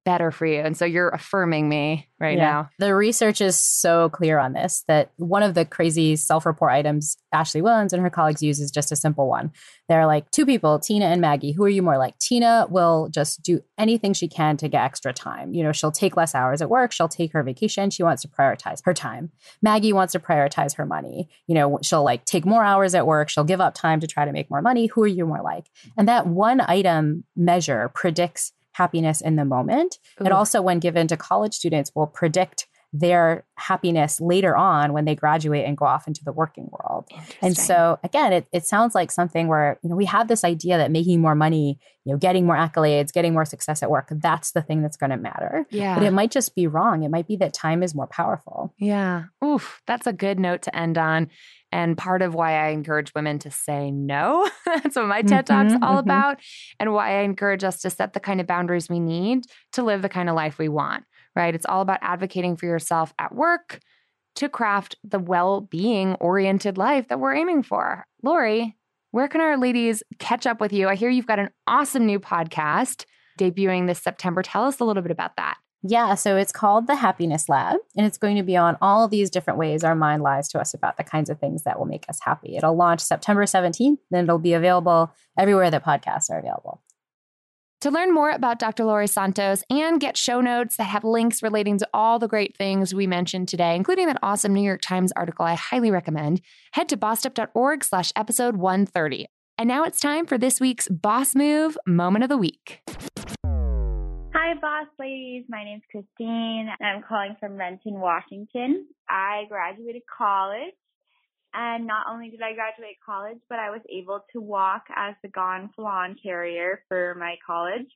better 0.08 0.32
for 0.32 0.46
you. 0.46 0.62
And 0.62 0.78
so 0.78 0.86
you're 0.86 1.10
affirming 1.10 1.68
me 1.68 2.08
right 2.18 2.38
yeah. 2.38 2.46
now. 2.46 2.70
The 2.80 2.96
research 2.96 3.42
is 3.42 3.60
so 3.60 4.08
clear 4.08 4.40
on 4.40 4.54
this 4.54 4.86
that 4.88 5.12
one 5.18 5.44
of 5.44 5.54
the 5.54 5.66
crazy 5.66 6.16
self 6.16 6.46
report 6.46 6.72
items 6.72 7.18
Ashley 7.34 7.62
Whillans 7.62 7.92
and 7.92 8.02
her 8.02 8.10
colleagues 8.10 8.42
use 8.42 8.62
is 8.62 8.72
just 8.72 8.90
a 8.90 8.96
simple 8.96 9.28
one. 9.28 9.52
They're 9.90 10.06
like 10.06 10.32
two 10.32 10.46
people, 10.46 10.80
Tina 10.80 11.08
and 11.08 11.20
Maggie. 11.20 11.52
Who 11.52 11.66
are 11.66 11.70
you 11.70 11.82
more 11.82 11.98
like? 11.98 12.18
Tina 12.20 12.68
will 12.70 13.10
just 13.10 13.44
do 13.44 13.62
anything 13.78 14.14
she 14.14 14.30
can 14.30 14.56
to 14.58 14.70
get 14.70 14.82
extra 14.82 15.12
time. 15.12 15.54
You 15.54 15.62
know, 15.62 15.74
she'll 15.74 15.92
take 15.92 16.16
less 16.16 16.34
hours 16.34 16.62
at 16.62 16.70
work, 16.70 16.94
she'll 16.94 17.10
take 17.10 17.34
her 17.34 17.44
vacation, 17.44 17.90
she 17.90 18.02
wants 18.02 18.22
to 18.22 18.30
prioritize 18.30 18.80
her 18.86 18.94
time. 18.94 19.30
Maggie 19.62 19.92
wants 19.92 20.14
to 20.14 20.20
prioritize 20.20 20.78
her 20.78 20.86
money. 20.86 21.28
You 21.48 21.56
know, 21.56 21.80
she'll 21.82 22.04
like 22.04 22.24
take 22.24 22.46
more 22.46 22.64
hours 22.64 22.96
at 22.96 23.06
work, 23.06 23.28
she'll 23.28 23.44
give 23.44 23.60
up 23.60 23.76
time 23.76 24.00
to 24.00 24.08
try 24.08 24.24
to 24.24 24.32
make 24.32 24.50
more 24.50 24.62
money. 24.62 24.88
Who 24.88 25.04
are 25.04 25.08
you 25.08 25.26
more 25.26 25.42
like? 25.44 25.70
And 25.98 26.08
that 26.08 26.28
one 26.28 26.62
item 26.62 27.26
measure 27.36 27.92
predicts 27.94 28.54
happiness 28.78 29.22
in 29.22 29.36
the 29.36 29.46
moment. 29.46 29.98
Ooh. 30.22 30.26
It 30.26 30.32
also, 30.32 30.62
when 30.62 30.80
given 30.80 31.08
to 31.08 31.18
college 31.18 31.54
students, 31.54 31.92
will 31.96 32.08
predict 32.08 32.68
their 32.94 33.44
happiness 33.56 34.22
later 34.22 34.56
on 34.56 34.94
when 34.94 35.04
they 35.04 35.14
graduate 35.14 35.66
and 35.66 35.76
go 35.76 35.86
off 35.86 36.08
into 36.08 36.24
the 36.24 36.32
working 36.32 36.70
world. 36.72 37.06
And 37.42 37.56
so 37.56 38.00
again, 38.02 38.32
it, 38.32 38.48
it 38.54 38.66
sounds 38.66 38.96
like 38.96 39.12
something 39.12 39.50
where, 39.50 39.78
you 39.84 39.90
know, 39.90 39.96
we 39.96 40.06
have 40.06 40.30
this 40.30 40.46
idea 40.46 40.78
that 40.78 40.90
making 40.90 41.20
more 41.20 41.36
money, 41.36 41.80
you 42.06 42.14
know, 42.14 42.18
getting 42.18 42.46
more 42.46 42.56
accolades, 42.56 43.12
getting 43.12 43.34
more 43.34 43.44
success 43.44 43.84
at 43.84 43.92
work, 43.92 44.08
that's 44.10 44.52
the 44.52 44.62
thing 44.62 44.82
that's 44.82 44.96
going 44.96 45.10
to 45.10 45.18
matter. 45.18 45.66
Yeah. 45.70 45.96
But 45.96 46.06
it 46.06 46.12
might 46.12 46.32
just 46.32 46.56
be 46.56 46.66
wrong. 46.66 47.04
It 47.04 47.10
might 47.10 47.28
be 47.28 47.36
that 47.36 47.54
time 47.54 47.84
is 47.84 47.94
more 47.94 48.08
powerful. 48.08 48.74
Yeah. 48.80 49.26
Oof. 49.44 49.82
That's 49.86 50.08
a 50.08 50.14
good 50.14 50.40
note 50.40 50.62
to 50.64 50.76
end 50.76 50.98
on. 50.98 51.30
And 51.78 51.96
part 51.96 52.24
of 52.24 52.34
why 52.34 52.54
I 52.54 52.70
encourage 52.70 53.14
women 53.14 53.38
to 53.38 53.52
say 53.52 53.92
no. 53.92 54.50
That's 54.66 54.96
what 54.96 55.06
my 55.06 55.22
TED 55.22 55.46
Talk's 55.46 55.74
mm-hmm, 55.74 55.84
all 55.84 55.98
mm-hmm. 55.98 56.10
about. 56.10 56.40
And 56.80 56.92
why 56.92 57.20
I 57.20 57.22
encourage 57.22 57.64
us 57.64 57.82
to 57.82 57.92
set 57.92 58.14
the 58.14 58.20
kind 58.20 58.42
of 58.42 58.48
boundaries 58.48 58.90
we 58.90 59.00
need 59.00 59.44
to 59.74 59.84
live 59.84 60.02
the 60.02 60.10
kind 60.10 60.28
of 60.28 60.36
life 60.36 60.58
we 60.58 60.70
want, 60.70 61.04
right? 61.36 61.54
It's 61.54 61.68
all 61.68 61.82
about 61.82 62.00
advocating 62.02 62.58
for 62.58 62.66
yourself 62.66 63.14
at 63.20 63.36
work 63.36 63.80
to 64.38 64.50
craft 64.50 64.96
the 65.04 65.20
well 65.20 65.62
being 65.62 66.16
oriented 66.16 66.80
life 66.80 67.10
that 67.10 67.20
we're 67.20 67.36
aiming 67.36 67.62
for. 67.62 68.08
Laurie, 68.24 68.76
where 69.12 69.28
can 69.28 69.42
our 69.42 69.56
ladies 69.56 70.02
catch 70.18 70.48
up 70.48 70.60
with 70.60 70.74
you? 70.74 70.88
I 70.88 70.96
hear 70.96 71.12
you've 71.12 71.28
got 71.28 71.38
an 71.38 71.52
awesome 71.68 72.08
new 72.08 72.20
podcast 72.20 73.06
debuting 73.38 73.86
this 73.86 74.00
September. 74.00 74.42
Tell 74.42 74.64
us 74.64 74.80
a 74.80 74.84
little 74.84 75.04
bit 75.04 75.12
about 75.12 75.36
that. 75.38 75.58
Yeah, 75.84 76.16
so 76.16 76.38
it's 76.38 76.52
called 76.52 76.88
the 76.88 76.96
Happiness 76.96 77.48
Lab, 77.48 77.78
and 77.96 78.06
it's 78.06 78.18
going 78.18 78.36
to 78.38 78.44
be 78.44 78.58
on 78.58 78.78
all 78.82 79.08
these 79.08 79.30
different 79.30 79.60
ways 79.60 79.84
our 79.84 79.96
mind 79.96 80.24
lies 80.24 80.48
to 80.50 80.60
us 80.60 80.74
about 80.74 80.98
the 80.98 81.04
kinds 81.04 81.30
of 81.30 81.40
things 81.40 81.64
that 81.64 81.78
will 81.78 81.86
make 81.86 82.06
us 82.10 82.20
happy. 82.24 82.58
It'll 82.58 82.76
launch 82.76 83.00
September 83.00 83.44
17th, 83.44 84.00
then 84.10 84.24
it'll 84.24 84.40
be 84.40 84.54
available 84.54 85.14
everywhere 85.38 85.70
that 85.70 85.86
podcasts 85.86 86.32
are 86.32 86.40
available. 86.40 86.82
To 87.82 87.92
learn 87.92 88.12
more 88.12 88.32
about 88.32 88.58
Dr. 88.58 88.86
Laurie 88.86 89.06
Santos 89.06 89.64
and 89.70 90.00
get 90.00 90.18
show 90.18 90.42
notes 90.42 90.78
that 90.78 90.86
have 90.86 91.04
links 91.04 91.44
relating 91.44 91.78
to 91.78 91.88
all 91.94 92.18
the 92.18 92.28
great 92.28 92.58
things 92.58 92.96
we 92.96 93.06
mentioned 93.06 93.48
today, 93.48 93.76
including 93.76 94.08
that 94.08 94.18
awesome 94.24 94.56
New 94.56 94.64
York 94.64 94.82
Times 94.82 95.12
article 95.16 95.46
I 95.46 95.54
highly 95.54 95.92
recommend, 95.92 96.42
head 96.72 96.90
to 96.90 96.98
bossedup.org 96.98 97.84
slash 97.84 98.12
episode 98.16 98.58
130. 98.58 99.28
And 99.60 99.68
now 99.68 99.84
it's 99.84 100.00
time 100.00 100.26
for 100.26 100.40
this 100.40 100.60
week's 100.60 100.88
Boss 100.88 101.36
Move 101.36 101.78
Moment 101.86 102.24
of 102.24 102.30
the 102.30 102.38
Week. 102.38 102.82
Hi, 104.48 104.54
boss 104.54 104.88
ladies. 104.98 105.44
My 105.50 105.66
name's 105.66 105.84
Christine, 105.92 106.70
and 106.80 106.88
I'm 106.88 107.04
calling 107.04 107.36
from 107.38 107.58
Renton, 107.58 108.00
Washington. 108.00 108.88
I 109.10 109.44
graduated 109.50 110.04
college, 110.08 110.72
and 111.54 111.86
not 111.86 112.06
only 112.10 112.30
did 112.30 112.42
I 112.42 112.54
graduate 112.54 112.96
college, 113.06 113.40
but 113.50 113.60
I 113.60 113.72
was 113.72 113.82
able 113.92 114.24
to 114.32 114.40
walk 114.40 114.84
as 114.96 115.16
the 115.22 115.28
Gonfalon 115.28 116.16
carrier 116.24 116.82
for 116.88 117.14
my 117.20 117.36
college. 117.46 117.92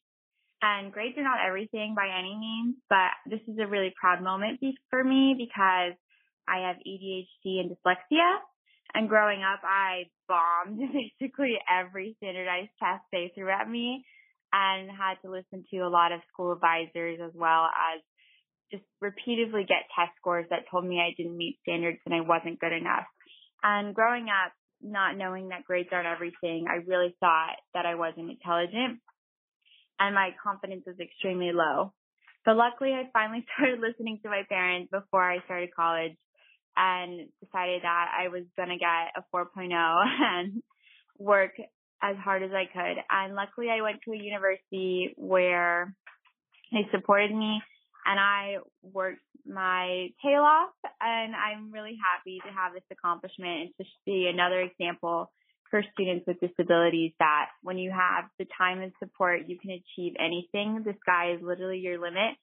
And 0.61 0.91
grades 0.91 1.17
are 1.17 1.23
not 1.23 1.39
everything 1.39 1.95
by 1.95 2.09
any 2.19 2.35
means, 2.35 2.75
but 2.89 3.15
this 3.25 3.39
is 3.47 3.57
a 3.57 3.65
really 3.65 3.93
proud 3.97 4.21
moment 4.21 4.59
for 4.89 5.05
me 5.05 5.33
because 5.37 5.95
I 6.49 6.67
have 6.67 6.75
ADHD 6.85 7.61
and 7.61 7.71
dyslexia. 7.71 8.39
And 8.93 9.07
growing 9.07 9.39
up, 9.39 9.61
I 9.63 10.09
bombed 10.27 10.81
basically 11.21 11.53
every 11.71 12.17
standardized 12.17 12.71
test 12.77 13.03
they 13.13 13.31
threw 13.33 13.49
at 13.49 13.69
me 13.69 14.03
and 14.53 14.89
had 14.89 15.15
to 15.23 15.31
listen 15.31 15.65
to 15.71 15.77
a 15.79 15.89
lot 15.89 16.11
of 16.11 16.21
school 16.31 16.51
advisors 16.51 17.19
as 17.23 17.31
well 17.33 17.65
as 17.65 18.01
just 18.71 18.83
repeatedly 19.01 19.63
get 19.67 19.91
test 19.95 20.11
scores 20.17 20.45
that 20.49 20.69
told 20.71 20.85
me 20.85 20.99
I 20.99 21.13
didn't 21.15 21.37
meet 21.37 21.59
standards 21.61 21.99
and 22.05 22.15
I 22.15 22.21
wasn't 22.21 22.59
good 22.59 22.71
enough. 22.71 23.05
And 23.63 23.93
growing 23.93 24.27
up, 24.27 24.53
not 24.81 25.17
knowing 25.17 25.49
that 25.49 25.65
grades 25.65 25.89
aren't 25.91 26.07
everything, 26.07 26.65
I 26.67 26.83
really 26.87 27.15
thought 27.19 27.57
that 27.73 27.85
I 27.85 27.95
wasn't 27.95 28.31
intelligent 28.31 28.99
and 29.99 30.15
my 30.15 30.31
confidence 30.41 30.83
was 30.87 30.99
extremely 30.99 31.51
low. 31.53 31.93
But 32.43 32.57
luckily, 32.57 32.91
I 32.91 33.09
finally 33.13 33.45
started 33.53 33.79
listening 33.79 34.19
to 34.23 34.29
my 34.29 34.43
parents 34.49 34.89
before 34.91 35.29
I 35.29 35.43
started 35.45 35.69
college 35.75 36.17
and 36.75 37.27
decided 37.43 37.83
that 37.83 38.07
I 38.17 38.29
was 38.29 38.43
going 38.55 38.69
to 38.69 38.77
get 38.77 39.13
a 39.15 39.23
4.0 39.35 39.69
and 39.71 40.63
work 41.19 41.51
as 42.01 42.15
hard 42.17 42.43
as 42.43 42.51
I 42.51 42.65
could. 42.65 42.97
And 43.09 43.35
luckily, 43.35 43.67
I 43.69 43.81
went 43.81 43.99
to 44.05 44.11
a 44.11 44.17
university 44.17 45.13
where 45.17 45.93
they 46.71 46.87
supported 46.91 47.31
me 47.31 47.61
and 48.05 48.19
I 48.19 48.57
worked 48.81 49.21
my 49.45 50.09
tail 50.23 50.41
off. 50.41 50.73
And 50.99 51.33
I'm 51.35 51.71
really 51.71 51.97
happy 51.97 52.39
to 52.45 52.51
have 52.51 52.73
this 52.73 52.83
accomplishment 52.91 53.61
and 53.61 53.69
to 53.79 53.85
be 54.05 54.29
another 54.31 54.61
example 54.61 55.31
for 55.69 55.83
students 55.93 56.25
with 56.27 56.39
disabilities 56.39 57.13
that 57.19 57.47
when 57.63 57.77
you 57.77 57.91
have 57.91 58.25
the 58.37 58.45
time 58.57 58.81
and 58.81 58.91
support, 58.99 59.47
you 59.47 59.57
can 59.57 59.71
achieve 59.71 60.13
anything. 60.19 60.83
The 60.83 60.95
sky 61.01 61.33
is 61.33 61.41
literally 61.41 61.79
your 61.79 61.99
limit 61.99 62.35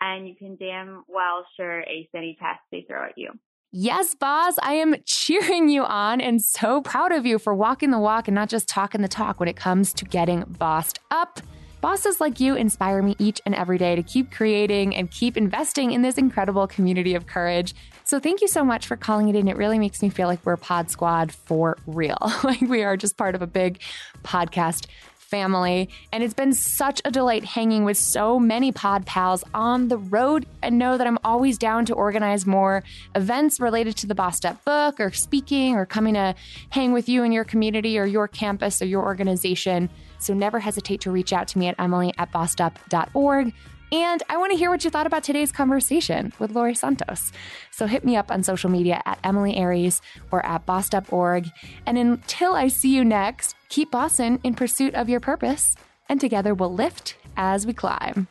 and 0.00 0.28
you 0.28 0.34
can 0.36 0.56
damn 0.56 1.04
well 1.08 1.46
sure 1.56 1.80
ace 1.80 2.08
any 2.14 2.36
test 2.38 2.60
they 2.70 2.84
throw 2.86 3.06
at 3.06 3.14
you. 3.16 3.30
Yes, 3.76 4.14
boss, 4.14 4.54
I 4.62 4.74
am 4.74 4.94
cheering 5.04 5.68
you 5.68 5.82
on 5.82 6.20
and 6.20 6.40
so 6.40 6.80
proud 6.80 7.10
of 7.10 7.26
you 7.26 7.40
for 7.40 7.52
walking 7.52 7.90
the 7.90 7.98
walk 7.98 8.28
and 8.28 8.34
not 8.36 8.48
just 8.48 8.68
talking 8.68 9.02
the 9.02 9.08
talk 9.08 9.40
when 9.40 9.48
it 9.48 9.56
comes 9.56 9.92
to 9.94 10.04
getting 10.04 10.44
bossed 10.46 11.00
up. 11.10 11.40
Bosses 11.80 12.20
like 12.20 12.38
you 12.38 12.54
inspire 12.54 13.02
me 13.02 13.16
each 13.18 13.40
and 13.44 13.52
every 13.52 13.76
day 13.76 13.96
to 13.96 14.02
keep 14.04 14.30
creating 14.30 14.94
and 14.94 15.10
keep 15.10 15.36
investing 15.36 15.90
in 15.90 16.02
this 16.02 16.18
incredible 16.18 16.68
community 16.68 17.16
of 17.16 17.26
courage. 17.26 17.74
So 18.04 18.20
thank 18.20 18.42
you 18.42 18.46
so 18.46 18.64
much 18.64 18.86
for 18.86 18.96
calling 18.96 19.28
it 19.28 19.34
in. 19.34 19.48
It 19.48 19.56
really 19.56 19.80
makes 19.80 20.02
me 20.02 20.08
feel 20.08 20.28
like 20.28 20.46
we're 20.46 20.56
Pod 20.56 20.88
Squad 20.88 21.32
for 21.32 21.76
real. 21.84 22.18
like 22.44 22.60
we 22.60 22.84
are 22.84 22.96
just 22.96 23.16
part 23.16 23.34
of 23.34 23.42
a 23.42 23.46
big 23.48 23.80
podcast 24.22 24.86
family. 25.34 25.88
And 26.12 26.22
it's 26.22 26.32
been 26.32 26.52
such 26.52 27.02
a 27.04 27.10
delight 27.10 27.44
hanging 27.44 27.84
with 27.84 27.96
so 27.96 28.38
many 28.38 28.70
pod 28.70 29.04
pals 29.04 29.42
on 29.52 29.88
the 29.88 29.98
road 29.98 30.46
and 30.62 30.78
know 30.78 30.96
that 30.96 31.08
I'm 31.08 31.18
always 31.24 31.58
down 31.58 31.86
to 31.86 31.92
organize 31.92 32.46
more 32.46 32.84
events 33.16 33.58
related 33.58 33.96
to 33.96 34.06
the 34.06 34.14
Bossed 34.14 34.46
Up 34.46 34.64
book 34.64 35.00
or 35.00 35.10
speaking 35.10 35.74
or 35.74 35.86
coming 35.86 36.14
to 36.14 36.36
hang 36.70 36.92
with 36.92 37.08
you 37.08 37.24
in 37.24 37.32
your 37.32 37.42
community 37.42 37.98
or 37.98 38.04
your 38.04 38.28
campus 38.28 38.80
or 38.80 38.86
your 38.86 39.02
organization. 39.02 39.90
So 40.20 40.34
never 40.34 40.60
hesitate 40.60 41.00
to 41.00 41.10
reach 41.10 41.32
out 41.32 41.48
to 41.48 41.58
me 41.58 41.66
at 41.66 41.74
emily 41.80 42.14
at 42.16 42.30
bossedup.org. 42.30 43.52
And 43.92 44.22
I 44.28 44.36
want 44.36 44.52
to 44.52 44.58
hear 44.58 44.70
what 44.70 44.84
you 44.84 44.90
thought 44.90 45.06
about 45.06 45.22
today's 45.22 45.52
conversation 45.52 46.32
with 46.38 46.50
Laurie 46.50 46.74
Santos. 46.74 47.30
So 47.70 47.86
hit 47.86 48.04
me 48.04 48.16
up 48.16 48.30
on 48.30 48.42
social 48.42 48.70
media 48.70 49.00
at 49.06 49.18
Emilie 49.22 49.56
Aries 49.56 50.02
or 50.30 50.44
at 50.44 50.66
bossedup.org. 50.66 51.48
And 51.86 51.96
until 51.96 52.54
I 52.54 52.68
see 52.68 52.94
you 52.94 53.04
next, 53.04 53.54
keep 53.68 53.90
bossing 53.90 54.40
in 54.42 54.54
pursuit 54.54 54.94
of 54.94 55.08
your 55.08 55.20
purpose, 55.20 55.76
and 56.08 56.20
together 56.20 56.54
we'll 56.54 56.74
lift 56.74 57.16
as 57.36 57.66
we 57.66 57.72
climb. 57.72 58.28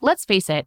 Let's 0.00 0.24
face 0.24 0.48
it, 0.48 0.66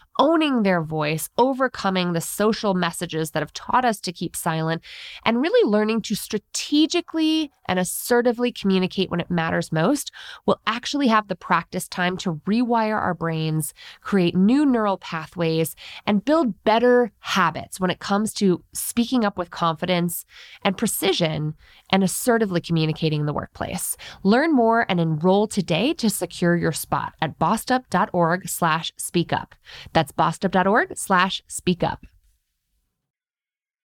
owning 0.19 0.63
their 0.63 0.81
voice, 0.81 1.29
overcoming 1.37 2.13
the 2.13 2.21
social 2.21 2.73
messages 2.73 3.31
that 3.31 3.41
have 3.41 3.53
taught 3.53 3.85
us 3.85 3.99
to 4.01 4.11
keep 4.11 4.35
silent, 4.35 4.83
and 5.25 5.41
really 5.41 5.69
learning 5.69 6.01
to 6.03 6.15
strategically 6.15 7.51
and 7.71 7.79
assertively 7.79 8.51
communicate 8.51 9.09
when 9.09 9.21
it 9.21 9.31
matters 9.31 9.71
most, 9.71 10.11
we'll 10.45 10.59
actually 10.67 11.07
have 11.07 11.29
the 11.29 11.37
practice 11.37 11.87
time 11.87 12.17
to 12.17 12.33
rewire 12.45 12.99
our 12.99 13.13
brains, 13.13 13.73
create 14.01 14.35
new 14.35 14.65
neural 14.65 14.97
pathways, 14.97 15.73
and 16.05 16.25
build 16.25 16.65
better 16.65 17.13
habits 17.19 17.79
when 17.79 17.89
it 17.89 17.99
comes 17.99 18.33
to 18.33 18.61
speaking 18.73 19.23
up 19.23 19.37
with 19.37 19.51
confidence 19.51 20.25
and 20.65 20.77
precision 20.77 21.53
and 21.89 22.03
assertively 22.03 22.59
communicating 22.59 23.21
in 23.21 23.25
the 23.25 23.31
workplace. 23.31 23.95
Learn 24.21 24.53
more 24.53 24.85
and 24.89 24.99
enroll 24.99 25.47
today 25.47 25.93
to 25.93 26.09
secure 26.09 26.57
your 26.57 26.73
spot 26.73 27.13
at 27.21 27.39
bossedup.org 27.39 28.49
slash 28.49 28.91
speak 28.97 29.31
up. 29.31 29.55
That's 29.93 30.11
bossedup.org 30.11 30.97
slash 30.97 31.41
speak 31.47 31.83
up. 31.83 32.05